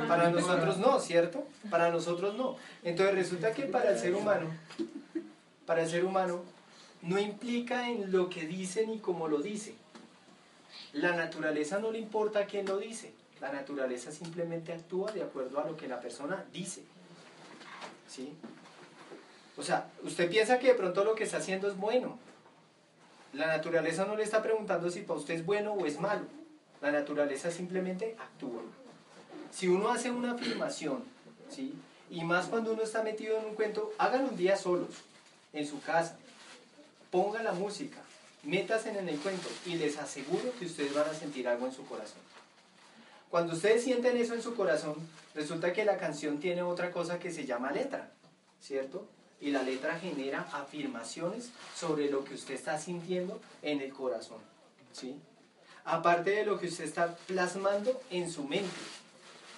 para 0.07 0.29
nosotros 0.29 0.77
no, 0.77 0.99
¿cierto? 0.99 1.47
Para 1.69 1.89
nosotros 1.89 2.35
no. 2.35 2.57
Entonces 2.83 3.15
resulta 3.15 3.53
que 3.53 3.63
para 3.63 3.91
el 3.91 3.99
ser 3.99 4.13
humano, 4.13 4.47
para 5.65 5.83
el 5.83 5.89
ser 5.89 6.05
humano, 6.05 6.41
no 7.01 7.19
implica 7.19 7.89
en 7.89 8.11
lo 8.11 8.29
que 8.29 8.45
dice 8.45 8.85
ni 8.87 8.99
cómo 8.99 9.27
lo 9.27 9.41
dice. 9.41 9.75
La 10.93 11.15
naturaleza 11.15 11.79
no 11.79 11.91
le 11.91 11.99
importa 11.99 12.45
quién 12.45 12.65
lo 12.65 12.77
dice. 12.77 13.13
La 13.39 13.51
naturaleza 13.51 14.11
simplemente 14.11 14.73
actúa 14.73 15.11
de 15.11 15.21
acuerdo 15.21 15.59
a 15.59 15.65
lo 15.65 15.77
que 15.77 15.87
la 15.87 15.99
persona 15.99 16.45
dice. 16.51 16.83
¿Sí? 18.07 18.33
O 19.57 19.63
sea, 19.63 19.89
usted 20.03 20.29
piensa 20.29 20.59
que 20.59 20.67
de 20.67 20.75
pronto 20.75 21.03
lo 21.03 21.15
que 21.15 21.23
está 21.23 21.37
haciendo 21.37 21.67
es 21.67 21.77
bueno. 21.77 22.17
La 23.33 23.47
naturaleza 23.47 24.05
no 24.05 24.15
le 24.15 24.23
está 24.23 24.41
preguntando 24.41 24.89
si 24.89 25.01
para 25.01 25.19
usted 25.19 25.35
es 25.35 25.45
bueno 25.45 25.73
o 25.73 25.85
es 25.85 25.99
malo. 25.99 26.25
La 26.81 26.91
naturaleza 26.91 27.51
simplemente 27.51 28.15
actúa. 28.19 28.61
Si 29.51 29.67
uno 29.67 29.89
hace 29.89 30.11
una 30.11 30.33
afirmación, 30.33 31.03
¿sí? 31.49 31.73
y 32.09 32.23
más 32.23 32.47
cuando 32.47 32.73
uno 32.73 32.83
está 32.83 33.03
metido 33.03 33.37
en 33.39 33.45
un 33.45 33.55
cuento, 33.55 33.93
háganlo 33.97 34.29
un 34.29 34.37
día 34.37 34.57
solos, 34.57 34.89
en 35.53 35.65
su 35.65 35.81
casa. 35.81 36.17
Ponga 37.09 37.41
la 37.41 37.53
música, 37.53 38.01
métase 38.43 38.89
en 38.89 39.07
el 39.07 39.17
cuento 39.19 39.47
y 39.65 39.75
les 39.75 39.97
aseguro 39.97 40.51
que 40.59 40.65
ustedes 40.65 40.93
van 40.93 41.09
a 41.09 41.13
sentir 41.13 41.47
algo 41.47 41.65
en 41.65 41.71
su 41.71 41.85
corazón. 41.85 42.19
Cuando 43.29 43.53
ustedes 43.53 43.83
sienten 43.83 44.17
eso 44.17 44.33
en 44.33 44.41
su 44.41 44.55
corazón, 44.55 44.95
resulta 45.33 45.73
que 45.73 45.85
la 45.85 45.97
canción 45.97 46.39
tiene 46.39 46.61
otra 46.61 46.91
cosa 46.91 47.19
que 47.19 47.31
se 47.31 47.45
llama 47.45 47.71
letra, 47.71 48.11
¿cierto? 48.61 49.07
Y 49.41 49.51
la 49.51 49.63
letra 49.63 49.99
genera 49.99 50.47
afirmaciones 50.53 51.51
sobre 51.75 52.09
lo 52.09 52.23
que 52.23 52.35
usted 52.35 52.53
está 52.53 52.77
sintiendo 52.79 53.41
en 53.61 53.81
el 53.81 53.91
corazón, 53.93 54.39
¿sí? 54.93 55.15
Aparte 55.85 56.31
de 56.31 56.45
lo 56.45 56.59
que 56.59 56.67
usted 56.67 56.83
está 56.83 57.15
plasmando 57.27 58.01
en 58.09 58.29
su 58.29 58.43
mente, 58.43 58.75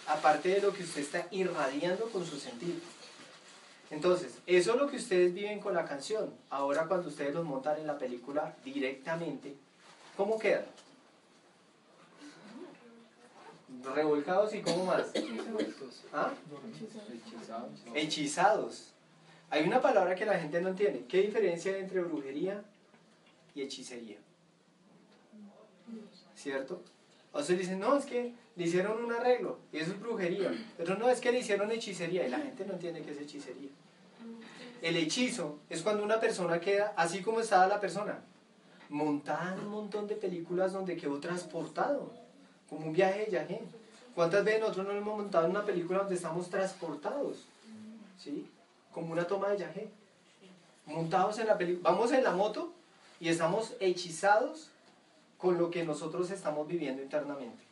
aparte 0.08 0.50
de 0.50 0.62
lo 0.62 0.74
que 0.74 0.84
usted 0.84 1.02
está 1.02 1.26
irradiando 1.32 2.10
con 2.12 2.26
su 2.26 2.38
sentido. 2.38 2.80
Entonces, 3.90 4.38
eso 4.46 4.74
es 4.74 4.78
lo 4.78 4.88
que 4.90 4.98
ustedes 4.98 5.34
viven 5.34 5.60
con 5.60 5.74
la 5.74 5.86
canción. 5.86 6.34
Ahora 6.50 6.86
cuando 6.86 7.08
ustedes 7.08 7.34
los 7.34 7.46
montan 7.46 7.80
en 7.80 7.88
la 7.88 7.98
película 7.98 8.54
directamente, 8.66 9.56
¿cómo 10.18 10.38
quedan? 10.38 10.66
Revolcados 13.96 14.54
y 14.54 14.62
cómo 14.62 14.86
más? 14.86 15.08
¿Ah? 16.14 16.32
Hechizados. 17.96 18.92
Hay 19.50 19.64
una 19.64 19.82
palabra 19.82 20.14
que 20.16 20.26
la 20.26 20.38
gente 20.38 20.60
no 20.60 20.70
entiende. 20.70 21.06
¿Qué 21.08 21.22
diferencia 21.22 21.74
hay 21.74 21.82
entre 21.82 22.02
brujería 22.02 22.62
y 23.56 23.62
hechicería? 23.62 24.18
¿Cierto? 26.38 26.82
O 27.34 27.42
sea, 27.42 27.56
dicen, 27.56 27.80
no, 27.80 27.98
es 27.98 28.06
que 28.06 28.34
le 28.56 28.64
hicieron 28.64 29.04
un 29.04 29.12
arreglo 29.12 29.58
y 29.74 29.78
eso 29.78 29.92
es 29.92 30.00
brujería. 30.00 30.52
Pero 30.78 30.96
no, 30.96 31.10
es 31.10 31.20
que 31.20 31.32
le 31.32 31.40
hicieron 31.40 31.72
hechicería 31.72 32.26
y 32.26 32.30
la 32.30 32.38
gente 32.38 32.64
no 32.66 32.74
entiende 32.74 33.02
qué 33.02 33.12
es 33.12 33.20
hechicería. 33.20 33.70
El 34.82 34.96
hechizo 34.98 35.58
es 35.70 35.82
cuando 35.82 36.04
una 36.04 36.20
persona 36.20 36.60
queda 36.60 36.94
así 36.96 37.24
como 37.24 37.40
estaba 37.40 37.66
la 37.68 37.80
persona, 37.80 38.20
montada 38.90 39.54
en 39.54 39.62
un 39.62 39.70
montón 39.70 40.08
de 40.08 40.16
películas 40.16 40.74
donde 40.74 40.96
quedó 40.96 41.20
transportado, 41.20 42.12
como 42.70 42.86
un 42.86 42.94
viaje 42.94 43.26
de 43.26 43.32
Yahé. 43.32 43.62
¿Cuántas 44.14 44.46
veces 44.46 44.62
nosotros 44.62 44.88
nos 44.88 44.96
hemos 44.96 45.18
montado 45.18 45.46
en 45.46 45.52
una 45.52 45.66
película 45.66 46.00
donde 46.00 46.16
estamos 46.16 46.50
transportados? 46.50 47.46
¿Sí? 48.20 48.48
Como 48.92 49.14
una 49.14 49.26
toma 49.26 49.50
de 49.50 49.58
Yahé. 49.58 49.90
Montados 50.86 51.40
en 51.40 51.48
la 51.48 51.58
película. 51.58 51.90
Vamos 51.90 52.12
en 52.12 52.24
la 52.24 52.32
moto 52.32 52.74
y 53.20 53.30
estamos 53.30 53.74
hechizados 53.80 54.70
con 55.38 55.58
lo 55.58 55.70
que 55.70 55.84
nosotros 55.84 56.32
estamos 56.32 56.68
viviendo 56.68 57.02
internamente. 57.02 57.64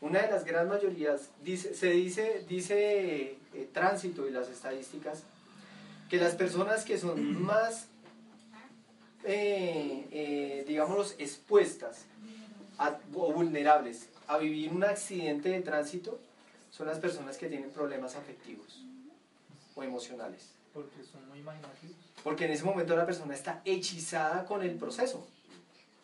Una 0.00 0.20
de 0.22 0.30
las 0.30 0.44
gran 0.44 0.68
mayorías, 0.68 1.30
dice, 1.42 1.74
se 1.74 1.90
dice, 1.90 2.44
dice 2.48 3.38
eh, 3.54 3.68
tránsito 3.72 4.28
y 4.28 4.30
las 4.30 4.48
estadísticas, 4.48 5.22
que 6.10 6.18
las 6.18 6.34
personas 6.34 6.84
que 6.84 6.98
son 6.98 7.42
más, 7.42 7.86
eh, 9.24 10.06
eh, 10.10 10.64
digámoslo, 10.68 11.02
expuestas 11.18 12.04
a- 12.78 12.98
o 13.14 13.32
vulnerables 13.32 14.08
a 14.28 14.38
vivir 14.38 14.70
un 14.70 14.84
accidente 14.84 15.48
de 15.48 15.60
tránsito 15.62 16.18
son 16.70 16.86
las 16.88 16.98
personas 16.98 17.38
que 17.38 17.48
tienen 17.48 17.70
problemas 17.70 18.16
afectivos 18.16 18.82
o 19.74 19.82
emocionales. 19.82 20.50
Porque 20.74 21.02
son 21.10 21.26
muy 21.30 21.38
imaginativos. 21.38 21.96
Porque 22.22 22.44
en 22.44 22.50
ese 22.52 22.64
momento 22.64 22.94
la 22.94 23.06
persona 23.06 23.34
está 23.34 23.62
hechizada 23.64 24.44
con 24.44 24.62
el 24.62 24.72
proceso. 24.76 25.26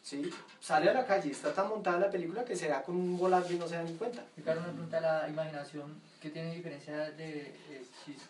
¿Sí? 0.03 0.31
Sale 0.61 0.91
a 0.91 0.95
la 0.95 1.07
calle, 1.07 1.31
está 1.31 1.53
tan 1.53 1.69
montada 1.69 1.99
la 1.99 2.11
película 2.11 2.45
que 2.45 2.57
se 2.57 2.69
da 2.69 2.83
con 2.83 2.97
un 2.97 3.17
volante 3.19 3.55
y 3.55 3.59
no 3.59 3.69
se 3.69 3.77
da 3.77 3.83
ni 3.83 3.95
cuenta. 3.95 4.23
Ricardo, 4.37 4.61
una 4.61 4.73
pregunta, 4.73 5.01
la 5.01 5.29
imaginación, 5.29 6.01
¿qué 6.21 6.31
tiene 6.31 6.55
diferencia 6.55 7.11
de 7.13 7.55
hechizo? 7.71 8.27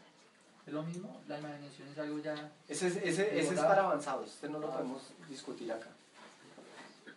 ¿Es 0.67 0.73
lo 0.73 0.83
mismo? 0.83 1.21
¿La 1.29 1.39
imaginación 1.39 1.89
es 1.89 1.99
algo 1.99 2.19
ya...? 2.21 2.35
Ese 2.69 2.87
es, 2.89 2.97
ese, 2.97 3.41
ese 3.41 3.55
es 3.55 3.61
para 3.61 3.83
avanzados, 3.85 4.29
este 4.29 4.49
no 4.49 4.59
lo 4.61 4.71
podemos 4.71 5.03
discutir 5.29 5.73
acá. 5.73 5.89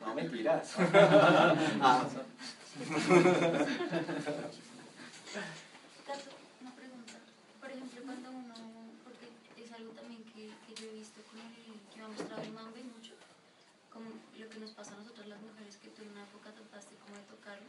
No, 0.02 0.16
mentiras. 0.16 0.76
Ah, 1.82 2.04
una 6.62 6.72
pregunta. 6.76 7.14
Por 7.62 7.70
ejemplo, 7.72 8.02
cuando 8.04 8.32
uno, 8.32 8.54
porque 9.06 9.32
es 9.64 9.72
algo 9.72 9.92
también 9.94 10.24
que, 10.26 10.52
que 10.68 10.82
yo 10.82 10.88
he 10.90 10.94
visto 10.96 11.22
con 11.32 11.40
el 11.40 11.48
que 11.56 11.98
me 11.98 12.04
ha 12.04 12.08
mostrado 12.10 12.42
el 12.42 12.52
Mambe 12.52 12.84
mucho, 12.84 13.05
como 13.96 14.10
lo 14.38 14.50
que 14.50 14.60
nos 14.60 14.72
pasa 14.72 14.94
a 14.94 14.98
nosotras 14.98 15.26
las 15.28 15.42
mujeres, 15.42 15.78
que 15.78 15.88
tú 15.88 16.02
en 16.04 16.10
una 16.10 16.24
época 16.24 16.52
trataste 16.52 16.96
como 16.96 17.16
de 17.16 17.24
tocarlo, 17.24 17.66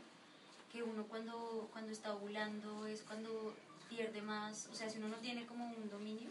que 0.72 0.82
uno 0.82 1.04
cuando, 1.04 1.68
cuando 1.72 1.92
está 1.92 2.12
ovulando 2.14 2.84
es 2.88 3.02
cuando 3.02 3.54
pierde 3.88 4.20
más, 4.22 4.68
o 4.72 4.74
sea, 4.74 4.90
si 4.90 4.98
uno 4.98 5.06
no 5.06 5.18
tiene 5.18 5.46
como 5.46 5.64
un 5.64 5.88
dominio, 5.88 6.30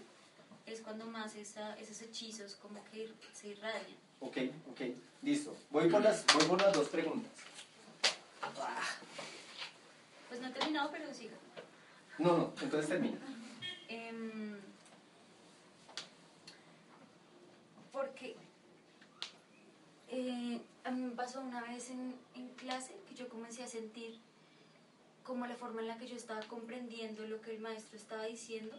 es 0.66 0.82
cuando 0.82 1.06
más 1.06 1.36
esa, 1.36 1.80
esos 1.80 2.02
hechizos 2.02 2.56
como 2.56 2.84
que 2.92 3.10
se 3.34 3.48
irradian. 3.48 3.98
ok, 4.20 4.38
ok, 4.72 4.82
listo. 5.22 5.56
Voy 5.72 5.90
por 5.90 6.04
las, 6.04 6.26
voy 6.34 6.44
por 6.44 6.62
las 6.62 6.74
dos 6.74 6.90
preguntas. 6.90 7.32
Pues 10.28 10.42
no 10.42 10.48
he 10.48 10.52
terminado, 10.52 10.92
pero 10.92 11.14
siga. 11.14 11.38
No, 12.18 12.38
no, 12.38 12.54
entonces 12.62 12.90
termina. 12.90 13.18
Em, 13.88 14.60
porque 17.94 18.35
eh, 20.16 20.62
a 20.84 20.92
mí 20.92 21.12
pasó 21.16 21.42
una 21.42 21.62
vez 21.62 21.90
en, 21.90 22.16
en 22.36 22.48
clase 22.56 22.96
que 23.08 23.16
yo 23.16 23.28
comencé 23.28 23.64
a 23.64 23.68
sentir 23.68 24.20
como 25.24 25.46
la 25.46 25.56
forma 25.56 25.82
en 25.82 25.88
la 25.88 25.98
que 25.98 26.08
yo 26.08 26.16
estaba 26.16 26.42
comprendiendo 26.44 27.26
lo 27.28 27.42
que 27.42 27.52
el 27.52 27.60
maestro 27.60 27.98
estaba 27.98 28.24
diciendo 28.26 28.78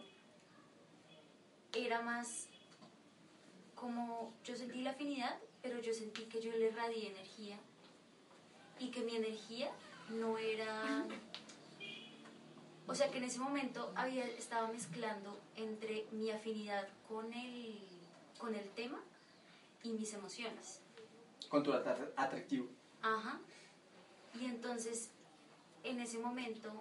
era 1.73 2.01
más 2.01 2.47
como 3.75 4.33
yo 4.43 4.55
sentí 4.55 4.81
la 4.81 4.91
afinidad, 4.91 5.37
pero 5.61 5.79
yo 5.79 5.93
sentí 5.93 6.23
que 6.23 6.41
yo 6.41 6.51
le 6.51 6.71
radié 6.71 7.11
energía 7.11 7.57
y 8.79 8.89
que 8.89 9.01
mi 9.01 9.15
energía 9.15 9.69
no 10.09 10.37
era... 10.37 11.05
O 12.87 12.95
sea 12.95 13.11
que 13.11 13.17
en 13.17 13.25
ese 13.25 13.39
momento 13.39 13.91
había, 13.95 14.25
estaba 14.25 14.69
mezclando 14.69 15.37
entre 15.55 16.07
mi 16.11 16.31
afinidad 16.31 16.87
con 17.07 17.31
el, 17.33 17.77
con 18.39 18.55
el 18.55 18.67
tema 18.69 18.99
y 19.83 19.89
mis 19.89 20.13
emociones. 20.13 20.79
Con 21.49 21.63
tu 21.63 21.71
atra- 21.73 22.11
atractivo. 22.15 22.67
Ajá. 23.01 23.39
Y 24.39 24.45
entonces, 24.45 25.09
en 25.83 25.99
ese 26.01 26.19
momento, 26.19 26.71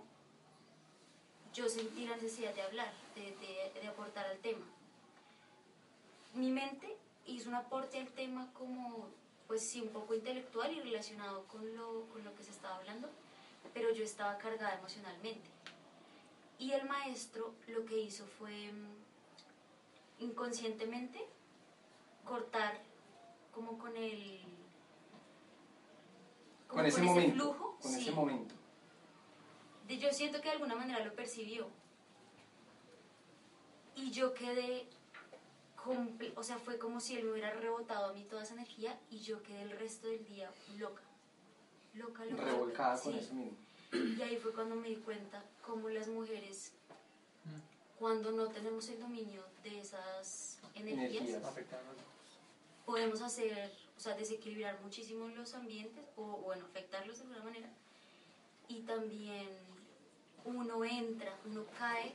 yo 1.54 1.68
sentí 1.68 2.06
la 2.06 2.16
necesidad 2.16 2.54
de 2.54 2.62
hablar, 2.62 2.92
de, 3.14 3.22
de- 3.36 3.80
de 3.80 3.88
aportar 3.88 4.26
al 4.26 4.38
tema. 4.38 4.64
Mi 6.34 6.50
mente 6.50 6.96
hizo 7.26 7.48
un 7.48 7.54
aporte 7.54 7.98
al 7.98 8.08
tema 8.08 8.52
como, 8.52 9.08
pues 9.46 9.62
sí, 9.68 9.80
un 9.80 9.88
poco 9.88 10.14
intelectual 10.14 10.72
y 10.74 10.80
relacionado 10.80 11.44
con 11.44 11.74
lo, 11.76 12.02
con 12.12 12.24
lo 12.24 12.34
que 12.34 12.42
se 12.42 12.50
estaba 12.50 12.76
hablando, 12.76 13.08
pero 13.72 13.90
yo 13.92 14.04
estaba 14.04 14.36
cargada 14.38 14.74
emocionalmente. 14.78 15.48
Y 16.58 16.72
el 16.72 16.86
maestro 16.88 17.54
lo 17.68 17.84
que 17.86 17.98
hizo 18.00 18.26
fue 18.26 18.72
mm, 18.72 20.24
inconscientemente 20.24 21.24
cortar 22.24 22.80
como 23.54 23.78
con 23.78 23.96
el 23.96 24.40
Con 26.68 26.84
ese 26.84 26.98
con 26.98 27.06
momento. 27.06 27.34
flujo, 27.34 27.78
con 27.80 27.90
sí. 27.92 28.00
ese 28.02 28.10
momento. 28.10 28.54
De- 29.86 29.98
yo 29.98 30.12
siento 30.12 30.38
que 30.40 30.48
de 30.48 30.52
alguna 30.54 30.74
manera 30.74 31.04
lo 31.04 31.14
percibió. 31.14 31.68
Y 33.94 34.10
yo 34.10 34.34
quedé, 34.34 34.86
comple- 35.82 36.32
o 36.36 36.42
sea, 36.42 36.58
fue 36.58 36.78
como 36.78 37.00
si 37.00 37.16
él 37.16 37.24
me 37.24 37.32
hubiera 37.32 37.52
rebotado 37.52 38.06
a 38.10 38.12
mí 38.12 38.24
toda 38.24 38.42
esa 38.42 38.54
energía 38.54 38.98
y 39.10 39.20
yo 39.20 39.42
quedé 39.42 39.62
el 39.62 39.70
resto 39.70 40.06
del 40.08 40.24
día 40.26 40.50
loca. 40.76 41.02
Loca, 41.94 42.24
loca. 42.26 42.44
Revolcada 42.44 42.94
loca. 42.96 43.02
con 43.04 43.12
Sí. 43.14 43.18
eso 43.20 43.34
mismo. 43.34 43.56
Y 43.92 44.20
ahí 44.22 44.36
fue 44.36 44.52
cuando 44.52 44.74
me 44.76 44.88
di 44.88 44.96
cuenta 44.96 45.42
cómo 45.64 45.88
las 45.88 46.08
mujeres, 46.08 46.72
cuando 47.98 48.32
no 48.32 48.48
tenemos 48.48 48.86
el 48.90 48.98
dominio 49.00 49.42
de 49.62 49.80
esas 49.80 50.58
energías, 50.74 51.22
Energías. 51.22 51.42
Podemos 52.87 53.20
hacer, 53.20 53.70
o 53.97 54.01
sea, 54.01 54.14
desequilibrar 54.14 54.78
muchísimo 54.82 55.28
los 55.28 55.53
ambientes 55.55 56.05
o, 56.16 56.22
bueno, 56.39 56.64
afectarlos 56.64 57.18
de 57.18 57.24
alguna 57.24 57.45
manera. 57.45 57.68
Y 58.68 58.80
también 58.82 59.49
uno 60.45 60.84
entra, 60.84 61.34
uno 61.45 61.64
cae 61.78 62.12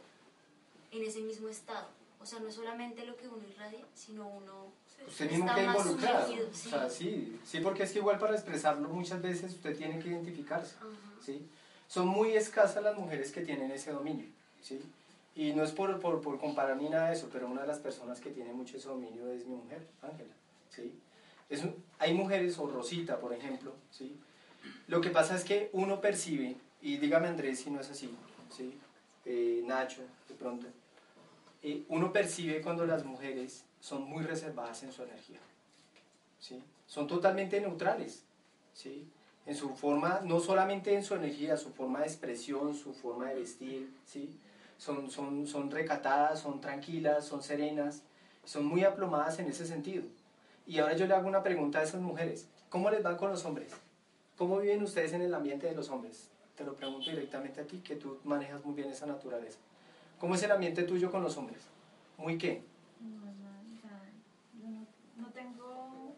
en 0.91 1.03
ese 1.03 1.19
mismo 1.19 1.49
estado. 1.49 1.87
O 2.21 2.25
sea, 2.25 2.39
no 2.39 2.47
es 2.47 2.55
solamente 2.55 3.05
lo 3.05 3.15
que 3.17 3.27
uno 3.27 3.43
irradia, 3.47 3.83
sino 3.93 4.27
uno 4.27 4.71
Usted 5.07 5.29
mismo 5.31 5.45
está 5.45 5.55
queda 5.55 5.67
más 5.73 5.77
involucrado. 5.85 6.25
sumergido, 6.27 6.49
O 6.49 6.53
sí. 6.53 6.69
sea, 6.69 6.89
sí, 6.89 7.39
sí, 7.45 7.59
porque 7.59 7.83
es 7.83 7.91
que 7.91 7.99
igual 7.99 8.19
para 8.19 8.35
expresarlo 8.35 8.87
muchas 8.89 9.21
veces 9.21 9.51
usted 9.53 9.75
tiene 9.75 9.99
que 9.99 10.09
identificarse. 10.09 10.75
Ajá. 10.77 10.87
¿sí? 11.25 11.45
Son 11.87 12.07
muy 12.07 12.35
escasas 12.35 12.83
las 12.83 12.95
mujeres 12.95 13.31
que 13.31 13.41
tienen 13.41 13.71
ese 13.71 13.91
dominio, 13.91 14.27
¿sí? 14.61 14.79
Y 15.35 15.53
no 15.53 15.63
es 15.63 15.71
por, 15.71 15.99
por, 15.99 16.21
por 16.21 16.39
comparar 16.39 16.77
ni 16.77 16.87
nada 16.89 17.07
de 17.07 17.13
eso, 17.15 17.29
pero 17.33 17.47
una 17.47 17.61
de 17.61 17.67
las 17.67 17.79
personas 17.79 18.19
que 18.21 18.29
tiene 18.29 18.53
mucho 18.53 18.77
ese 18.77 18.87
dominio 18.87 19.27
es 19.31 19.45
mi 19.47 19.55
mujer, 19.55 19.85
Ángela, 20.01 20.29
¿sí? 20.75 20.93
Es 21.49 21.63
hay 21.99 22.13
mujeres, 22.13 22.57
o 22.57 22.67
Rosita, 22.67 23.19
por 23.19 23.33
ejemplo, 23.33 23.73
¿sí? 23.91 24.15
Lo 24.87 25.01
que 25.01 25.09
pasa 25.09 25.35
es 25.35 25.43
que 25.43 25.69
uno 25.73 26.01
percibe, 26.01 26.55
y 26.81 26.97
dígame 26.97 27.27
Andrés 27.27 27.59
si 27.59 27.69
no 27.69 27.79
es 27.79 27.89
así, 27.89 28.15
¿sí? 28.49 28.77
Eh, 29.25 29.61
Nacho, 29.65 30.01
de 30.27 30.35
pronto, 30.35 30.67
eh, 31.61 31.83
uno 31.89 32.11
percibe 32.11 32.61
cuando 32.61 32.85
las 32.85 33.05
mujeres 33.05 33.65
son 33.79 34.03
muy 34.03 34.23
reservadas 34.23 34.81
en 34.83 34.91
su 34.91 35.03
energía, 35.03 35.39
¿sí? 36.39 36.63
Son 36.87 37.07
totalmente 37.07 37.61
neutrales, 37.61 38.23
¿sí? 38.73 39.07
en 39.45 39.55
su 39.55 39.75
forma, 39.75 40.21
no 40.23 40.39
solamente 40.39 40.93
en 40.93 41.03
su 41.03 41.15
energía, 41.15 41.57
su 41.57 41.71
forma 41.71 41.99
de 41.99 42.05
expresión, 42.05 42.75
su 42.75 42.93
forma 42.93 43.29
de 43.29 43.35
vestir, 43.35 43.91
¿sí? 44.05 44.29
Son, 44.77 45.09
son, 45.09 45.47
son 45.47 45.69
recatadas, 45.69 46.39
son 46.39 46.61
tranquilas, 46.61 47.25
son 47.25 47.41
serenas, 47.41 48.03
son 48.43 48.65
muy 48.65 48.83
aplomadas 48.83 49.39
en 49.39 49.47
ese 49.47 49.65
sentido. 49.65 50.03
Y 50.65 50.79
ahora 50.79 50.95
yo 50.95 51.07
le 51.07 51.13
hago 51.13 51.27
una 51.27 51.43
pregunta 51.43 51.79
a 51.79 51.83
esas 51.83 52.01
mujeres. 52.01 52.47
¿Cómo 52.69 52.89
les 52.89 53.05
va 53.05 53.17
con 53.17 53.29
los 53.29 53.43
hombres? 53.45 53.73
¿Cómo 54.37 54.59
viven 54.59 54.81
ustedes 54.83 55.13
en 55.13 55.21
el 55.21 55.33
ambiente 55.33 55.67
de 55.67 55.75
los 55.75 55.89
hombres? 55.89 56.29
Te 56.55 56.63
lo 56.63 56.75
pregunto 56.75 57.09
directamente 57.09 57.61
a 57.61 57.65
ti, 57.65 57.79
que 57.79 57.95
tú 57.95 58.19
manejas 58.23 58.63
muy 58.63 58.75
bien 58.75 58.89
esa 58.89 59.05
naturaleza. 59.05 59.59
¿Cómo 60.19 60.35
es 60.35 60.43
el 60.43 60.51
ambiente 60.51 60.83
tuyo 60.83 61.11
con 61.11 61.23
los 61.23 61.35
hombres? 61.37 61.61
¿Muy 62.17 62.37
qué? 62.37 62.63
Normal, 62.99 63.65
o 63.73 63.81
sea, 63.81 64.01
yo 64.61 64.69
no, 64.69 64.85
no 65.17 65.31
tengo 65.31 66.15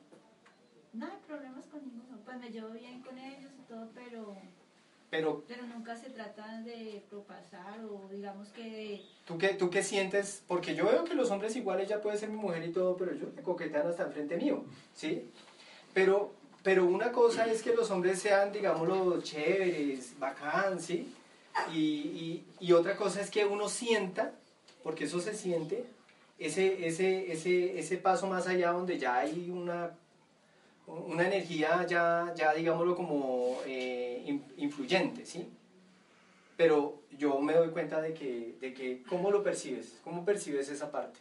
nada 0.94 1.16
de 1.16 1.22
problemas 1.22 1.66
con 1.68 1.82
ninguno. 1.82 2.20
Pues 2.24 2.38
me 2.38 2.50
llevo 2.50 2.70
bien 2.70 3.02
con 3.02 3.18
ellos 3.18 3.52
y 3.58 3.62
todo, 3.64 3.90
pero, 3.96 4.36
Pero 5.14 5.44
pero 5.48 5.62
nunca 5.68 5.96
se 5.96 6.10
trata 6.10 6.60
de 6.62 7.04
propasar 7.08 7.86
o 7.86 8.10
digamos 8.12 8.48
que 8.50 9.00
¿Tú 9.28 9.38
qué, 9.38 9.50
¿Tú 9.50 9.70
qué 9.70 9.84
sientes? 9.84 10.42
Porque 10.48 10.74
yo 10.74 10.86
veo 10.86 11.04
que 11.04 11.14
los 11.14 11.30
hombres 11.30 11.56
igual 11.56 11.80
ella 11.82 12.02
puede 12.02 12.18
ser 12.18 12.30
mi 12.30 12.38
mujer 12.38 12.64
y 12.64 12.72
todo, 12.72 12.98
pero 12.98 13.12
ellos 13.12 13.32
me 13.36 13.44
coquetean 13.44 13.86
hasta 13.86 14.06
enfrente 14.06 14.38
mío, 14.38 14.64
¿sí? 14.96 15.30
Pero, 15.94 16.34
pero 16.64 16.86
una 16.86 17.12
cosa 17.12 17.46
es 17.46 17.62
que 17.62 17.76
los 17.76 17.92
hombres 17.92 18.24
sean, 18.24 18.52
digámoslo, 18.52 19.22
chéveres, 19.22 20.18
bacán, 20.18 20.82
¿sí? 20.82 21.14
Y, 21.72 21.78
y, 21.78 22.46
y 22.60 22.72
otra 22.72 22.96
cosa 22.96 23.22
es 23.22 23.30
que 23.30 23.46
uno 23.46 23.70
sienta, 23.70 24.34
porque 24.82 25.04
eso 25.04 25.20
se 25.20 25.36
siente, 25.36 25.86
ese, 26.40 26.88
ese, 26.88 27.32
ese, 27.32 27.78
ese 27.78 27.98
paso 27.98 28.26
más 28.26 28.48
allá 28.48 28.72
donde 28.72 28.98
ya 28.98 29.18
hay 29.18 29.52
una, 29.52 29.92
una 30.88 31.26
energía 31.28 31.86
ya, 31.88 32.34
ya 32.36 32.54
digámoslo, 32.54 32.96
como 32.96 33.58
eh, 33.66 34.24
in- 34.26 34.54
influyente, 34.58 35.26
¿sí? 35.26 35.50
Pero 36.58 37.02
yo 37.18 37.40
me 37.40 37.54
doy 37.54 37.70
cuenta 37.70 38.02
de 38.02 38.14
que, 38.14 38.58
de 38.60 38.74
que, 38.74 39.04
¿cómo 39.04 39.32
lo 39.32 39.44
percibes? 39.44 40.00
¿Cómo 40.04 40.24
percibes 40.26 40.70
esa 40.70 40.92
parte? 40.92 41.20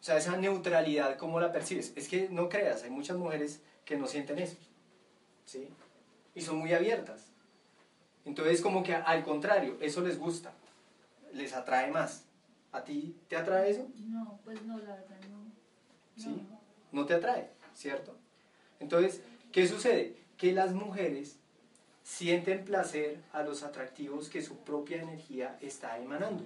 O 0.00 0.04
sea, 0.06 0.16
esa 0.18 0.36
neutralidad, 0.36 1.16
¿cómo 1.16 1.40
la 1.40 1.50
percibes? 1.50 1.92
Es 1.96 2.08
que 2.08 2.28
no 2.28 2.48
creas, 2.48 2.84
hay 2.84 2.90
muchas 2.90 3.16
mujeres 3.16 3.60
que 3.84 3.96
no 3.96 4.06
sienten 4.06 4.38
eso, 4.38 4.56
¿sí? 5.44 5.68
Y 6.34 6.40
son 6.42 6.58
muy 6.58 6.72
abiertas. 6.72 7.26
Entonces, 8.24 8.60
como 8.60 8.82
que 8.82 8.94
al 8.94 9.24
contrario, 9.24 9.76
eso 9.80 10.00
les 10.02 10.18
gusta, 10.18 10.52
les 11.32 11.52
atrae 11.54 11.90
más. 11.90 12.24
¿A 12.72 12.84
ti 12.84 13.16
te 13.28 13.36
atrae 13.36 13.70
eso? 13.70 13.86
no, 14.08 14.38
pues 14.44 14.62
no, 14.62 14.76
la 14.78 14.94
verdad 14.96 15.16
no. 15.30 16.22
¿Sí? 16.22 16.28
no. 16.28 16.60
No 16.92 17.06
te 17.06 17.14
atrae, 17.14 17.50
¿cierto? 17.74 18.16
Entonces, 18.80 19.20
¿qué 19.52 19.66
sucede? 19.66 20.16
Que 20.36 20.52
las 20.52 20.72
mujeres 20.72 21.38
sienten 22.02 22.64
placer 22.64 23.18
a 23.32 23.42
los 23.42 23.62
atractivos 23.62 24.28
que 24.28 24.42
su 24.42 24.58
propia 24.58 25.02
energía 25.02 25.58
está 25.60 25.98
emanando. 25.98 26.44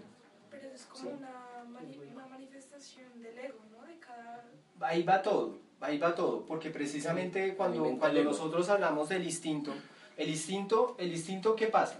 Pero 0.50 0.66
eso 0.66 0.74
es 0.74 0.84
como 0.86 1.04
Sí. 1.04 1.16
una, 1.18 1.64
mani- 1.68 1.98
una 2.12 2.26
manifestación 2.26 3.22
del 3.22 3.38
ego, 3.38 3.58
¿no? 3.70 3.84
De 3.86 3.98
cada... 3.98 4.44
Ahí 4.80 5.02
va 5.02 5.20
todo, 5.22 5.58
ahí 5.80 5.98
va 5.98 6.14
todo, 6.14 6.44
porque 6.46 6.70
precisamente 6.70 7.54
cuando, 7.56 7.84
cuando 7.98 8.24
nosotros 8.24 8.68
hablamos 8.70 9.08
del 9.10 9.24
instinto, 9.24 9.72
el 10.16 10.30
instinto, 10.30 10.96
el 10.98 11.12
instinto 11.12 11.54
¿qué 11.54 11.66
pasa? 11.66 11.98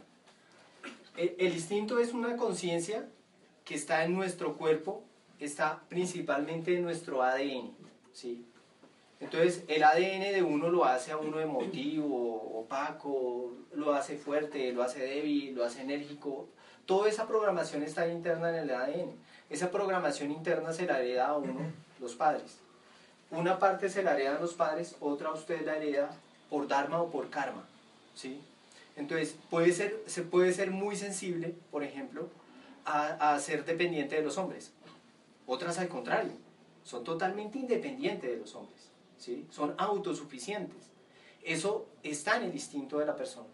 El, 1.16 1.34
el 1.38 1.52
instinto 1.52 1.98
es 1.98 2.12
una 2.14 2.36
conciencia 2.36 3.06
que 3.64 3.74
está 3.74 4.04
en 4.04 4.14
nuestro 4.14 4.56
cuerpo, 4.56 5.04
está 5.38 5.82
principalmente 5.88 6.76
en 6.76 6.82
nuestro 6.82 7.22
ADN, 7.22 7.72
¿sí? 8.12 8.46
Entonces 9.20 9.64
el 9.68 9.84
ADN 9.84 10.32
de 10.32 10.42
uno 10.42 10.70
lo 10.70 10.86
hace 10.86 11.12
a 11.12 11.18
uno 11.18 11.40
emotivo, 11.40 12.60
opaco, 12.60 13.52
lo 13.74 13.92
hace 13.92 14.16
fuerte, 14.16 14.72
lo 14.72 14.82
hace 14.82 15.00
débil, 15.00 15.54
lo 15.54 15.64
hace 15.64 15.82
enérgico. 15.82 16.48
Toda 16.86 17.08
esa 17.08 17.28
programación 17.28 17.82
está 17.82 18.08
interna 18.08 18.48
en 18.48 18.56
el 18.56 18.74
ADN. 18.74 19.10
Esa 19.50 19.70
programación 19.70 20.30
interna 20.30 20.72
se 20.72 20.86
la 20.86 21.00
hereda 21.00 21.28
a 21.28 21.36
uno 21.36 21.54
los 22.00 22.14
padres. 22.14 22.58
Una 23.30 23.58
parte 23.58 23.88
se 23.90 24.02
la 24.02 24.14
heredan 24.14 24.40
los 24.40 24.54
padres, 24.54 24.96
otra 25.00 25.30
usted 25.32 25.64
la 25.64 25.76
hereda 25.76 26.10
por 26.48 26.66
dharma 26.66 27.00
o 27.00 27.10
por 27.10 27.30
karma. 27.30 27.64
¿sí? 28.14 28.40
Entonces 28.96 29.36
puede 29.50 29.72
ser, 29.72 30.02
se 30.06 30.22
puede 30.22 30.52
ser 30.52 30.70
muy 30.70 30.96
sensible, 30.96 31.54
por 31.70 31.84
ejemplo, 31.84 32.28
a, 32.84 33.34
a 33.34 33.38
ser 33.38 33.64
dependiente 33.64 34.16
de 34.16 34.22
los 34.22 34.38
hombres. 34.38 34.72
Otras 35.46 35.78
al 35.78 35.88
contrario, 35.88 36.32
son 36.84 37.04
totalmente 37.04 37.58
independientes 37.58 38.30
de 38.30 38.36
los 38.38 38.54
hombres. 38.54 38.89
Son 39.50 39.74
autosuficientes. 39.78 40.90
Eso 41.42 41.86
está 42.02 42.36
en 42.36 42.44
el 42.44 42.54
instinto 42.54 42.98
de 42.98 43.06
la 43.06 43.16
persona, 43.16 43.48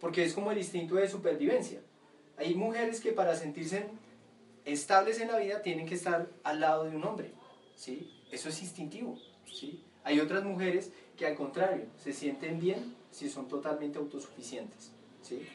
porque 0.00 0.24
es 0.24 0.34
como 0.34 0.50
el 0.50 0.58
instinto 0.58 0.96
de 0.96 1.08
supervivencia. 1.08 1.80
Hay 2.36 2.54
mujeres 2.54 3.00
que 3.00 3.12
para 3.12 3.36
sentirse 3.36 3.88
estables 4.64 5.20
en 5.20 5.28
la 5.28 5.38
vida 5.38 5.62
tienen 5.62 5.86
que 5.86 5.94
estar 5.94 6.28
al 6.44 6.60
lado 6.60 6.84
de 6.84 6.96
un 6.96 7.04
hombre, 7.04 7.32
¿sí? 7.76 8.10
Eso 8.30 8.48
es 8.48 8.62
instintivo, 8.62 9.18
¿sí? 9.46 9.82
Hay 10.04 10.20
otras 10.20 10.44
mujeres 10.44 10.90
que 11.16 11.26
al 11.26 11.34
contrario, 11.34 11.86
se 12.02 12.12
sienten 12.12 12.58
bien 12.58 12.94
si 13.10 13.28
son 13.28 13.48
totalmente 13.48 13.98
autosuficientes, 13.98 14.90
¿sí? 15.22 15.46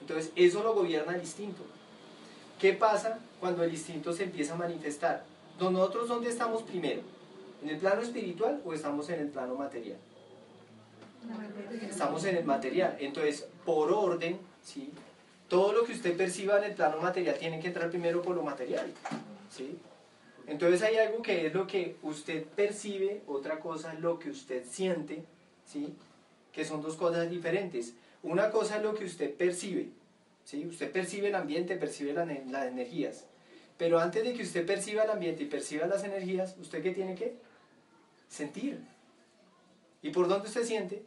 Entonces, 0.00 0.32
eso 0.36 0.62
lo 0.62 0.74
gobierna 0.74 1.14
el 1.14 1.20
instinto. 1.20 1.62
¿Qué 2.58 2.72
pasa 2.72 3.18
cuando 3.38 3.62
el 3.64 3.72
instinto 3.72 4.12
se 4.12 4.24
empieza 4.24 4.54
a 4.54 4.56
manifestar? 4.56 5.24
Nosotros, 5.58 6.08
¿dónde 6.08 6.30
estamos 6.30 6.62
primero? 6.62 7.02
¿En 7.62 7.68
el 7.68 7.76
plano 7.78 8.00
espiritual 8.02 8.60
o 8.64 8.72
estamos 8.72 9.08
en 9.10 9.20
el 9.20 9.28
plano 9.28 9.54
material? 9.54 9.98
Estamos 11.88 12.24
en 12.24 12.36
el 12.36 12.44
material. 12.44 12.96
Entonces, 13.00 13.46
por 13.64 13.92
orden, 13.92 14.38
¿sí? 14.64 14.90
todo 15.48 15.72
lo 15.72 15.84
que 15.84 15.92
usted 15.92 16.16
perciba 16.16 16.58
en 16.58 16.64
el 16.64 16.74
plano 16.74 16.98
material 17.00 17.36
tiene 17.38 17.60
que 17.60 17.68
entrar 17.68 17.90
primero 17.90 18.22
por 18.22 18.34
lo 18.36 18.42
material. 18.42 18.86
¿sí? 19.50 19.76
Entonces 20.46 20.82
hay 20.82 20.96
algo 20.96 21.22
que 21.22 21.46
es 21.46 21.54
lo 21.54 21.66
que 21.66 21.96
usted 22.02 22.44
percibe, 22.44 23.22
otra 23.26 23.60
cosa 23.60 23.92
es 23.92 24.00
lo 24.00 24.18
que 24.18 24.30
usted 24.30 24.64
siente, 24.64 25.22
¿sí? 25.66 25.94
que 26.52 26.64
son 26.64 26.80
dos 26.82 26.96
cosas 26.96 27.28
diferentes. 27.28 27.94
Una 28.22 28.50
cosa 28.50 28.76
es 28.78 28.82
lo 28.82 28.94
que 28.94 29.04
usted 29.04 29.34
percibe, 29.34 29.88
¿sí? 30.44 30.66
usted 30.66 30.90
percibe 30.90 31.28
el 31.28 31.34
ambiente, 31.34 31.76
percibe 31.76 32.12
la- 32.14 32.24
las 32.24 32.66
energías. 32.66 33.24
Pero 33.76 33.98
antes 33.98 34.24
de 34.24 34.34
que 34.34 34.42
usted 34.42 34.66
perciba 34.66 35.04
el 35.04 35.10
ambiente 35.10 35.42
y 35.42 35.46
perciba 35.46 35.86
las 35.86 36.04
energías, 36.04 36.54
¿usted 36.60 36.82
qué 36.82 36.90
tiene 36.92 37.14
que? 37.14 37.34
Sentir. 38.30 38.80
¿Y 40.00 40.10
por 40.10 40.28
dónde 40.28 40.48
usted 40.48 40.64
siente? 40.64 41.02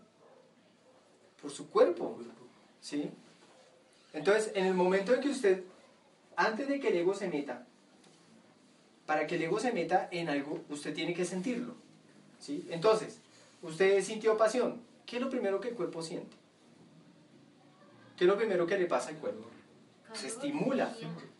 Por 1.41 1.49
su 1.49 1.69
cuerpo. 1.69 2.19
¿Sí? 2.81 3.09
Entonces, 4.11 4.51
en 4.53 4.65
el 4.65 4.73
momento 4.75 5.15
en 5.15 5.21
que 5.21 5.29
usted, 5.29 5.63
antes 6.35 6.67
de 6.67 6.79
que 6.79 6.89
el 6.89 6.97
ego 6.97 7.15
se 7.15 7.29
meta, 7.29 7.65
para 9.05 9.25
que 9.25 9.35
el 9.35 9.43
ego 9.43 9.59
se 9.59 9.71
meta 9.71 10.09
en 10.11 10.29
algo, 10.29 10.61
usted 10.69 10.93
tiene 10.93 11.13
que 11.13 11.25
sentirlo. 11.25 11.73
¿Sí? 12.39 12.67
Entonces, 12.69 13.19
usted 13.61 14.03
sintió 14.03 14.37
pasión. 14.37 14.81
¿Qué 15.05 15.15
es 15.15 15.21
lo 15.21 15.29
primero 15.29 15.59
que 15.59 15.69
el 15.69 15.75
cuerpo 15.75 16.03
siente? 16.03 16.35
¿Qué 18.17 18.25
es 18.25 18.27
lo 18.27 18.37
primero 18.37 18.67
que 18.67 18.77
le 18.77 18.85
pasa 18.85 19.09
al 19.09 19.17
cuerpo? 19.17 19.49
Se 20.13 20.27
estimula. 20.27 20.93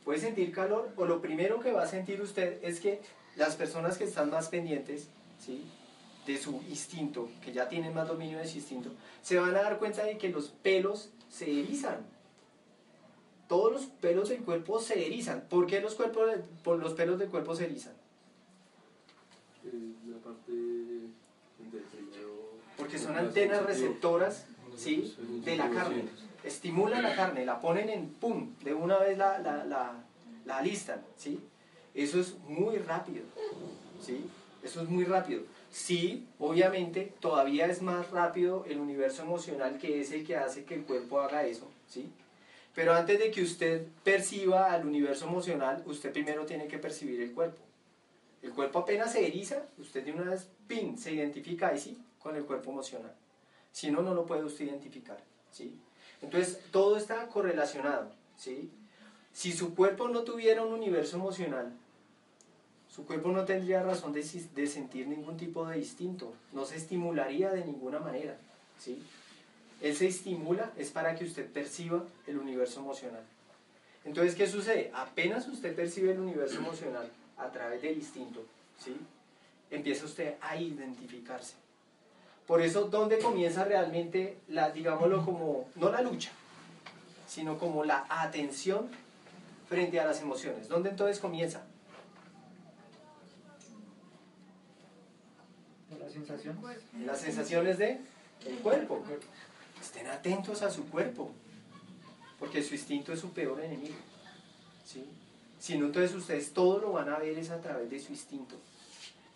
Puede 0.04 0.20
sentir 0.20 0.52
calor 0.52 0.92
o 0.96 1.06
lo 1.06 1.22
primero 1.22 1.60
que 1.60 1.72
va 1.72 1.84
a 1.84 1.88
sentir 1.88 2.22
usted 2.22 2.64
es 2.64 2.80
que 2.80 3.02
las 3.36 3.56
personas 3.56 3.98
que 3.98 4.06
están 4.06 4.30
más 4.30 4.48
pendientes 4.48 5.10
¿sí? 5.44 5.64
de 6.26 6.38
su 6.38 6.62
instinto, 6.70 7.30
que 7.44 7.52
ya 7.52 7.68
tienen 7.68 7.94
más 7.94 8.08
dominio 8.08 8.38
de 8.38 8.48
su 8.48 8.58
instinto, 8.58 8.90
se 9.22 9.38
van 9.40 9.56
a 9.56 9.64
dar 9.64 9.78
cuenta 9.78 10.04
de 10.04 10.18
que 10.18 10.30
los 10.30 10.50
pelos 10.50 11.10
se 11.30 11.52
erizan. 11.60 11.98
Todos 13.48 13.74
los 13.74 13.86
pelos 13.86 14.30
del 14.30 14.42
cuerpo 14.44 14.80
se 14.80 15.06
erizan. 15.06 15.42
¿Por 15.50 15.68
qué 15.68 15.82
los, 15.82 15.96
cuerpos, 15.96 16.30
por 16.64 16.80
los 16.80 16.94
pelos 16.94 17.20
del 17.20 17.30
cuerpo 17.30 17.56
se 17.56 17.66
erizan? 17.66 17.94
Eh, 19.66 19.94
la 20.08 20.18
parte 20.18 20.52
del 20.52 21.12
primero. 21.92 22.52
Porque 22.78 22.98
son 22.98 23.18
antenas 23.18 23.64
receptoras 23.64 24.46
¿sí? 24.78 25.16
de 25.44 25.58
la 25.58 25.70
carne. 25.70 26.06
Estimulan 26.44 27.04
la 27.04 27.16
carne, 27.16 27.46
la 27.46 27.60
ponen 27.60 27.90
en 27.90 28.10
pum, 28.10 28.54
de 28.64 28.74
una 28.74 28.98
vez 28.98 29.18
la, 29.18 29.40
la, 29.40 29.64
la, 29.66 30.04
la 30.46 30.58
alistan. 30.58 31.02
¿sí? 31.18 31.40
Eso 31.94 32.20
es 32.20 32.38
muy 32.48 32.78
rápido. 32.78 33.24
¿sí? 34.02 34.26
Eso 34.64 34.82
es 34.82 34.90
muy 34.90 35.04
rápido. 35.04 35.44
Sí, 35.70 36.26
obviamente, 36.40 37.14
todavía 37.20 37.66
es 37.66 37.82
más 37.82 38.12
rápido 38.12 38.64
el 38.68 38.80
universo 38.80 39.24
emocional 39.24 39.78
que 39.78 40.00
es 40.00 40.12
el 40.12 40.26
que 40.26 40.38
hace 40.38 40.64
que 40.64 40.76
el 40.76 40.84
cuerpo 40.84 41.20
haga 41.20 41.46
eso. 41.46 41.70
¿sí? 41.88 42.10
Pero 42.74 42.94
antes 42.94 43.20
de 43.20 43.30
que 43.30 43.44
usted 43.44 43.86
perciba 44.04 44.72
al 44.72 44.86
universo 44.88 45.28
emocional, 45.28 45.84
usted 45.86 46.14
primero 46.14 46.46
tiene 46.46 46.68
que 46.68 46.80
percibir 46.80 47.22
el 47.22 47.34
cuerpo. 47.34 47.62
El 48.42 48.52
cuerpo 48.52 48.80
apenas 48.80 49.12
se 49.12 49.26
eriza, 49.26 49.64
usted 49.78 50.04
de 50.04 50.12
una 50.12 50.32
vez, 50.32 50.48
¡pin!, 50.68 50.98
se 50.98 51.12
identifica 51.14 51.68
ahí 51.70 51.80
sí 51.80 51.98
con 52.20 52.36
el 52.36 52.46
cuerpo 52.46 52.72
emocional. 52.72 53.14
Si 53.72 53.92
no, 53.92 54.02
no 54.02 54.14
lo 54.14 54.26
puede 54.26 54.44
usted 54.44 54.66
identificar. 54.66 55.18
¿sí? 55.52 55.78
Entonces, 56.22 56.60
todo 56.72 56.98
está 56.98 57.28
correlacionado. 57.28 58.12
¿sí? 58.38 58.70
Si 59.34 59.52
su 59.52 59.76
cuerpo 59.76 60.08
no 60.08 60.24
tuviera 60.24 60.64
un 60.64 60.74
universo 60.74 61.18
emocional, 61.18 61.74
su 62.94 63.08
cuerpo 63.08 63.30
no 63.30 63.44
tendría 63.44 63.82
razón 63.82 64.14
de, 64.14 64.22
sentir 64.22 65.08
ningún 65.08 65.36
tipo 65.36 65.66
de 65.66 65.80
instinto, 65.80 66.34
no 66.52 66.64
se 66.64 66.78
estimularía 66.78 67.50
de 67.50 67.66
ninguna 67.66 68.00
manera. 68.00 68.38
¿sí? 68.78 69.02
Él 69.82 69.96
se 69.96 70.08
estimula 70.08 70.72
es 70.78 70.92
para 70.92 71.16
que 71.16 71.26
usted 71.26 71.50
perciba 71.52 72.04
el 72.28 72.38
universo 72.38 72.82
emocional. 72.82 73.24
Entonces, 74.06 74.36
¿qué 74.36 74.46
sucede? 74.46 74.92
Apenas 74.94 75.48
usted 75.48 75.76
percibe 75.76 76.12
el 76.12 76.20
universo 76.20 76.58
emocional 76.58 77.10
a 77.38 77.50
través 77.50 77.82
del 77.82 77.98
instinto, 77.98 78.44
¿sí? 78.78 78.96
empieza 79.72 80.06
usted 80.06 80.36
a 80.40 80.58
identificarse. 80.58 81.56
Por 82.46 82.62
eso, 82.62 82.84
¿dónde 82.84 83.18
comienza 83.18 83.64
realmente, 83.64 84.38
la, 84.50 84.70
digámoslo 84.70 85.26
como, 85.26 85.68
no 85.76 85.90
la 85.90 86.02
lucha, 86.02 86.32
sino 87.28 87.58
como 87.58 87.86
la 87.86 88.06
atención 88.08 88.88
frente 89.68 90.00
a 90.00 90.06
las 90.06 90.22
emociones? 90.22 90.68
¿Dónde 90.68 90.90
entonces 90.90 91.20
comienza? 91.20 91.66
En 96.94 97.06
las 97.06 97.22
sensaciones 97.22 97.78
de 97.78 98.00
el 98.46 98.58
cuerpo. 98.58 99.04
Estén 99.82 100.08
atentos 100.08 100.62
a 100.62 100.72
su 100.72 100.86
cuerpo, 100.86 101.32
porque 102.40 102.64
su 102.64 102.76
instinto 102.76 103.14
es 103.14 103.20
su 103.20 103.32
peor 103.32 103.60
enemigo. 103.62 103.96
¿sí? 104.86 105.06
Si 105.60 105.78
no, 105.78 105.88
entonces 105.88 106.16
ustedes 106.16 106.54
todo 106.54 106.80
lo 106.80 106.92
van 106.94 107.10
a 107.10 107.20
ver 107.20 107.38
es 107.38 107.50
a 107.50 107.62
través 107.62 107.90
de 107.90 108.00
su 108.00 108.12
instinto, 108.12 108.56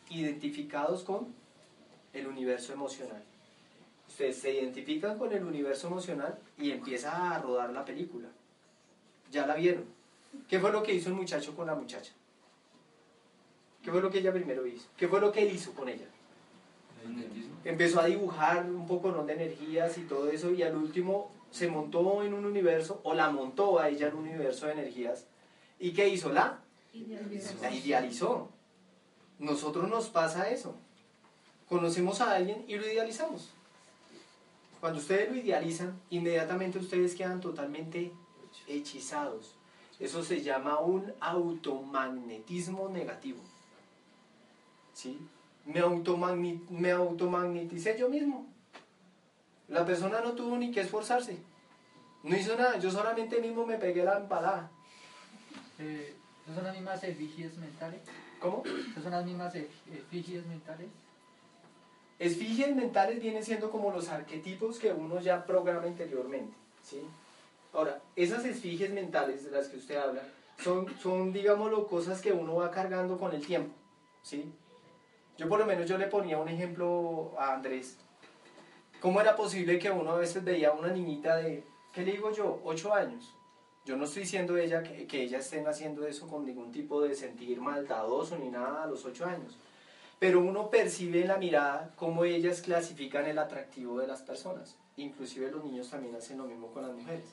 identificados 0.09 1.03
con 1.03 1.33
el 2.13 2.27
universo 2.27 2.73
emocional. 2.73 3.23
Ustedes 4.07 4.37
se 4.37 4.53
identifican 4.53 5.17
con 5.17 5.31
el 5.33 5.43
universo 5.43 5.87
emocional 5.87 6.37
y 6.57 6.71
empieza 6.71 7.31
a 7.31 7.39
rodar 7.39 7.71
la 7.71 7.85
película. 7.85 8.27
Ya 9.31 9.45
la 9.45 9.55
vieron. 9.55 9.85
¿Qué 10.49 10.59
fue 10.59 10.71
lo 10.71 10.83
que 10.83 10.93
hizo 10.93 11.09
el 11.09 11.15
muchacho 11.15 11.55
con 11.55 11.67
la 11.67 11.75
muchacha? 11.75 12.11
¿Qué 13.83 13.91
fue 13.91 14.01
lo 14.01 14.09
que 14.09 14.19
ella 14.19 14.33
primero 14.33 14.65
hizo? 14.65 14.87
¿Qué 14.97 15.07
fue 15.07 15.21
lo 15.21 15.31
que 15.31 15.43
él 15.43 15.53
hizo 15.53 15.73
con 15.73 15.87
ella? 15.87 16.07
Empezó 17.63 17.99
a 17.99 18.05
dibujar 18.05 18.65
un 18.69 18.87
poco 18.87 19.11
¿no? 19.11 19.25
de 19.25 19.33
energías 19.33 19.97
y 19.97 20.01
todo 20.01 20.29
eso 20.29 20.51
y 20.51 20.63
al 20.63 20.75
último 20.75 21.31
se 21.51 21.67
montó 21.67 22.23
en 22.23 22.33
un 22.33 22.45
universo 22.45 23.01
o 23.03 23.13
la 23.13 23.29
montó 23.29 23.79
a 23.79 23.89
ella 23.89 24.07
en 24.07 24.15
un 24.15 24.27
universo 24.27 24.65
de 24.65 24.73
energías. 24.73 25.25
Y 25.79 25.91
¿qué 25.91 26.07
hizo? 26.07 26.31
La, 26.31 26.59
la 27.61 27.71
idealizó. 27.71 28.49
Nosotros 29.39 29.89
nos 29.89 30.09
pasa 30.09 30.49
eso. 30.49 30.75
Conocemos 31.69 32.21
a 32.21 32.35
alguien 32.35 32.63
y 32.67 32.75
lo 32.75 32.85
idealizamos. 32.85 33.49
Cuando 34.79 34.99
ustedes 34.99 35.29
lo 35.29 35.37
idealizan 35.37 35.99
inmediatamente 36.09 36.79
ustedes 36.79 37.15
quedan 37.15 37.41
totalmente 37.41 38.11
hechizados. 38.67 39.55
Eso 39.99 40.23
se 40.23 40.41
llama 40.41 40.79
un 40.79 41.11
automagnetismo 41.19 42.89
negativo. 42.89 43.39
¿sí? 44.93 45.19
Me, 45.67 45.81
automagni- 45.83 46.67
me 46.69 46.91
automagneticé 46.91 47.97
yo 47.99 48.09
mismo. 48.09 48.47
La 49.67 49.85
persona 49.85 50.21
no 50.21 50.33
tuvo 50.33 50.57
ni 50.57 50.71
que 50.71 50.81
esforzarse. 50.81 51.37
No 52.23 52.35
hizo 52.35 52.55
nada, 52.57 52.77
yo 52.79 52.89
solamente 52.89 53.39
mismo 53.41 53.65
me 53.65 53.77
pegué 53.77 54.03
la 54.03 54.17
empalada. 54.17 54.71
Eh, 55.79 56.15
¿Esas 56.43 56.55
son 56.55 56.63
las 56.63 56.73
mismas 56.75 57.03
efigies 57.03 57.55
mentales? 57.57 57.99
¿Cómo? 58.41 58.63
¿Esas 58.91 59.03
son 59.03 59.11
las 59.11 59.25
mismas 59.25 59.53
ef- 59.55 59.69
efigies 59.93 60.45
mentales? 60.47 60.87
Esfigies 62.19 62.75
mentales 62.75 63.21
vienen 63.21 63.43
siendo 63.43 63.69
como 63.69 63.91
los 63.91 64.09
arquetipos 64.09 64.79
que 64.79 64.91
uno 64.91 65.19
ya 65.21 65.45
programa 65.45 65.85
interiormente. 65.87 66.53
¿sí? 66.83 67.01
Ahora, 67.73 68.01
esas 68.15 68.43
esfigies 68.45 68.91
mentales 68.91 69.43
de 69.45 69.51
las 69.51 69.67
que 69.67 69.77
usted 69.77 69.97
habla 69.97 70.23
son, 70.63 70.87
son, 70.99 71.31
digámoslo, 71.31 71.87
cosas 71.87 72.21
que 72.21 72.31
uno 72.31 72.55
va 72.55 72.71
cargando 72.71 73.17
con 73.19 73.33
el 73.35 73.45
tiempo. 73.45 73.71
¿sí? 74.23 74.51
Yo 75.37 75.47
por 75.47 75.59
lo 75.59 75.65
menos 75.65 75.87
yo 75.87 75.97
le 75.97 76.07
ponía 76.07 76.39
un 76.39 76.49
ejemplo 76.49 77.33
a 77.37 77.53
Andrés. 77.53 77.97
¿Cómo 78.99 79.21
era 79.21 79.35
posible 79.35 79.77
que 79.77 79.91
uno 79.91 80.11
a 80.11 80.17
veces 80.17 80.43
veía 80.43 80.69
a 80.69 80.73
una 80.73 80.87
niñita 80.87 81.35
de, 81.35 81.63
¿qué 81.93 82.01
le 82.01 82.13
digo 82.13 82.31
yo? 82.31 82.59
Ocho 82.63 82.93
años. 82.93 83.35
Yo 83.85 83.95
no 83.95 84.05
estoy 84.05 84.23
diciendo 84.23 84.57
ella 84.57 84.81
que, 84.81 85.05
que 85.05 85.21
ella 85.21 85.37
estén 85.37 85.67
haciendo 85.67 86.07
eso 86.07 86.27
con 86.27 86.45
ningún 86.45 86.71
tipo 86.71 87.01
de 87.01 87.13
sentir 87.13 87.61
maldadoso 87.61 88.37
ni 88.37 88.49
nada 88.49 88.83
a 88.83 88.87
los 88.87 89.05
ocho 89.05 89.25
años. 89.25 89.55
Pero 90.19 90.39
uno 90.39 90.71
percibe 90.71 91.21
en 91.21 91.27
la 91.27 91.37
mirada 91.37 91.93
cómo 91.95 92.23
ellas 92.23 92.61
clasifican 92.61 93.27
el 93.27 93.37
atractivo 93.37 93.99
de 93.99 94.07
las 94.07 94.23
personas. 94.23 94.75
Inclusive 94.97 95.51
los 95.51 95.63
niños 95.63 95.91
también 95.91 96.15
hacen 96.15 96.39
lo 96.39 96.45
mismo 96.45 96.73
con 96.73 96.81
las 96.81 96.95
mujeres. 96.95 97.25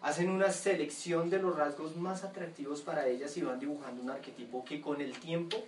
Hacen 0.00 0.30
una 0.30 0.52
selección 0.52 1.28
de 1.28 1.42
los 1.42 1.56
rasgos 1.56 1.96
más 1.96 2.22
atractivos 2.22 2.80
para 2.82 3.08
ellas 3.08 3.36
y 3.36 3.42
van 3.42 3.58
dibujando 3.58 4.00
un 4.00 4.10
arquetipo 4.10 4.64
que 4.64 4.80
con 4.80 5.00
el 5.00 5.18
tiempo 5.18 5.58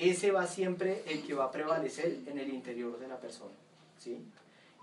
ese 0.00 0.30
va 0.30 0.46
siempre 0.46 1.02
el 1.06 1.22
que 1.26 1.34
va 1.34 1.44
a 1.44 1.50
prevalecer 1.50 2.20
en 2.26 2.38
el 2.38 2.48
interior 2.48 2.98
de 2.98 3.06
la 3.06 3.20
persona. 3.20 3.54
¿sí? 3.98 4.18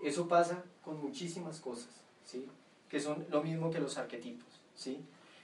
Eso 0.02 0.28
pasa 0.28 0.62
con 0.84 1.00
muchísimas 1.02 1.58
cosas, 1.58 1.88
¿sí? 2.24 2.46
que 2.88 3.00
son 3.00 3.26
lo 3.30 3.42
mismo 3.42 3.70
que 3.70 3.80
los 3.80 3.98
arquetipos. 3.98 4.46
¿sí? 4.76 5.00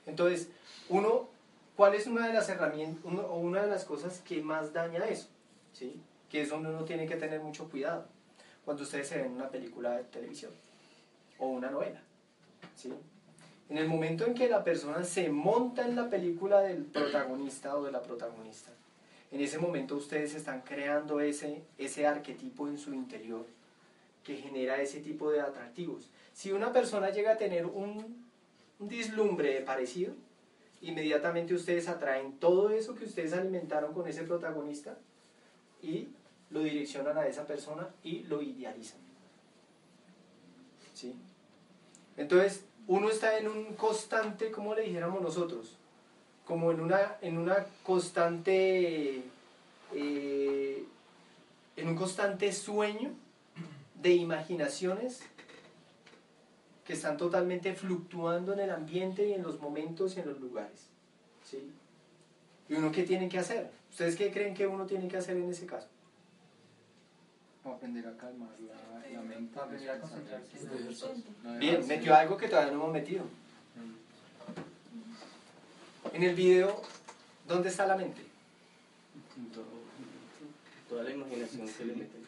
Entonces, 0.06 0.48
uno, 0.88 1.28
¿cuál 1.76 1.94
es 1.94 2.06
una 2.06 2.28
de 2.28 2.32
las 2.32 2.48
herramientas 2.48 3.04
o 3.04 3.36
una 3.36 3.62
de 3.62 3.70
las 3.70 3.84
cosas 3.84 4.20
que 4.20 4.40
más 4.40 4.72
daña 4.72 5.04
eso? 5.06 5.26
¿sí? 5.72 6.00
Que 6.30 6.42
es 6.42 6.50
donde 6.50 6.68
uno 6.68 6.84
tiene 6.84 7.06
que 7.06 7.16
tener 7.16 7.40
mucho 7.40 7.68
cuidado 7.68 8.06
cuando 8.64 8.84
ustedes 8.84 9.08
se 9.08 9.20
ven 9.20 9.32
una 9.32 9.50
película 9.50 9.96
de 9.96 10.04
televisión 10.04 10.52
o 11.38 11.48
una 11.48 11.68
novela. 11.68 12.00
¿sí? 12.76 12.92
En 13.68 13.78
el 13.78 13.88
momento 13.88 14.24
en 14.24 14.34
que 14.34 14.48
la 14.48 14.62
persona 14.62 15.02
se 15.02 15.30
monta 15.30 15.84
en 15.84 15.96
la 15.96 16.08
película 16.08 16.60
del 16.60 16.84
protagonista 16.84 17.76
o 17.76 17.82
de 17.82 17.90
la 17.90 18.02
protagonista, 18.02 18.70
en 19.30 19.40
ese 19.40 19.58
momento 19.58 19.96
ustedes 19.96 20.34
están 20.34 20.62
creando 20.62 21.20
ese, 21.20 21.62
ese 21.78 22.06
arquetipo 22.06 22.68
en 22.68 22.78
su 22.78 22.92
interior 22.94 23.46
que 24.22 24.36
genera 24.36 24.80
ese 24.80 25.00
tipo 25.00 25.30
de 25.30 25.40
atractivos. 25.40 26.08
Si 26.32 26.52
una 26.52 26.72
persona 26.72 27.10
llega 27.10 27.32
a 27.32 27.36
tener 27.36 27.66
un, 27.66 28.24
un 28.78 28.88
dislumbre 28.88 29.54
de 29.54 29.60
parecido, 29.60 30.14
inmediatamente 30.80 31.54
ustedes 31.54 31.88
atraen 31.88 32.38
todo 32.38 32.70
eso 32.70 32.94
que 32.94 33.04
ustedes 33.04 33.32
alimentaron 33.32 33.92
con 33.92 34.06
ese 34.08 34.22
protagonista 34.22 34.96
y 35.82 36.08
lo 36.50 36.60
direccionan 36.60 37.18
a 37.18 37.26
esa 37.26 37.46
persona 37.46 37.88
y 38.02 38.20
lo 38.24 38.40
idealizan. 38.40 38.98
¿Sí? 40.94 41.14
Entonces, 42.16 42.64
uno 42.86 43.08
está 43.10 43.38
en 43.38 43.48
un 43.48 43.74
constante, 43.74 44.50
como 44.50 44.74
le 44.74 44.82
dijéramos 44.82 45.20
nosotros, 45.20 45.76
como 46.46 46.70
en 46.72 46.80
una, 46.80 47.16
en 47.22 47.38
una 47.38 47.66
constante, 47.82 49.22
eh, 49.92 50.84
en 51.76 51.88
un 51.88 51.96
constante 51.96 52.52
sueño 52.52 53.12
de 54.02 54.12
imaginaciones 54.12 55.22
que 56.84 56.92
están 56.92 57.16
totalmente 57.16 57.72
fluctuando 57.74 58.52
en 58.52 58.60
el 58.60 58.70
ambiente 58.70 59.26
y 59.26 59.32
en 59.32 59.42
los 59.42 59.58
momentos 59.60 60.16
y 60.16 60.20
en 60.20 60.28
los 60.28 60.40
lugares. 60.40 60.88
¿sí? 61.48 61.70
¿Y 62.68 62.74
uno 62.74 62.92
qué 62.92 63.04
tiene 63.04 63.28
que 63.28 63.38
hacer? 63.38 63.70
¿Ustedes 63.90 64.16
qué 64.16 64.30
creen 64.30 64.54
que 64.54 64.66
uno 64.66 64.84
tiene 64.84 65.08
que 65.08 65.16
hacer 65.16 65.36
en 65.36 65.48
ese 65.48 65.64
caso? 65.64 65.88
Aprender 67.64 68.06
a 68.06 68.14
calmar 68.18 68.50
la, 68.60 69.08
la 69.08 69.22
mente. 69.22 69.58
Aprender 69.58 69.90
a 69.90 70.00
concentrarse. 70.00 70.58
Bien, 71.58 71.86
metió 71.86 72.14
algo 72.14 72.36
que 72.36 72.48
todavía 72.48 72.72
no 72.72 72.80
hemos 72.80 72.92
metido. 72.92 73.24
En 76.14 76.22
el 76.22 76.36
video, 76.36 76.80
¿dónde 77.48 77.70
está 77.70 77.88
la 77.88 77.96
mente? 77.96 78.22
Toda 80.88 81.02
la 81.02 81.10
imaginación 81.10 81.66
que 81.66 81.84
le 81.84 81.92
meten. 81.92 82.24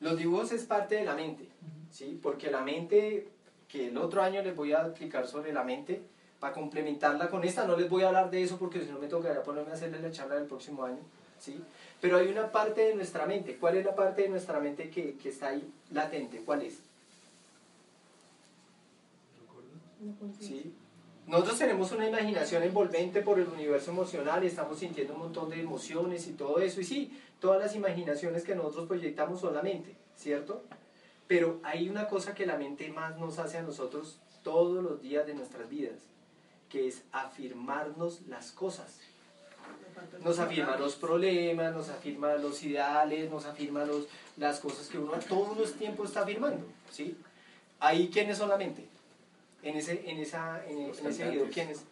Los 0.00 0.18
dibujos 0.18 0.50
es 0.50 0.64
parte 0.64 0.96
de 0.96 1.04
la 1.04 1.14
mente, 1.14 1.46
¿sí? 1.92 2.18
Porque 2.20 2.50
la 2.50 2.62
mente, 2.62 3.28
que 3.68 3.86
el 3.86 3.98
otro 3.98 4.20
año 4.20 4.42
les 4.42 4.56
voy 4.56 4.72
a 4.72 4.84
explicar 4.84 5.28
sobre 5.28 5.52
la 5.52 5.62
mente, 5.62 6.02
para 6.40 6.52
complementarla 6.52 7.28
con 7.30 7.44
esta, 7.44 7.68
no 7.68 7.76
les 7.76 7.88
voy 7.88 8.02
a 8.02 8.08
hablar 8.08 8.28
de 8.28 8.42
eso 8.42 8.58
porque 8.58 8.80
si 8.80 8.90
no 8.90 8.98
me 8.98 9.06
tocaría 9.06 9.44
ponerme 9.44 9.70
a 9.70 9.74
hacerles 9.74 10.00
la 10.00 10.10
charla 10.10 10.34
del 10.34 10.46
próximo 10.46 10.82
año, 10.82 10.98
¿sí? 11.38 11.62
Pero 12.00 12.16
hay 12.16 12.26
una 12.26 12.50
parte 12.50 12.80
de 12.80 12.96
nuestra 12.96 13.26
mente. 13.26 13.58
¿Cuál 13.58 13.76
es 13.76 13.84
la 13.84 13.94
parte 13.94 14.22
de 14.22 14.28
nuestra 14.28 14.58
mente 14.58 14.90
que, 14.90 15.14
que 15.14 15.28
está 15.28 15.50
ahí 15.50 15.72
latente? 15.92 16.42
¿Cuál 16.44 16.62
es? 16.62 16.80
¿Sí? 20.40 20.74
Nosotros 21.26 21.58
tenemos 21.58 21.92
una 21.92 22.08
imaginación 22.08 22.62
envolvente 22.62 23.22
por 23.22 23.38
el 23.38 23.46
universo 23.46 23.92
emocional 23.92 24.42
estamos 24.44 24.78
sintiendo 24.78 25.14
un 25.14 25.20
montón 25.20 25.48
de 25.48 25.60
emociones 25.60 26.26
y 26.26 26.32
todo 26.32 26.58
eso. 26.58 26.80
Y 26.80 26.84
sí, 26.84 27.20
todas 27.40 27.60
las 27.60 27.74
imaginaciones 27.74 28.42
que 28.42 28.54
nosotros 28.54 28.88
proyectamos 28.88 29.40
son 29.40 29.54
la 29.54 29.62
mente, 29.62 29.94
¿cierto? 30.16 30.62
Pero 31.28 31.60
hay 31.62 31.88
una 31.88 32.08
cosa 32.08 32.34
que 32.34 32.46
la 32.46 32.56
mente 32.56 32.90
más 32.90 33.16
nos 33.18 33.38
hace 33.38 33.58
a 33.58 33.62
nosotros 33.62 34.18
todos 34.42 34.82
los 34.82 35.00
días 35.00 35.26
de 35.26 35.34
nuestras 35.34 35.68
vidas, 35.68 35.98
que 36.68 36.88
es 36.88 37.02
afirmarnos 37.12 38.22
las 38.22 38.50
cosas. 38.50 38.98
Nos 40.24 40.38
afirma 40.38 40.76
los 40.76 40.96
problemas, 40.96 41.74
nos 41.74 41.88
afirma 41.90 42.34
los 42.34 42.62
ideales, 42.62 43.30
nos 43.30 43.44
afirma 43.44 43.84
los, 43.84 44.06
las 44.36 44.58
cosas 44.60 44.88
que 44.88 44.98
uno 44.98 45.14
a 45.14 45.20
todos 45.20 45.56
los 45.56 45.74
tiempos 45.74 46.08
está 46.08 46.22
afirmando, 46.22 46.66
¿sí? 46.90 47.16
Ahí, 47.78 48.10
¿quiénes 48.12 48.38
son 48.38 48.48
la? 48.48 48.58
En 49.62 49.76
ese, 49.76 50.10
en 50.10 50.18
esa, 50.18 50.64
en, 50.66 50.78
en 50.78 51.06
ese 51.06 51.30
video. 51.30 51.48
¿quiénes? 51.50 51.82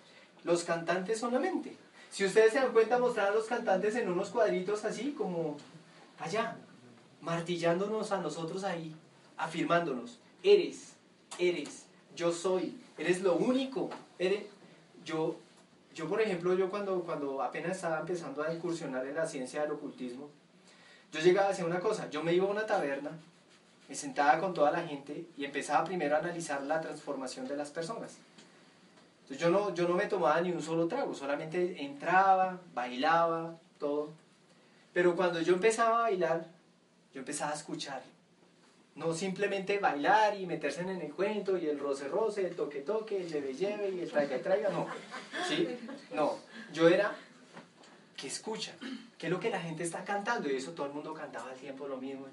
Los 0.45 0.65
cantantes 0.65 1.19
son 1.19 1.33
la 1.33 1.39
mente. 1.39 1.77
Si 2.11 2.25
ustedes 2.25 2.53
se 2.53 2.61
dan 2.61 2.73
cuenta, 2.73 2.99
mostrar 2.99 3.29
a 3.29 3.35
los 3.35 3.45
cantantes 3.47 3.95
en 3.97 4.09
unos 4.09 4.31
cuadritos 4.31 4.85
así, 4.85 5.13
como 5.13 5.57
allá, 6.19 6.57
martillándonos 7.21 8.13
a 8.13 8.21
nosotros 8.21 8.65
ahí, 8.65 8.95
afirmándonos, 9.37 10.19
eres, 10.43 10.95
eres, 11.39 11.85
yo 12.17 12.33
soy, 12.33 12.81
eres 12.97 13.21
lo 13.23 13.37
único, 13.37 13.91
eres, 14.19 14.45
yo, 15.05 15.37
yo 15.95 16.09
por 16.09 16.21
ejemplo, 16.21 16.55
yo 16.55 16.71
cuando, 16.71 17.03
cuando 17.03 17.43
apenas 17.43 17.77
estaba 17.77 18.01
empezando 18.01 18.43
a 18.43 18.53
incursionar 18.55 19.07
en 19.07 19.15
la 19.15 19.27
ciencia 19.27 19.63
del 19.63 19.73
ocultismo, 19.73 20.31
yo 21.13 21.21
llegaba 21.21 21.49
a 21.49 21.51
hacer 21.51 21.65
una 21.65 21.81
cosa, 21.81 22.09
yo 22.11 22.23
me 22.23 22.33
iba 22.33 22.47
a 22.47 22.51
una 22.51 22.67
taberna, 22.67 23.11
me 23.89 23.95
sentaba 23.95 24.39
con 24.39 24.53
toda 24.53 24.71
la 24.71 24.83
gente 24.87 25.25
y 25.37 25.45
empezaba 25.45 25.85
primero 25.85 26.15
a 26.15 26.19
analizar 26.19 26.63
la 26.63 26.81
transformación 26.81 27.49
de 27.49 27.57
las 27.57 27.71
personas. 27.71 28.19
Yo 29.31 29.51
no, 29.51 29.75
yo 29.75 29.87
no 29.89 29.95
me 29.95 30.07
tomaba 30.07 30.41
ni 30.41 30.53
un 30.53 30.63
solo 30.63 30.87
trago, 30.89 31.15
solamente 31.15 31.83
entraba, 31.83 32.61
bailaba, 32.75 33.59
todo. 33.79 34.11
Pero 34.93 35.15
cuando 35.17 35.41
yo 35.41 35.55
empezaba 35.55 35.99
a 35.99 36.03
bailar, 36.03 36.47
yo 37.13 37.21
empezaba 37.21 37.53
a 37.53 37.55
escuchar. 37.55 38.03
No 38.95 39.13
simplemente 39.15 39.79
bailar 39.79 40.39
y 40.39 40.47
meterse 40.47 40.81
en 40.81 40.89
el 40.89 41.13
cuento 41.13 41.57
y 41.57 41.67
el 41.67 41.79
roce 41.79 42.09
roce, 42.09 42.47
el 42.47 42.57
toque 42.57 42.81
toque, 42.81 43.19
el 43.19 43.29
lleve 43.29 43.55
lleve 43.55 43.91
y 43.91 44.01
el 44.01 44.11
traiga 44.11 44.39
traiga, 44.41 44.71
no. 44.71 44.87
¿Sí? 45.47 45.69
No. 46.15 46.39
Yo 46.73 46.89
era 46.89 47.15
que 48.17 48.27
escucha, 48.27 48.73
que 49.17 49.27
es 49.27 49.33
lo 49.33 49.39
que 49.39 49.51
la 49.51 49.61
gente 49.61 49.85
está 49.85 50.05
cantando 50.05 50.51
y 50.51 50.57
eso 50.57 50.73
todo 50.73 50.87
el 50.87 50.93
mundo 50.93 51.15
cantaba 51.15 51.51
al 51.51 51.57
tiempo 51.57 51.87
lo 51.87 51.97
mismo. 51.99 52.27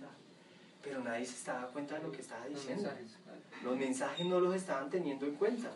Pero 0.85 1.03
nadie 1.03 1.25
se 1.25 1.33
estaba 1.33 1.67
cuenta 1.67 1.95
de 1.95 2.03
lo 2.03 2.11
que 2.11 2.21
estaba 2.21 2.45
Los 2.45 2.61
diciendo. 2.61 2.83
mensajes. 2.83 3.17
Los 3.63 3.77
mensajes 3.77 4.25
no 4.27 4.39
los 4.39 4.55
estaban 4.55 4.89
teniendo 4.89 5.25
en 5.25 5.33
cuenta. 5.35 5.71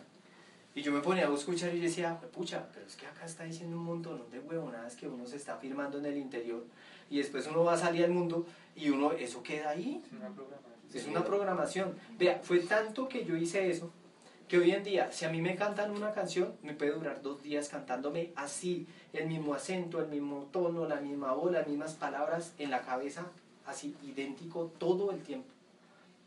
Y 0.74 0.82
yo 0.82 0.92
me 0.92 1.00
ponía 1.00 1.26
a 1.26 1.34
escuchar 1.34 1.74
y 1.74 1.80
decía, 1.80 2.18
pucha, 2.32 2.68
pero 2.72 2.86
es 2.86 2.94
que 2.94 3.04
acá 3.06 3.26
está 3.26 3.42
diciendo 3.42 3.76
un 3.76 3.84
montón 3.84 4.30
de 4.30 4.38
huevonadas 4.38 4.94
que 4.94 5.08
uno 5.08 5.26
se 5.26 5.36
está 5.36 5.54
afirmando 5.54 5.98
en 5.98 6.06
el 6.06 6.16
interior 6.16 6.64
y 7.10 7.18
después 7.18 7.46
uno 7.48 7.64
va 7.64 7.72
a 7.72 7.76
salir 7.76 8.04
al 8.04 8.12
mundo 8.12 8.46
y 8.76 8.88
uno, 8.88 9.10
eso 9.12 9.42
queda 9.42 9.70
ahí. 9.70 10.00
Es 10.06 10.12
una 10.12 10.28
programación. 10.28 10.94
Es 10.94 11.06
una 11.08 11.24
programación. 11.24 11.94
Vea, 12.16 12.40
fue 12.44 12.60
tanto 12.60 13.08
que 13.08 13.24
yo 13.24 13.36
hice 13.36 13.68
eso 13.68 13.90
que 14.50 14.58
hoy 14.58 14.72
en 14.72 14.82
día, 14.82 15.12
si 15.12 15.24
a 15.24 15.28
mí 15.30 15.40
me 15.40 15.54
cantan 15.54 15.92
una 15.92 16.12
canción, 16.12 16.52
me 16.64 16.74
puede 16.74 16.90
durar 16.90 17.22
dos 17.22 17.40
días 17.40 17.68
cantándome 17.68 18.32
así, 18.34 18.84
el 19.12 19.28
mismo 19.28 19.54
acento, 19.54 20.00
el 20.00 20.08
mismo 20.08 20.48
tono, 20.50 20.88
la 20.88 21.00
misma 21.00 21.32
voz, 21.34 21.52
las 21.52 21.68
mismas 21.68 21.94
palabras 21.94 22.52
en 22.58 22.70
la 22.72 22.82
cabeza, 22.82 23.26
así, 23.70 23.96
idéntico 24.02 24.72
todo 24.78 25.10
el 25.10 25.20
tiempo. 25.22 25.48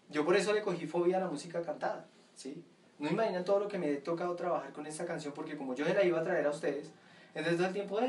Yo 0.10 0.26
por 0.26 0.36
eso 0.36 0.54
le 0.54 0.62
cogí 0.62 0.86
fobia 0.86 1.18
a 1.18 1.22
la 1.22 1.28
música 1.28 1.62
cantada, 1.62 2.06
¿sí? 2.36 2.64
No 3.00 3.10
imaginan 3.10 3.44
todo 3.44 3.60
lo 3.60 3.68
que 3.68 3.78
me 3.78 3.92
he 3.92 3.96
tocado 3.98 4.36
trabajar 4.36 4.72
con 4.74 4.86
esta 4.86 5.06
canción, 5.06 5.34
porque 5.34 5.58
como 5.58 5.76
yo 5.76 5.86
se 5.86 5.94
la 5.94 6.04
iba 6.04 6.20
a 6.20 6.24
traer 6.24 6.46
a 6.46 6.52
ustedes, 6.52 6.92
entonces 7.36 7.58
todo 7.58 7.68
el 7.68 7.74
tiempo, 7.74 8.00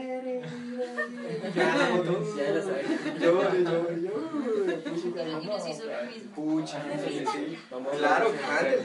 Claro, 7.97 8.33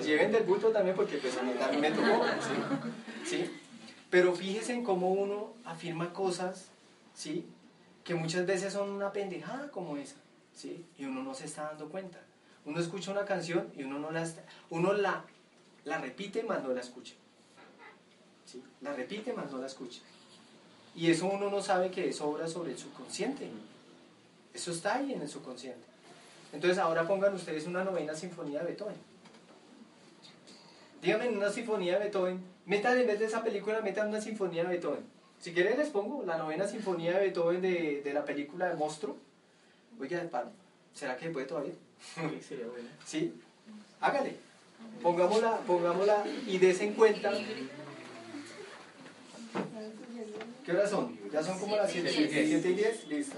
lleven 0.02 0.32
del 0.32 0.44
bulto 0.44 0.70
también 0.70 0.96
porque 0.96 1.18
pues 1.18 1.38
a 1.38 1.44
mí 1.44 1.52
también 1.60 1.82
me 1.82 1.92
tocó, 1.92 2.24
¿sí? 3.26 3.36
¿sí? 3.36 3.52
Pero 4.10 4.34
fíjense 4.34 4.72
en 4.74 4.84
cómo 4.86 5.12
uno 5.12 5.54
afirma 5.66 6.14
cosas, 6.14 6.70
¿sí? 7.14 7.46
Que 8.06 8.16
muchas 8.16 8.46
veces 8.46 8.72
son 8.72 8.92
una 8.92 9.12
pendejada 9.12 9.70
como 9.70 9.98
esa, 9.98 10.16
¿sí? 10.54 10.86
Y 10.98 11.06
uno 11.06 11.24
no 11.24 11.34
se 11.34 11.46
está 11.46 11.64
dando 11.64 11.90
cuenta. 11.90 12.20
Uno 12.66 12.80
escucha 12.80 13.12
una 13.12 13.26
canción 13.26 13.72
y 13.76 13.84
uno 13.84 14.00
no 14.00 14.12
la 14.12 14.28
uno 14.70 14.94
la, 14.94 15.24
la 15.86 15.98
repite 15.98 16.44
más 16.44 16.62
no 16.64 16.74
la 16.74 16.82
escucha. 16.82 17.14
¿sí? 18.46 18.64
La 18.82 18.94
repite 18.94 19.34
más 19.34 19.52
no 19.52 19.58
la 19.60 19.68
escucha. 19.68 20.02
Y 20.96 21.10
eso 21.10 21.28
uno 21.28 21.50
no 21.50 21.62
sabe 21.62 21.92
que 21.92 22.10
es 22.10 22.20
obra 22.22 22.48
sobre 22.48 22.72
el 22.72 22.78
subconsciente. 22.78 23.50
Eso 24.54 24.72
está 24.72 24.96
ahí 24.96 25.14
en 25.14 25.22
el 25.22 25.30
subconsciente. 25.30 25.84
Entonces 26.52 26.78
ahora 26.78 27.08
pongan 27.08 27.34
ustedes 27.34 27.68
una 27.68 27.84
novena 27.84 28.16
sinfonía 28.16 28.60
de 28.60 28.66
Beethoven. 28.66 28.96
Díganme 31.02 31.28
en 31.28 31.38
una 31.38 31.50
sinfonía 31.50 31.94
de 31.94 32.06
Beethoven, 32.06 32.44
metan 32.66 32.98
en 32.98 33.08
vez 33.08 33.20
de 33.20 33.26
esa 33.26 33.42
película, 33.44 33.80
metan 33.82 34.10
una 34.10 34.20
sinfonía 34.20 34.64
de 34.64 34.70
Beethoven. 34.70 35.06
Si 35.40 35.54
quieren 35.54 35.78
les 35.78 35.90
pongo 35.90 36.26
la 36.26 36.38
novena 36.38 36.68
sinfonía 36.68 37.14
de 37.14 37.20
Beethoven 37.20 37.62
de, 37.62 38.02
de 38.04 38.14
la 38.14 38.26
película 38.26 38.68
de 38.68 38.76
Monstruo. 38.76 39.16
Oiga, 40.00 40.24
paro. 40.32 40.50
¿Será 40.94 41.18
que 41.18 41.30
puede 41.30 41.46
todavía? 41.46 41.74
Sí, 42.16 42.42
sería 42.48 42.68
bueno. 42.68 42.88
¿Sí? 43.06 43.34
Hágale. 44.00 44.38
Pongámosla, 45.04 45.58
pongámosla 45.68 46.24
y 46.48 46.58
des 46.58 46.80
en 46.82 46.94
cuenta. 46.94 47.32
¿Qué 50.66 50.72
horas 50.72 50.90
son? 50.90 51.18
¿Ya 51.32 51.44
son 51.44 51.60
como 51.60 51.76
las 51.76 51.92
7 51.92 52.10
Siete 52.10 52.42
y 52.44 52.46
diez. 52.46 52.66
y 52.66 52.74
10? 52.74 53.08
Listo. 53.08 53.38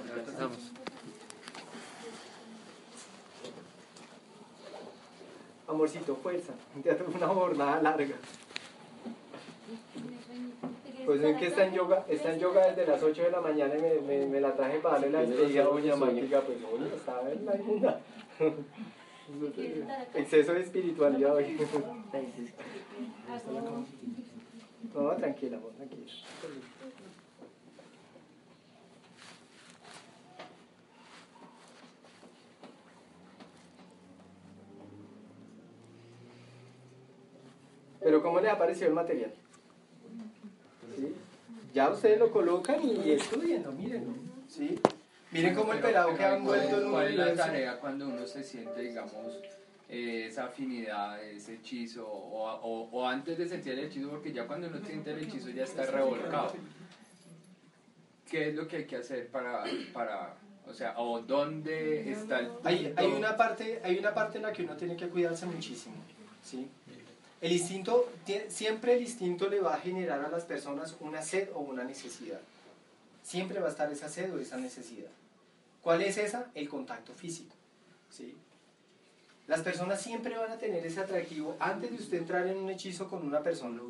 Amorcito, 5.67 6.15
fuerza. 6.17 6.53
Ya 6.83 6.97
tuve 6.97 7.15
una 7.15 7.27
jornada 7.27 7.81
larga 7.81 8.15
pues 11.11 11.23
es 11.23 11.37
que 11.37 11.47
está 11.47 11.65
en 11.65 11.73
yoga, 11.73 12.05
está 12.07 12.37
yoga 12.37 12.67
desde 12.67 12.87
las 12.89 13.03
8 13.03 13.23
de 13.23 13.31
la 13.31 13.41
mañana 13.41 13.75
y 13.75 14.01
me, 14.01 14.25
me, 14.27 14.39
la 14.39 14.55
traje 14.55 14.79
para 14.79 14.93
darle 14.95 15.09
la 15.09 15.19
despedida 15.19 15.63
a 15.63 15.65
doña 15.65 15.93
Mágica, 15.97 16.39
pues 16.39 16.57
oye, 16.71 16.95
estaba 16.95 17.29
en 17.29 17.45
la 17.45 17.55
inmunda. 17.57 17.99
Exceso 20.13 20.53
de 20.53 20.61
espiritualidad 20.61 21.35
hoy. 21.35 21.57
No, 24.95 25.11
tranquila, 25.17 25.57
vos, 25.57 25.75
tranquila. 25.75 26.05
Pero 37.99 38.23
¿cómo 38.23 38.39
le 38.39 38.49
apareció 38.49 38.87
el 38.87 38.93
material? 38.93 39.40
Ya 41.73 41.89
ustedes 41.89 42.19
lo 42.19 42.31
colocan 42.31 42.79
y 42.83 43.11
estudienlo, 43.11 43.71
mírenlo. 43.71 44.13
¿sí? 44.47 44.79
Miren 45.31 45.55
cómo 45.55 45.73
el 45.73 45.79
pelado 45.79 46.07
pero 46.07 46.17
queda 46.17 46.37
envuelto 46.37 46.77
en 46.79 46.85
un 46.85 46.91
¿Cuál 46.91 47.07
es 47.07 47.15
la 47.15 47.33
tarea 47.35 47.79
cuando 47.79 48.07
uno 48.09 48.27
se 48.27 48.43
siente, 48.43 48.81
digamos, 48.81 49.13
eh, 49.87 50.25
esa 50.27 50.45
afinidad, 50.45 51.23
ese 51.23 51.55
hechizo, 51.55 52.05
o, 52.07 52.49
o- 52.61 52.89
o 52.91 53.07
antes 53.07 53.37
de 53.37 53.47
sentir 53.47 53.73
el 53.73 53.85
hechizo, 53.85 54.09
porque 54.09 54.33
ya 54.33 54.45
cuando 54.45 54.67
uno 54.67 54.79
siente 54.85 55.11
el 55.11 55.19
hechizo 55.23 55.49
ya 55.49 55.63
está 55.63 55.85
revolcado? 55.85 56.53
¿Qué 58.29 58.49
es 58.49 58.55
lo 58.55 58.67
que 58.67 58.77
hay 58.77 58.85
que 58.85 58.97
hacer 58.97 59.27
para, 59.29 59.63
para 59.93 60.33
o 60.67 60.73
sea, 60.73 60.97
o 60.99 61.19
dónde 61.21 62.11
está 62.11 62.39
el? 62.39 62.49
Hay, 62.63 62.93
hay, 62.95 63.07
una 63.07 63.35
parte, 63.35 63.81
hay 63.83 63.97
una 63.99 64.13
parte 64.13 64.37
en 64.37 64.43
la 64.43 64.53
que 64.53 64.63
uno 64.63 64.75
tiene 64.77 64.95
que 64.95 65.07
cuidarse 65.07 65.45
muchísimo. 65.45 65.95
¿sí? 66.43 66.67
El 67.41 67.51
instinto, 67.51 68.07
siempre 68.49 68.93
el 68.93 69.01
instinto 69.01 69.49
le 69.49 69.59
va 69.59 69.73
a 69.73 69.79
generar 69.79 70.23
a 70.23 70.29
las 70.29 70.45
personas 70.45 70.95
una 70.99 71.23
sed 71.23 71.49
o 71.55 71.59
una 71.59 71.83
necesidad. 71.83 72.39
Siempre 73.23 73.59
va 73.59 73.67
a 73.67 73.71
estar 73.71 73.91
esa 73.91 74.09
sed 74.09 74.33
o 74.33 74.39
esa 74.39 74.57
necesidad. 74.57 75.09
¿Cuál 75.81 76.03
es 76.03 76.17
esa? 76.17 76.51
El 76.53 76.69
contacto 76.69 77.13
físico. 77.13 77.55
¿sí? 78.11 78.35
Las 79.47 79.61
personas 79.61 80.01
siempre 80.01 80.37
van 80.37 80.51
a 80.51 80.57
tener 80.57 80.85
ese 80.85 80.99
atractivo 80.99 81.57
antes 81.59 81.89
de 81.89 81.97
usted 81.97 82.17
entrar 82.19 82.45
en 82.45 82.57
un 82.57 82.69
hechizo 82.69 83.09
con 83.09 83.25
una 83.25 83.41
persona 83.41 83.81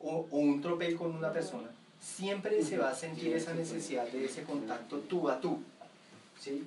o, 0.00 0.26
o 0.30 0.36
un 0.38 0.62
tropel 0.62 0.96
con 0.96 1.14
una 1.14 1.32
persona. 1.32 1.68
Siempre 2.00 2.62
se 2.62 2.78
va 2.78 2.90
a 2.90 2.94
sentir 2.94 3.34
esa 3.34 3.54
necesidad 3.54 4.06
de 4.06 4.24
ese 4.24 4.44
contacto 4.44 4.98
tú 5.00 5.28
a 5.28 5.40
tú. 5.40 5.60
¿sí? 6.40 6.64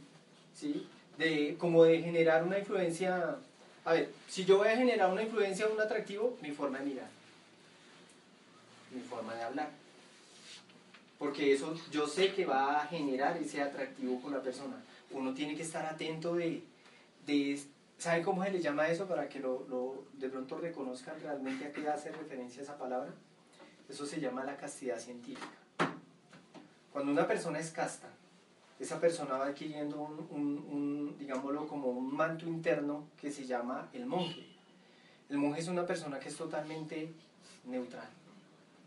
¿sí? 0.54 0.88
De, 1.18 1.56
como 1.58 1.86
de 1.86 2.02
generar 2.02 2.44
una 2.44 2.60
influencia. 2.60 3.38
A 3.86 3.94
ver, 3.94 4.12
si 4.28 4.46
yo 4.46 4.58
voy 4.60 4.68
a 4.68 4.76
generar 4.78 5.12
una 5.12 5.24
influencia 5.24 5.66
o 5.68 5.74
un 5.74 5.82
atractivo, 5.82 6.38
mi 6.42 6.52
forma 6.52 6.80
de 6.80 6.86
mirar, 6.86 7.10
mi 8.92 9.02
forma 9.02 9.34
de 9.36 9.44
hablar. 9.44 9.70
Porque 11.18 11.54
eso 11.54 11.76
yo 11.92 12.08
sé 12.08 12.34
que 12.34 12.46
va 12.46 12.82
a 12.82 12.88
generar 12.88 13.38
ese 13.38 13.62
atractivo 13.62 14.22
con 14.22 14.32
la 14.34 14.42
persona. 14.42 14.76
Uno 15.12 15.34
tiene 15.34 15.56
que 15.56 15.62
estar 15.64 15.86
atento 15.86 16.36
de, 16.36 16.64
de 17.26 17.62
¿sabe 18.00 18.22
cómo 18.24 18.44
se 18.44 18.52
le 18.52 18.62
llama 18.62 18.88
eso 18.88 19.06
para 19.08 19.28
que 19.30 19.40
lo, 19.40 19.66
lo- 19.70 20.04
de 20.14 20.30
pronto 20.30 20.58
reconozcan 20.58 21.20
realmente 21.22 21.66
a 21.66 21.72
qué 21.72 21.88
hace 21.88 22.12
referencia 22.12 22.62
esa 22.64 22.78
palabra? 22.78 23.12
Eso 23.90 24.06
se 24.06 24.20
llama 24.20 24.44
la 24.44 24.58
castidad 24.58 25.00
científica. 25.00 25.48
Cuando 26.94 27.12
una 27.12 27.28
persona 27.28 27.60
es 27.60 27.72
casta, 27.72 28.08
esa 28.82 29.00
persona 29.00 29.38
va 29.38 29.46
adquiriendo 29.46 30.02
un, 30.32 31.16
digámoslo, 31.20 31.68
como 31.68 31.90
un 31.90 32.16
manto 32.16 32.48
interno 32.48 33.08
que 33.20 33.32
se 33.32 33.46
llama 33.46 33.90
el 33.94 34.08
monje. 34.08 34.44
El 35.30 35.38
monje 35.38 35.62
es 35.62 35.68
una 35.68 35.86
persona 35.86 36.20
que 36.20 36.30
es 36.30 36.36
totalmente 36.36 37.14
neutral, 37.66 38.10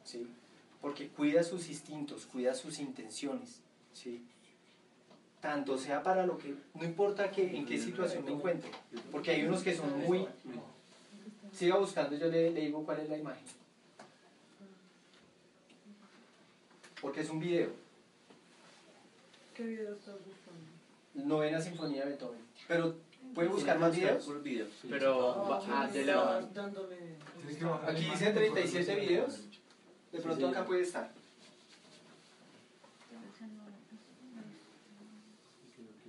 ¿sí? 0.03 0.29
Porque 0.81 1.09
cuida 1.09 1.45
sus 1.45 1.69
instintos, 1.69 2.27
cuida 2.27 2.55
sus 2.55 2.81
intenciones, 2.81 3.61
¿sí? 3.93 4.27
Tanto 5.41 5.79
sea 5.79 6.03
para 6.03 6.27
lo 6.27 6.39
que, 6.39 6.55
no 6.75 6.85
importa 6.85 7.31
que, 7.31 7.57
en 7.57 7.65
qué 7.65 7.79
situación 7.79 8.25
me 8.25 8.33
encuentre, 8.33 8.71
porque 9.13 9.31
hay 9.31 9.45
unos 9.45 9.63
que 9.63 9.77
son 9.77 9.97
muy... 10.01 10.27
Siga 11.53 11.77
buscando, 11.77 12.17
yo 12.17 12.27
le 12.27 12.51
digo 12.53 12.85
cuál 12.85 12.99
es 12.99 13.09
la 13.09 13.17
imagen. 13.17 13.45
Porque 17.01 17.21
es 17.21 17.31
un 17.31 17.39
video. 17.39 17.84
¿Qué 19.55 19.63
video 19.63 19.93
estás 19.95 20.15
buscando? 20.17 20.65
Novena 21.15 21.61
Sinfonía 21.61 22.03
de 22.05 22.11
Beethoven. 22.11 22.41
Pero, 22.67 22.97
¿puede 23.35 23.49
buscar 23.49 23.79
más 23.79 23.95
videos? 23.95 24.25
Por 24.25 24.43
video. 24.43 24.67
Pero, 24.89 25.47
va- 25.49 25.63
ah, 25.69 25.87
de 25.89 26.05
la... 26.05 26.39
Aquí 26.39 26.51
dice 28.03 28.25
imagen. 28.25 28.35
37 28.35 28.97
videos. 28.97 29.41
De 30.13 30.21
pronto 30.21 30.49
acá 30.49 30.65
puede 30.65 30.83
estar. 30.83 31.11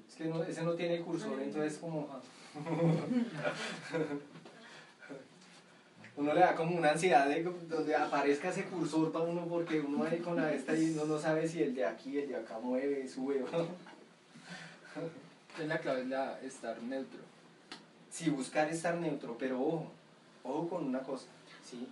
Es 0.08 0.16
que 0.16 0.26
no- 0.26 0.43
ese 0.43 0.64
no 0.64 0.74
tiene 0.74 1.02
cursor, 1.02 1.39
entonces 1.41 1.78
como... 1.78 2.08
Uno 6.18 6.34
le 6.34 6.39
da 6.39 6.55
como 6.55 6.78
una 6.78 6.91
ansiedad 6.91 7.28
de 7.28 7.43
donde 7.43 7.95
aparezca 7.95 8.49
ese 8.49 8.63
cursor 8.66 9.11
para 9.11 9.26
uno 9.26 9.45
porque 9.47 9.82
uno 9.82 10.05
ahí 10.05 10.20
con 10.20 10.38
la 10.38 10.53
esta 10.53 10.76
y 10.76 10.91
uno 10.91 11.05
no 11.05 11.20
sabe 11.20 11.47
si 11.47 11.61
el 11.61 11.76
de 11.76 11.86
aquí, 11.86 12.18
el 12.18 12.30
de 12.30 12.38
acá 12.38 12.57
mueve, 12.59 13.07
sube 13.07 13.43
o 13.43 13.51
no. 13.51 13.68
Entonces 14.95 15.68
la 15.68 15.80
clave 15.80 16.01
es 16.01 16.07
la, 16.07 16.39
estar 16.41 16.82
neutro. 16.84 17.20
Sí, 18.09 18.30
buscar 18.30 18.70
estar 18.70 18.95
neutro, 18.95 19.36
pero 19.38 19.61
ojo, 19.61 19.91
ojo 20.43 20.70
con 20.70 20.86
una 20.86 20.99
cosa, 20.99 21.28
¿sí? 21.63 21.86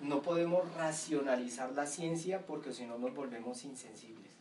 No 0.00 0.22
podemos 0.22 0.72
racionalizar 0.74 1.72
la 1.72 1.86
ciencia 1.86 2.40
porque 2.46 2.72
si 2.72 2.86
no 2.86 2.96
nos 2.96 3.14
volvemos 3.14 3.64
insensibles. 3.64 4.32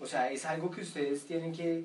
O 0.00 0.06
sea, 0.06 0.30
es 0.30 0.46
algo 0.46 0.70
que 0.70 0.80
ustedes 0.80 1.26
tienen 1.26 1.52
que 1.52 1.84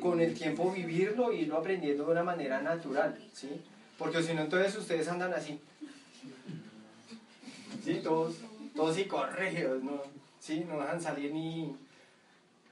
con 0.00 0.20
el 0.20 0.34
tiempo 0.34 0.70
vivirlo 0.72 1.32
y 1.32 1.42
irlo 1.42 1.58
aprendiendo 1.58 2.06
de 2.06 2.12
una 2.12 2.24
manera 2.24 2.60
natural, 2.60 3.16
¿sí? 3.32 3.60
Porque 3.98 4.22
si 4.22 4.34
no, 4.34 4.42
entonces 4.42 4.76
ustedes 4.76 5.08
andan 5.08 5.32
así. 5.32 5.58
Sí, 7.84 8.00
todos, 8.02 8.36
todos 8.74 8.94
psicorregios, 8.94 9.82
¿no? 9.82 10.02
Sí, 10.40 10.64
no 10.68 10.80
dejan 10.80 11.00
salir 11.00 11.32
ni... 11.32 11.74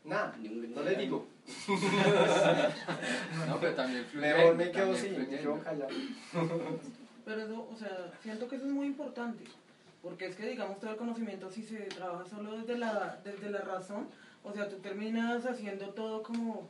Nada, 0.05 0.37
no 0.39 0.83
les 0.83 0.99
digo. 0.99 1.27
No, 3.47 3.61
pero 3.61 3.75
también 3.75 4.05
fluye. 4.07 4.35
Mejor 4.35 4.57
me 4.57 4.70
quedo 4.70 4.93
también 4.93 5.14
sí, 5.14 5.20
me 5.20 5.39
quedo 5.39 5.61
callado. 5.61 5.91
Pero 7.25 7.43
eso, 7.43 7.68
o 7.72 7.77
sea, 7.77 8.12
siento 8.22 8.49
que 8.49 8.57
eso 8.57 8.66
es 8.66 8.72
muy 8.72 8.87
importante. 8.87 9.45
Porque 10.03 10.27
es 10.27 10.37
que, 10.37 10.47
digamos, 10.47 10.79
todo 10.81 10.91
el 10.91 10.97
conocimiento, 10.97 11.51
si 11.51 11.62
se 11.62 11.79
trabaja 11.79 12.29
solo 12.29 12.59
desde 12.59 12.77
la, 12.77 13.20
desde 13.25 13.51
la 13.51 13.62
razón, 13.62 14.09
o 14.43 14.53
sea, 14.53 14.68
tú 14.68 14.77
terminas 14.77 15.47
haciendo 15.47 15.89
todo 15.91 16.22
como. 16.22 16.68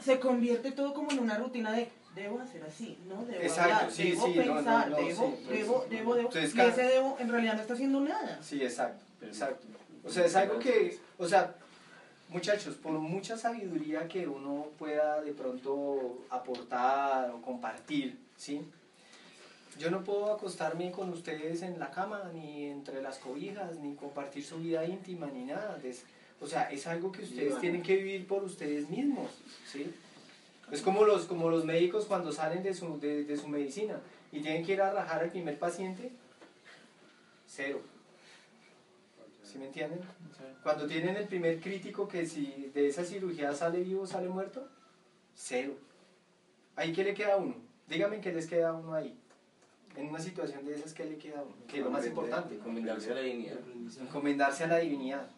Se 0.00 0.20
convierte 0.20 0.72
todo 0.72 0.92
como 0.92 1.10
en 1.10 1.20
una 1.20 1.38
rutina 1.38 1.72
de. 1.72 1.88
Debo 2.14 2.40
hacer 2.40 2.62
así, 2.62 2.98
¿no? 3.08 3.24
Debo 3.24 3.42
Exacto, 3.42 3.74
hablar, 3.74 3.90
sí, 3.90 4.10
debo 4.10 4.26
sí, 4.26 4.34
no, 4.34 4.44
no, 4.44 4.54
pensar, 4.54 4.90
no, 4.90 4.96
debo, 4.96 5.08
sí, 5.08 5.44
debo, 5.48 5.78
pues, 5.78 5.90
debo, 5.90 6.14
debo. 6.14 6.28
entonces, 6.28 6.54
y 6.54 6.60
ese 6.60 6.82
debo 6.82 7.16
en 7.18 7.28
realidad 7.28 7.54
no 7.54 7.60
está 7.62 7.74
haciendo 7.74 8.00
nada. 8.00 8.38
Sí, 8.42 8.62
exacto, 8.62 9.04
exacto. 9.22 9.66
O 10.04 10.10
sea, 10.10 10.26
es 10.26 10.36
algo 10.36 10.58
que, 10.58 10.98
o 11.18 11.26
sea, 11.26 11.54
muchachos, 12.28 12.76
por 12.76 12.92
mucha 12.92 13.36
sabiduría 13.36 14.06
que 14.06 14.26
uno 14.28 14.68
pueda 14.78 15.20
de 15.22 15.32
pronto 15.32 16.18
aportar 16.30 17.30
o 17.30 17.42
compartir, 17.42 18.18
¿sí? 18.36 18.60
Yo 19.78 19.90
no 19.90 20.04
puedo 20.04 20.32
acostarme 20.32 20.92
con 20.92 21.10
ustedes 21.10 21.62
en 21.62 21.78
la 21.80 21.90
cama, 21.90 22.30
ni 22.32 22.66
entre 22.66 23.02
las 23.02 23.18
cobijas, 23.18 23.76
ni 23.78 23.94
compartir 23.96 24.44
su 24.44 24.58
vida 24.58 24.84
íntima, 24.84 25.26
ni 25.26 25.44
nada. 25.44 25.80
o 26.40 26.46
sea, 26.46 26.70
es 26.70 26.86
algo 26.86 27.10
que 27.10 27.22
ustedes 27.22 27.58
tienen 27.60 27.82
que 27.82 27.96
vivir 27.96 28.26
por 28.26 28.44
ustedes 28.44 28.88
mismos, 28.88 29.30
¿sí? 29.66 29.92
Es 30.70 30.80
como 30.82 31.04
los, 31.04 31.26
como 31.26 31.50
los 31.50 31.64
médicos 31.64 32.06
cuando 32.06 32.32
salen 32.32 32.62
de 32.62 32.74
su, 32.74 32.98
de, 32.98 33.24
de 33.24 33.36
su 33.36 33.48
medicina 33.48 34.00
y 34.32 34.40
tienen 34.40 34.64
que 34.64 34.72
ir 34.72 34.82
a 34.82 34.92
rajar 34.92 35.22
al 35.22 35.30
primer 35.30 35.58
paciente, 35.58 36.10
cero. 37.46 37.80
¿Sí 39.42 39.58
me 39.58 39.66
entienden? 39.66 40.00
Cuando 40.62 40.86
tienen 40.86 41.16
el 41.16 41.28
primer 41.28 41.60
crítico 41.60 42.08
que 42.08 42.26
si 42.26 42.70
de 42.74 42.88
esa 42.88 43.04
cirugía 43.04 43.52
sale 43.52 43.80
vivo, 43.80 44.06
sale 44.06 44.28
muerto, 44.28 44.66
cero. 45.34 45.74
¿Ahí 46.76 46.92
qué 46.92 47.04
le 47.04 47.14
queda 47.14 47.34
a 47.34 47.36
uno? 47.36 47.54
Dígame 47.88 48.20
qué 48.20 48.32
les 48.32 48.46
queda 48.46 48.70
a 48.70 48.72
uno 48.72 48.94
ahí. 48.94 49.16
En 49.94 50.08
una 50.08 50.18
situación 50.18 50.64
de 50.64 50.74
esas, 50.74 50.92
¿qué 50.92 51.04
le 51.04 51.18
queda 51.18 51.40
a 51.40 51.42
uno? 51.42 51.54
Que 51.68 51.78
es 51.78 51.84
lo 51.84 51.90
más 51.90 52.04
importante. 52.04 52.56
Encomendarse 52.56 53.12
a 53.12 53.14
la 53.14 53.20
dignidad. 53.20 53.58
Encomendarse 54.00 54.64
a 54.64 54.66
la 54.66 54.78
divinidad. 54.78 55.28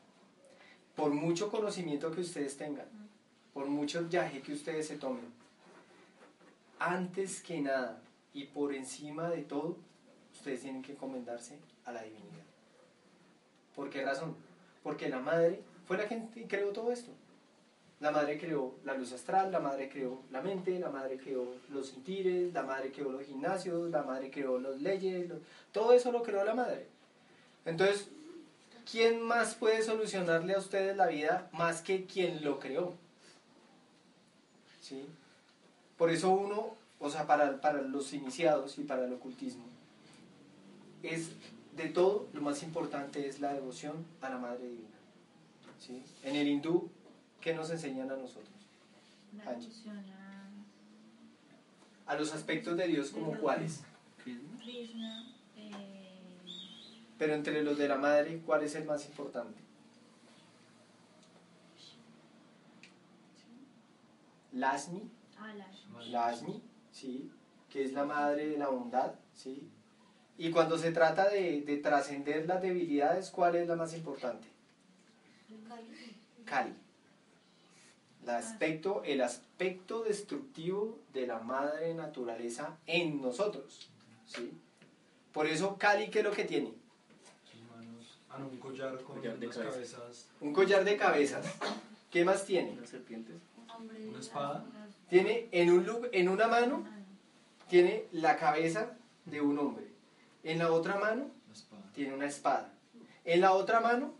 Por 0.95 1.11
mucho 1.11 1.51
conocimiento 1.51 2.11
que 2.11 2.23
ustedes 2.23 2.57
tengan, 2.57 2.87
por 3.57 3.69
mucho 3.69 4.05
viaje 4.05 4.43
que 4.43 4.53
ustedes 4.53 4.87
se 4.87 4.99
tomen, 4.99 5.25
antes 6.79 7.41
que 7.41 7.59
nada 7.59 8.03
y 8.35 8.45
por 8.45 8.75
encima 8.75 9.31
de 9.31 9.45
todo, 9.45 9.79
ustedes 10.35 10.61
tienen 10.61 10.83
que 10.83 10.93
encomendarse 10.93 11.57
a 11.87 11.93
la 11.93 12.03
divinidad. 12.03 12.45
¿Por 13.75 13.89
qué 13.89 14.05
razón? 14.05 14.37
Porque 14.83 15.09
la 15.09 15.21
madre 15.21 15.63
fue 15.87 15.97
la 15.97 16.07
que 16.07 16.21
creó 16.47 16.69
todo 16.69 16.93
esto. 16.93 17.11
La 18.01 18.11
madre 18.11 18.39
creó 18.39 18.75
la 18.85 18.93
luz 18.93 19.13
astral, 19.13 19.51
la 19.51 19.61
madre 19.61 19.89
creó 19.89 20.21
la 20.31 20.43
mente, 20.43 20.79
la 20.79 20.91
madre 20.91 21.17
creó 21.17 21.55
los 21.71 21.89
sentires, 21.89 22.53
la 22.53 22.63
madre 22.63 22.93
creó 22.93 23.11
los 23.11 23.23
gimnasios, 23.23 23.89
la 23.89 24.03
madre 24.03 24.31
creó 24.31 24.59
las 24.59 24.83
leyes, 24.83 25.33
todo 25.73 25.95
eso 25.95 26.13
lo 26.13 26.23
creó 26.23 26.45
la 26.45 26.55
madre. 26.55 26.89
Entonces, 27.65 28.11
¿quién 28.85 29.23
más 29.23 29.55
puede 29.55 29.81
solucionarle 29.81 30.53
a 30.53 30.59
ustedes 30.59 30.95
la 30.95 31.07
vida 31.07 31.49
más 31.53 31.81
que 31.81 32.05
quien 32.05 32.45
lo 32.45 32.61
creó? 32.61 33.06
¿Sí? 34.87 35.05
Por 35.99 36.11
eso 36.11 36.31
uno, 36.31 36.75
o 37.01 37.11
sea, 37.11 37.27
para, 37.27 37.61
para 37.61 37.83
los 37.83 38.13
iniciados 38.13 38.79
y 38.79 38.83
para 38.85 39.05
el 39.05 39.13
ocultismo, 39.15 39.65
es 41.03 41.31
de 41.77 41.89
todo 41.89 42.29
lo 42.33 42.41
más 42.41 42.63
importante 42.63 43.27
es 43.27 43.41
la 43.41 43.53
devoción 43.53 44.05
a 44.21 44.31
la 44.31 44.39
Madre 44.39 44.63
Divina. 44.69 44.89
¿Sí? 45.81 46.03
En 46.23 46.37
el 46.37 46.47
hindú, 46.47 46.89
¿qué 47.41 47.53
nos 47.55 47.69
enseñan 47.71 48.11
a 48.13 48.17
nosotros? 48.17 48.47
La 49.37 49.51
a- 49.51 49.57
A 52.07 52.15
los 52.15 52.33
aspectos 52.33 52.77
de 52.77 52.87
Dios 52.87 53.11
como 53.11 53.37
cuáles. 53.39 53.83
Krishna, 54.23 55.27
eh, 55.57 56.21
Pero 57.19 57.35
entre 57.35 57.63
los 57.65 57.77
de 57.77 57.89
la 57.89 57.97
madre, 57.97 58.41
¿cuál 58.47 58.63
es 58.63 58.75
el 58.77 58.85
más 58.85 59.05
importante? 59.07 59.59
Lasmi. 64.57 65.11
Lasmi, 66.11 66.63
¿sí? 66.93 67.31
que 67.71 67.85
es 67.85 67.93
la 67.93 68.05
madre 68.05 68.49
de 68.49 68.59
la 68.59 68.69
bondad, 68.69 69.13
¿sí? 69.35 69.69
Y 70.39 70.51
cuando 70.51 70.79
se 70.79 70.93
trata 70.93 71.29
de, 71.29 71.63
de 71.63 71.77
trascender 71.79 72.47
las 72.47 72.63
debilidades, 72.63 73.31
¿cuál 73.31 73.57
es 73.57 73.67
la 73.69 73.77
más 73.77 73.95
importante? 73.95 74.47
Kali. 76.45 76.75
El 78.23 78.31
aspecto, 78.31 79.03
el 79.05 79.21
aspecto 79.21 80.03
destructivo 80.03 80.99
de 81.13 81.27
la 81.27 81.39
madre 81.39 81.95
naturaleza 81.95 82.77
en 82.87 83.21
nosotros, 83.21 83.89
¿sí? 84.27 84.53
Por 85.33 85.47
eso 85.47 85.77
Kali, 85.77 86.09
¿qué 86.09 86.21
es 86.21 86.25
lo 86.25 86.33
que 86.33 86.45
tiene? 86.45 86.73
Sus 87.51 87.61
manos. 87.71 88.19
Ah, 88.31 88.39
no, 88.39 88.49
un 88.49 88.59
collar 88.59 89.01
con 89.03 89.17
Collar 89.17 89.39
de 89.39 89.47
unas 89.47 89.59
cabeza. 89.59 89.97
cabezas. 89.99 90.29
Un 90.41 90.53
collar 90.53 90.85
de 90.85 90.97
cabezas. 90.97 91.47
¿Qué 92.11 92.25
más 92.25 92.45
tiene? 92.47 92.73
¿Unas 92.73 92.89
serpientes? 92.89 93.37
Una 93.79 94.21
espada. 94.21 94.65
Tiene 95.09 95.49
en, 95.53 95.71
un, 95.71 96.09
en 96.13 96.29
una 96.29 96.49
mano, 96.49 96.85
tiene 97.69 98.07
la 98.13 98.37
cabeza 98.37 98.97
de 99.25 99.41
un 99.41 99.59
hombre. 99.59 99.87
En 100.43 100.59
la 100.59 100.73
otra 100.73 100.97
mano, 100.97 101.31
tiene 101.95 102.15
una 102.15 102.27
espada. 102.27 102.73
En 103.25 103.41
la 103.41 103.53
otra 103.53 103.81
mano, 103.81 104.15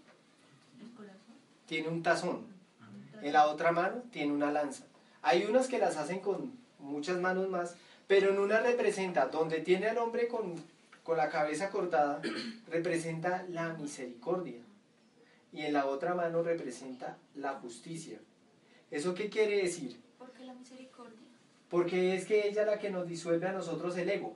tiene 1.67 1.89
un 1.89 2.03
tazón. 2.03 2.47
En 3.23 3.33
la 3.33 3.47
otra 3.49 3.73
mano, 3.73 4.03
tiene 4.11 4.33
una 4.33 4.51
lanza. 4.51 4.85
Hay 5.23 5.45
unas 5.45 5.69
que 5.69 5.79
las 5.79 5.97
hacen 5.97 6.21
con 6.21 6.53
muchas 6.79 7.19
manos 7.19 7.49
más, 7.49 7.77
pero 8.07 8.31
en 8.31 8.39
una 8.39 8.61
representa, 8.61 9.27
donde 9.27 9.61
tiene 9.61 9.89
al 9.89 9.99
hombre 9.99 10.29
con, 10.29 10.55
con 11.03 11.17
la 11.17 11.29
cabeza 11.29 11.71
cortada, 11.71 12.21
representa 12.71 13.45
la 13.49 13.75
misericordia. 13.75 14.61
Y 15.53 15.63
en 15.63 15.73
la 15.73 15.87
otra 15.87 16.15
mano 16.15 16.43
representa 16.43 17.17
la 17.35 17.55
justicia. 17.55 18.19
¿Eso 18.97 19.15
qué 19.15 19.29
quiere 19.29 19.59
decir? 19.59 19.95
¿Por 20.19 20.31
qué 20.31 20.47
la 20.47 20.55
misericordia? 20.55 21.19
Porque 21.69 22.15
es 22.17 22.25
que 22.25 22.49
ella 22.49 22.63
es 22.63 22.67
la 22.67 22.79
que 22.79 22.89
nos 22.89 23.07
disuelve 23.07 23.47
a 23.47 23.53
nosotros 23.53 23.95
el 23.99 24.09
ego. 24.09 24.35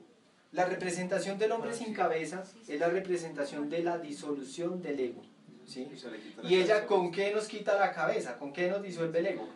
La 0.51 0.65
representación 0.65 1.39
del 1.39 1.51
hombre 1.51 1.73
sin 1.73 1.95
cabeza 1.95 2.43
es 2.67 2.79
la 2.79 2.87
representación 2.87 3.71
de 3.71 3.81
la 3.81 3.97
disolución 3.97 4.79
del 4.79 4.99
ego. 4.99 5.23
¿sí? 5.65 5.89
Y 5.91 5.97
se 5.97 6.11
le 6.11 6.19
quita 6.19 6.43
la 6.43 6.49
¿Y 6.49 6.55
ella 6.57 6.85
con 6.85 7.11
qué 7.11 7.33
nos 7.33 7.47
quita 7.47 7.75
la 7.79 7.91
cabeza? 7.91 8.37
¿Con 8.37 8.53
qué 8.53 8.69
nos 8.69 8.83
disuelve 8.83 9.17
el 9.17 9.25
ego? 9.25 9.49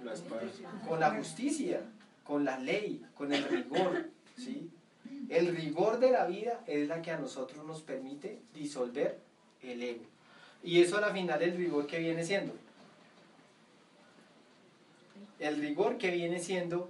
Con 0.90 1.00
la 1.00 1.12
justicia, 1.12 1.82
con 2.24 2.44
la 2.44 2.58
ley, 2.58 3.06
con 3.16 3.32
el 3.32 3.44
rigor. 3.44 4.10
¿sí? 4.36 4.72
El 5.30 5.56
rigor 5.56 6.00
de 6.00 6.10
la 6.10 6.26
vida 6.26 6.64
es 6.66 6.88
la 6.88 7.04
que 7.04 7.12
a 7.12 7.20
nosotros 7.20 7.64
nos 7.64 7.84
permite 7.84 8.40
disolver 8.56 9.20
el 9.62 9.84
ego. 9.84 10.06
Y 10.64 10.82
eso 10.82 10.98
a 10.98 11.02
la 11.02 11.14
final 11.14 11.44
el 11.44 11.56
rigor 11.56 11.86
que 11.86 12.00
viene 12.00 12.24
siendo. 12.24 12.65
El 15.40 15.58
rigor 15.60 15.98
que 15.98 16.12
viene 16.12 16.40
siendo 16.40 16.90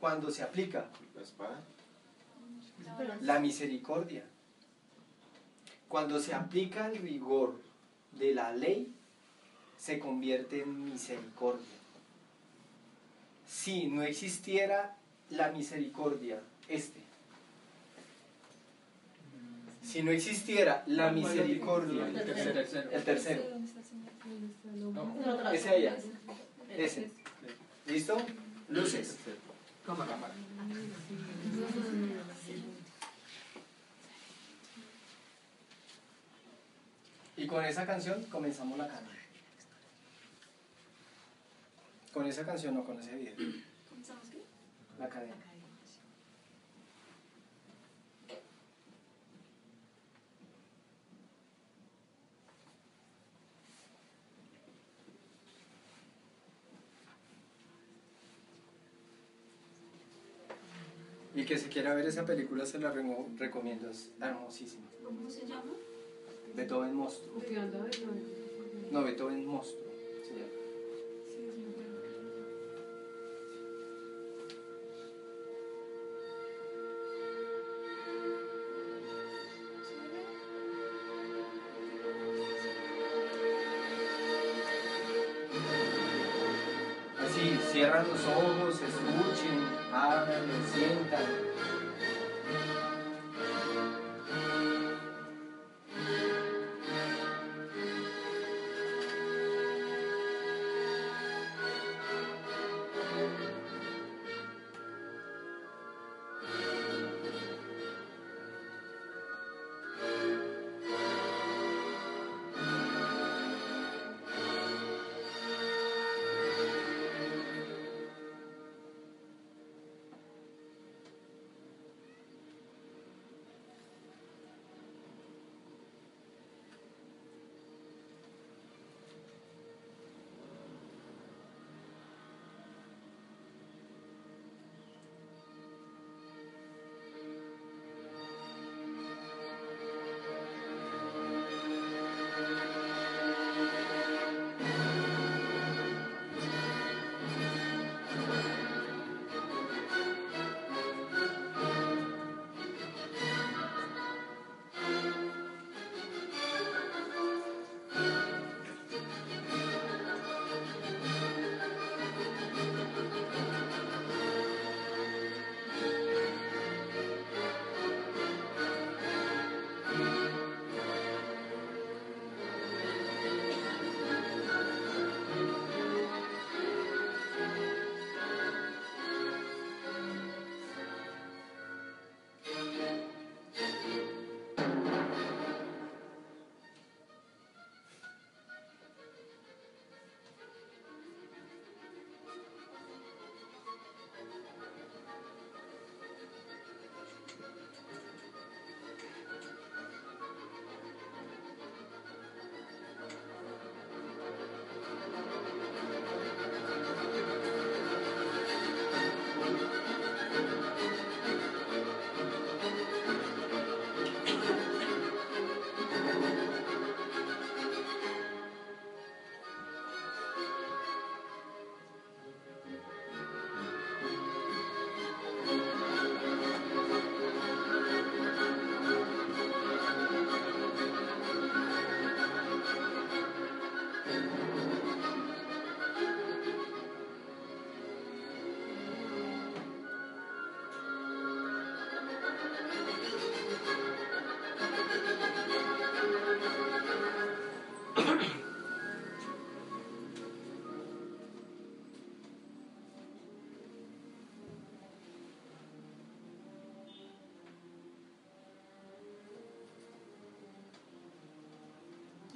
cuando 0.00 0.30
se 0.30 0.42
aplica 0.42 0.86
La 1.14 1.22
espada. 1.22 1.60
la 3.20 3.38
misericordia. 3.38 4.24
Cuando 5.88 6.18
se 6.20 6.34
aplica 6.34 6.86
el 6.88 6.98
rigor 6.98 7.54
de 8.12 8.34
la 8.34 8.52
ley, 8.52 8.90
se 9.78 9.98
convierte 9.98 10.62
en 10.62 10.84
misericordia. 10.84 11.66
Si 13.46 13.86
no 13.86 14.02
existiera 14.02 14.96
la 15.30 15.50
misericordia, 15.52 16.40
este, 16.68 17.00
si 19.82 20.02
no 20.02 20.10
existiera 20.10 20.82
la 20.86 21.10
misericordia, 21.12 22.06
El 22.08 22.14
tercero. 22.24 22.60
el 22.92 23.04
tercero, 23.04 23.42
ese 25.52 25.68
allá, 25.68 25.96
ese, 26.70 27.10
¿listo? 27.86 28.16
Luces. 28.68 29.16
cámara. 29.84 30.34
Y 37.36 37.46
con 37.46 37.64
esa 37.64 37.86
canción 37.86 38.22
comenzamos 38.24 38.78
la 38.78 38.88
cadena. 38.88 39.10
Con 42.12 42.26
esa 42.26 42.44
canción, 42.44 42.74
no 42.74 42.84
con 42.84 43.00
ese 43.00 43.14
video. 43.14 43.34
¿Comenzamos 43.88 44.28
qué? 44.28 44.42
La 44.98 45.08
cadena. 45.08 45.51
Y 61.34 61.44
que 61.44 61.56
si 61.56 61.68
quiera 61.68 61.94
ver 61.94 62.06
esa 62.06 62.26
película 62.26 62.66
se 62.66 62.78
la 62.78 62.92
recomiendo, 63.38 63.88
es 63.90 64.12
hermosísima. 64.20 64.90
¿Cómo 65.02 65.30
se 65.30 65.46
llama? 65.46 65.72
Beethoven 66.54 66.94
Monstruo. 66.94 67.40
No, 68.90 69.02
Beethoven 69.04 69.46
Monstruo. 69.46 69.86
se 70.22 70.34
llama. 70.34 70.61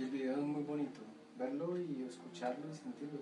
El 0.06 0.12
video 0.12 0.36
es 0.36 0.46
muy 0.46 0.62
bonito. 0.62 1.00
Verlo 1.36 1.76
y 1.76 2.04
escucharlo 2.08 2.64
y 2.72 2.76
sentirlo 2.76 3.18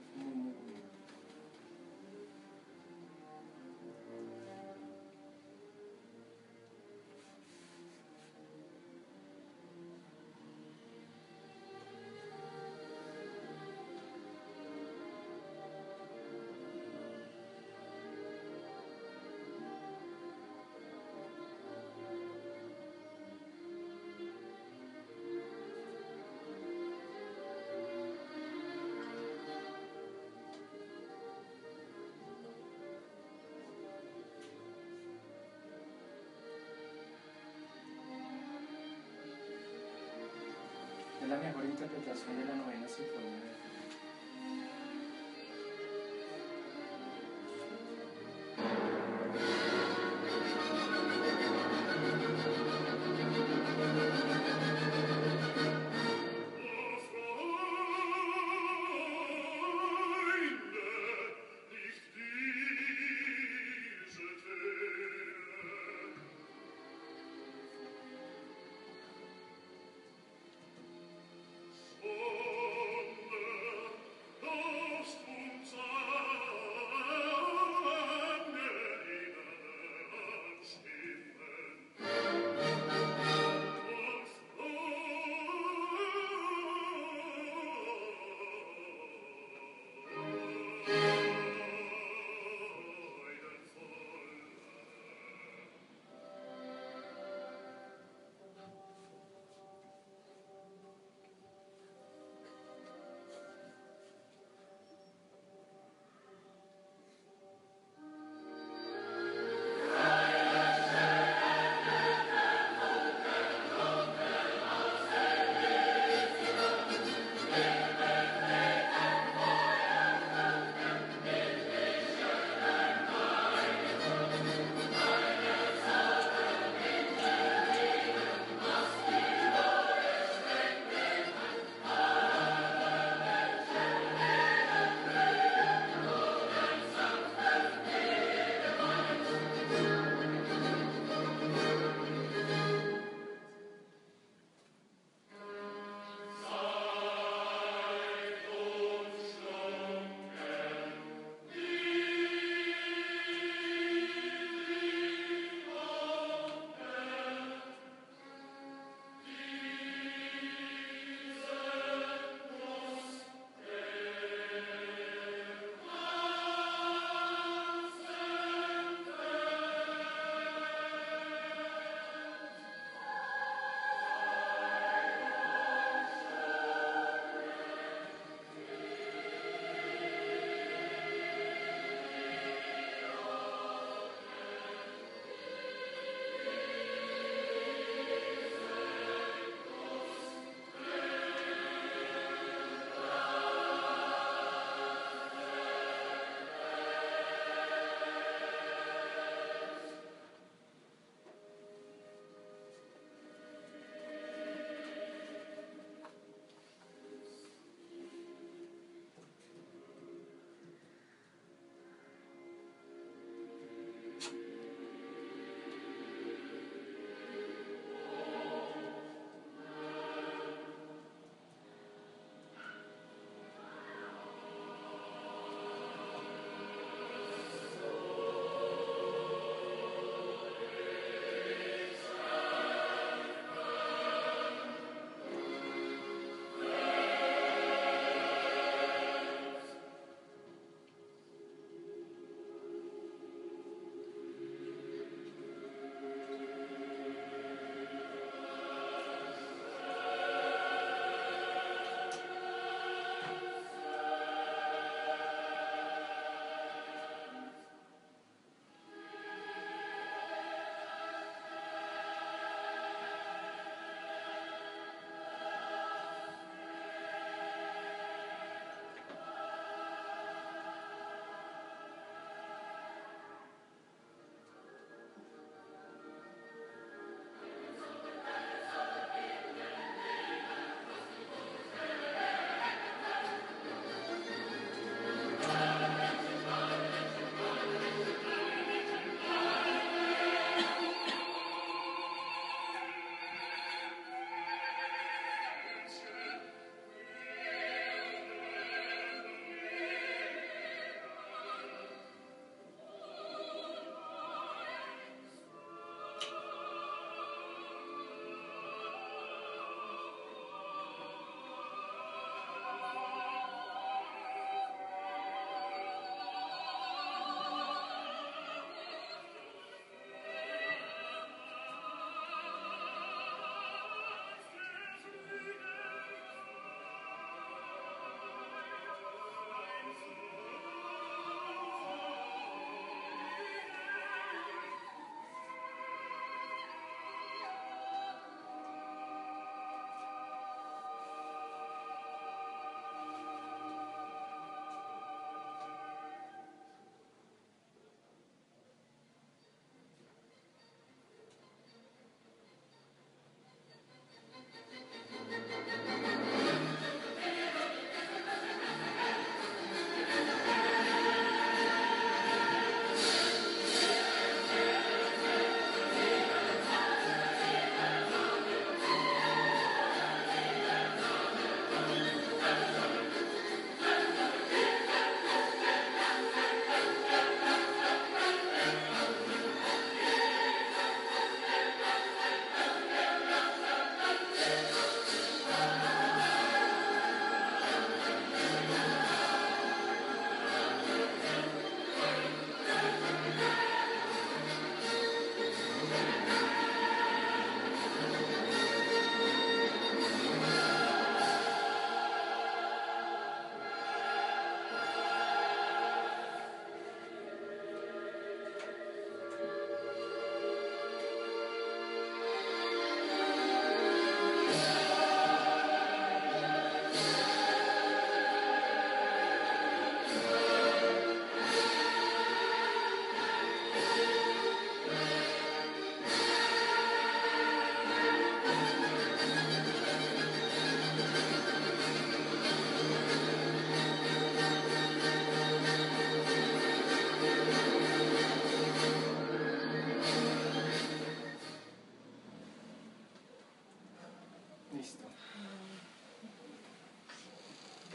la 41.35 41.49
mejor 41.49 41.65
interpretación 41.65 42.37
de 42.39 42.45
la 42.45 42.55
novena 42.55 42.87
sinfonía. 42.87 43.54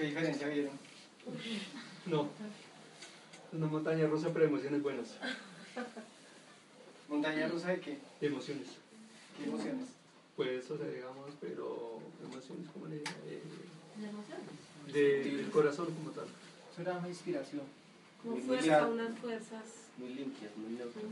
Diferencia 0.10 0.48
vieron? 0.48 0.72
No. 2.06 2.30
Una 3.52 3.66
montaña 3.68 4.08
rusa, 4.08 4.30
pero 4.34 4.46
emociones 4.46 4.82
buenas. 4.82 5.16
¿Montaña 7.08 7.48
rusa 7.48 7.70
de 7.70 7.80
qué? 7.80 7.98
Emociones. 8.22 8.68
¿Qué 9.38 9.46
emociones? 9.46 9.88
Pues, 10.36 10.70
o 10.72 10.78
sea, 10.78 10.88
digamos, 10.88 11.30
pero 11.42 12.00
emociones 12.24 12.68
como 12.72 12.88
le 12.88 12.98
eh, 12.98 13.42
¿La 14.02 14.10
emoción? 14.10 14.38
de- 14.94 15.24
del 15.38 15.50
corazón 15.52 15.88
como 15.88 16.12
tal. 16.12 16.26
Eso 16.72 16.82
era 16.82 16.98
una 16.98 17.08
inspiración. 17.10 17.62
Como 18.24 18.38
fuerza, 18.38 18.88
unas 18.88 19.18
fuerzas. 19.20 19.64
Muy 19.98 20.10
limpias, 20.14 20.52
muy 20.58 20.74
neutras. 20.78 21.04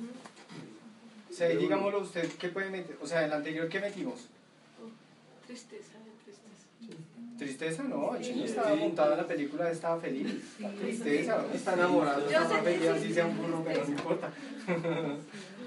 O 1.30 1.34
sea, 1.34 1.52
y 1.52 1.58
digámoslo 1.58 2.00
usted, 2.02 2.30
¿qué 2.34 2.50
puede 2.50 2.70
meter? 2.70 2.98
O 3.02 3.08
sea, 3.08 3.20
en 3.22 3.26
el 3.28 3.34
anterior, 3.34 3.68
¿qué 3.70 3.80
metimos? 3.80 4.28
Tristeza, 5.46 5.94
tristeza. 5.94 6.17
¿Tristeza? 7.38 7.84
No, 7.84 8.16
el 8.16 8.24
Sí. 8.24 8.32
chino 8.34 8.46
estaba 8.46 8.76
montado 8.76 9.12
en 9.14 9.18
la 9.18 9.28
película, 9.28 9.70
estaba 9.72 10.00
feliz. 10.00 10.28
Tristeza, 10.82 11.46
está 11.54 11.74
enamorado, 11.74 12.26
está 12.28 12.62
feliz, 12.64 12.88
así 12.88 13.08
sí. 13.08 13.14
sea 13.14 13.26
un 13.26 13.38
burro, 13.38 13.64
pero 13.66 13.84
no 13.84 13.90
importa. 13.90 14.32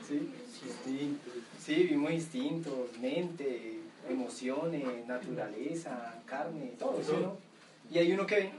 ¿Sí? 0.08 0.30
Instintos. 0.66 1.32
Sí, 1.58 1.74
vimos 1.84 2.12
instintos, 2.12 2.98
mente, 3.00 3.78
emociones, 4.08 5.06
naturaleza, 5.06 6.20
carne, 6.26 6.72
todo 6.78 7.00
eso, 7.00 7.18
¿no? 7.20 7.38
Y 7.94 7.98
hay 7.98 8.12
uno 8.12 8.26
que 8.26 8.34
ve, 8.36 8.52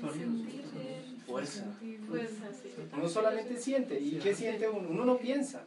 Sentir, 0.00 1.16
Fuerza. 1.26 1.64
sí. 1.82 1.96
uno 2.94 3.08
solamente 3.08 3.56
siente. 3.56 3.98
¿Y 3.98 4.18
qué 4.18 4.34
siente 4.34 4.68
uno? 4.68 4.88
Uno 4.90 5.04
no 5.04 5.16
piensa. 5.18 5.64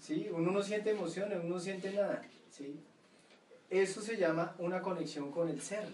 ¿sí? 0.00 0.28
Uno 0.32 0.52
no 0.52 0.62
siente 0.62 0.90
emociones, 0.90 1.38
uno 1.42 1.56
no 1.56 1.60
siente 1.60 1.92
nada, 1.92 2.22
¿sí? 2.50 2.76
Eso 3.70 4.00
se 4.00 4.16
llama 4.16 4.54
una 4.58 4.80
conexión 4.80 5.30
con 5.30 5.48
el 5.48 5.60
ser. 5.60 5.86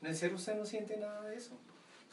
En 0.00 0.08
el 0.08 0.16
ser 0.16 0.32
usted 0.34 0.54
no 0.56 0.64
siente 0.64 0.96
nada 0.96 1.22
de 1.28 1.36
eso, 1.36 1.56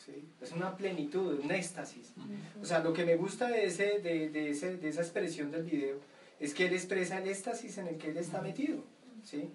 ¿sí? 0.03 0.25
Es 0.41 0.51
una 0.53 0.75
plenitud, 0.75 1.39
un 1.39 1.51
éxtasis. 1.51 2.13
O 2.61 2.65
sea, 2.65 2.79
lo 2.79 2.93
que 2.93 3.05
me 3.05 3.15
gusta 3.15 3.47
de, 3.47 3.65
ese, 3.65 3.99
de, 3.99 4.29
de, 4.29 4.49
ese, 4.49 4.77
de 4.77 4.89
esa 4.89 5.01
expresión 5.01 5.51
del 5.51 5.63
video 5.63 5.97
es 6.39 6.53
que 6.53 6.65
él 6.65 6.73
expresa 6.73 7.19
el 7.19 7.27
éxtasis 7.27 7.77
en 7.77 7.87
el 7.87 7.97
que 7.97 8.09
él 8.09 8.17
está 8.17 8.41
metido, 8.41 8.79
¿sí? 9.23 9.51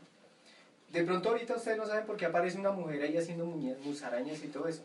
De 0.93 1.03
pronto 1.03 1.31
ahorita 1.31 1.57
ustedes 1.57 1.77
no 1.77 1.87
saben 1.87 2.07
por 2.07 2.17
qué 2.17 2.27
aparece 2.27 2.59
una 2.59 2.71
mujer 2.71 3.03
ahí 3.03 3.17
haciendo 3.17 3.45
musarañas 3.47 4.43
y 4.45 4.49
todo 4.49 4.69
eso, 4.69 4.83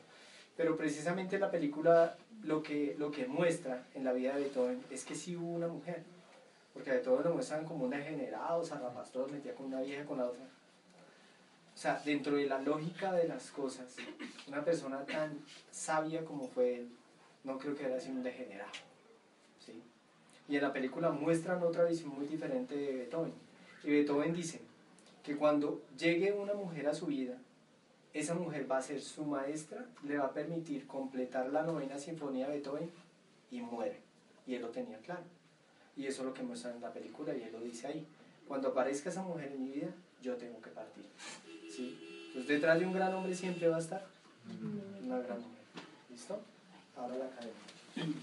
pero 0.58 0.76
precisamente 0.76 1.38
la 1.38 1.52
película 1.52 2.18
lo 2.44 2.64
que, 2.64 2.96
lo 2.98 3.12
que 3.12 3.28
muestra 3.28 3.86
en 3.94 4.04
la 4.04 4.14
vida 4.14 4.36
de 4.36 4.42
Beethoven 4.42 4.82
es 4.90 5.06
que 5.06 5.14
sí 5.14 5.36
hubo 5.36 5.54
una 5.54 5.68
mujer, 5.68 6.04
porque 6.74 6.92
a 6.92 6.94
Beethoven 6.96 7.24
lo 7.24 7.34
muestran 7.34 7.66
como 7.66 7.86
un 7.86 7.92
degenerado, 7.92 8.64
zarrapastor, 8.64 9.32
metía 9.32 9.56
con 9.56 9.68
una 9.68 9.82
vieja 9.82 10.06
con 10.06 10.18
la 10.18 10.26
otra. 10.26 10.44
O 11.74 11.78
sea, 11.78 12.02
dentro 12.06 12.36
de 12.36 12.46
la 12.46 12.60
lógica 12.60 13.14
de 13.14 13.28
las 13.28 13.52
cosas, 13.52 13.96
una 14.48 14.64
persona 14.64 15.06
tan 15.06 15.40
sabia 15.72 16.24
como 16.24 16.48
fue 16.48 16.76
él, 16.76 16.90
no 17.44 17.58
creo 17.58 17.76
que 17.76 17.86
era 17.86 18.00
sido 18.00 18.16
un 18.16 18.24
degenerado. 18.24 18.72
¿sí? 19.66 19.82
Y 20.48 20.58
en 20.58 20.62
la 20.62 20.74
película 20.74 21.10
muestran 21.10 21.64
otra 21.64 21.86
visión 21.86 22.10
muy 22.10 22.28
diferente 22.28 22.76
de 22.76 22.94
Beethoven. 22.94 23.34
Y 23.84 23.90
Beethoven 23.90 24.34
dice 24.34 24.62
que 25.24 25.38
cuando 25.38 25.82
llegue 25.98 26.34
una 26.34 26.54
mujer 26.54 26.88
a 26.88 26.94
su 26.94 27.08
vida, 27.08 27.38
esa 28.14 28.34
mujer 28.36 28.70
va 28.70 28.78
a 28.78 28.82
ser 28.82 29.02
su 29.02 29.24
maestra, 29.26 29.86
le 30.04 30.18
va 30.18 30.26
a 30.26 30.34
permitir 30.34 30.86
completar 30.86 31.50
la 31.52 31.64
novena 31.64 31.98
sinfonía 31.98 32.48
de 32.48 32.54
Beethoven 32.54 32.92
y 33.50 33.62
muere. 33.62 34.02
Y 34.46 34.56
él 34.56 34.62
lo 34.62 34.70
tenía 34.70 34.98
claro. 35.00 35.24
Y 35.96 36.06
eso 36.06 36.22
es 36.22 36.28
lo 36.28 36.34
que 36.34 36.44
muestra 36.44 36.72
en 36.72 36.82
la 36.82 36.92
película 36.92 37.36
y 37.36 37.44
él 37.44 37.52
lo 37.52 37.60
dice 37.62 37.88
ahí. 37.88 38.06
Cuando 38.48 38.70
aparezca 38.70 39.10
esa 39.10 39.24
mujer 39.24 39.52
en 39.52 39.64
mi 39.64 39.72
vida, 39.72 39.90
yo 40.22 40.36
tengo 40.36 40.62
que 40.62 40.70
partir. 40.70 41.06
¿sí? 41.70 41.98
Entonces 42.28 42.48
detrás 42.48 42.80
de 42.80 42.86
un 42.86 42.94
gran 42.94 43.14
hombre 43.14 43.36
siempre 43.36 43.68
va 43.68 43.78
a 43.78 43.80
estar 43.80 44.06
una 45.04 45.20
gran 45.20 45.38
mujer. 45.38 45.64
¿Listo? 46.10 46.40
Ahora 46.96 47.16
la 47.18 47.30
cadena. 47.30 48.14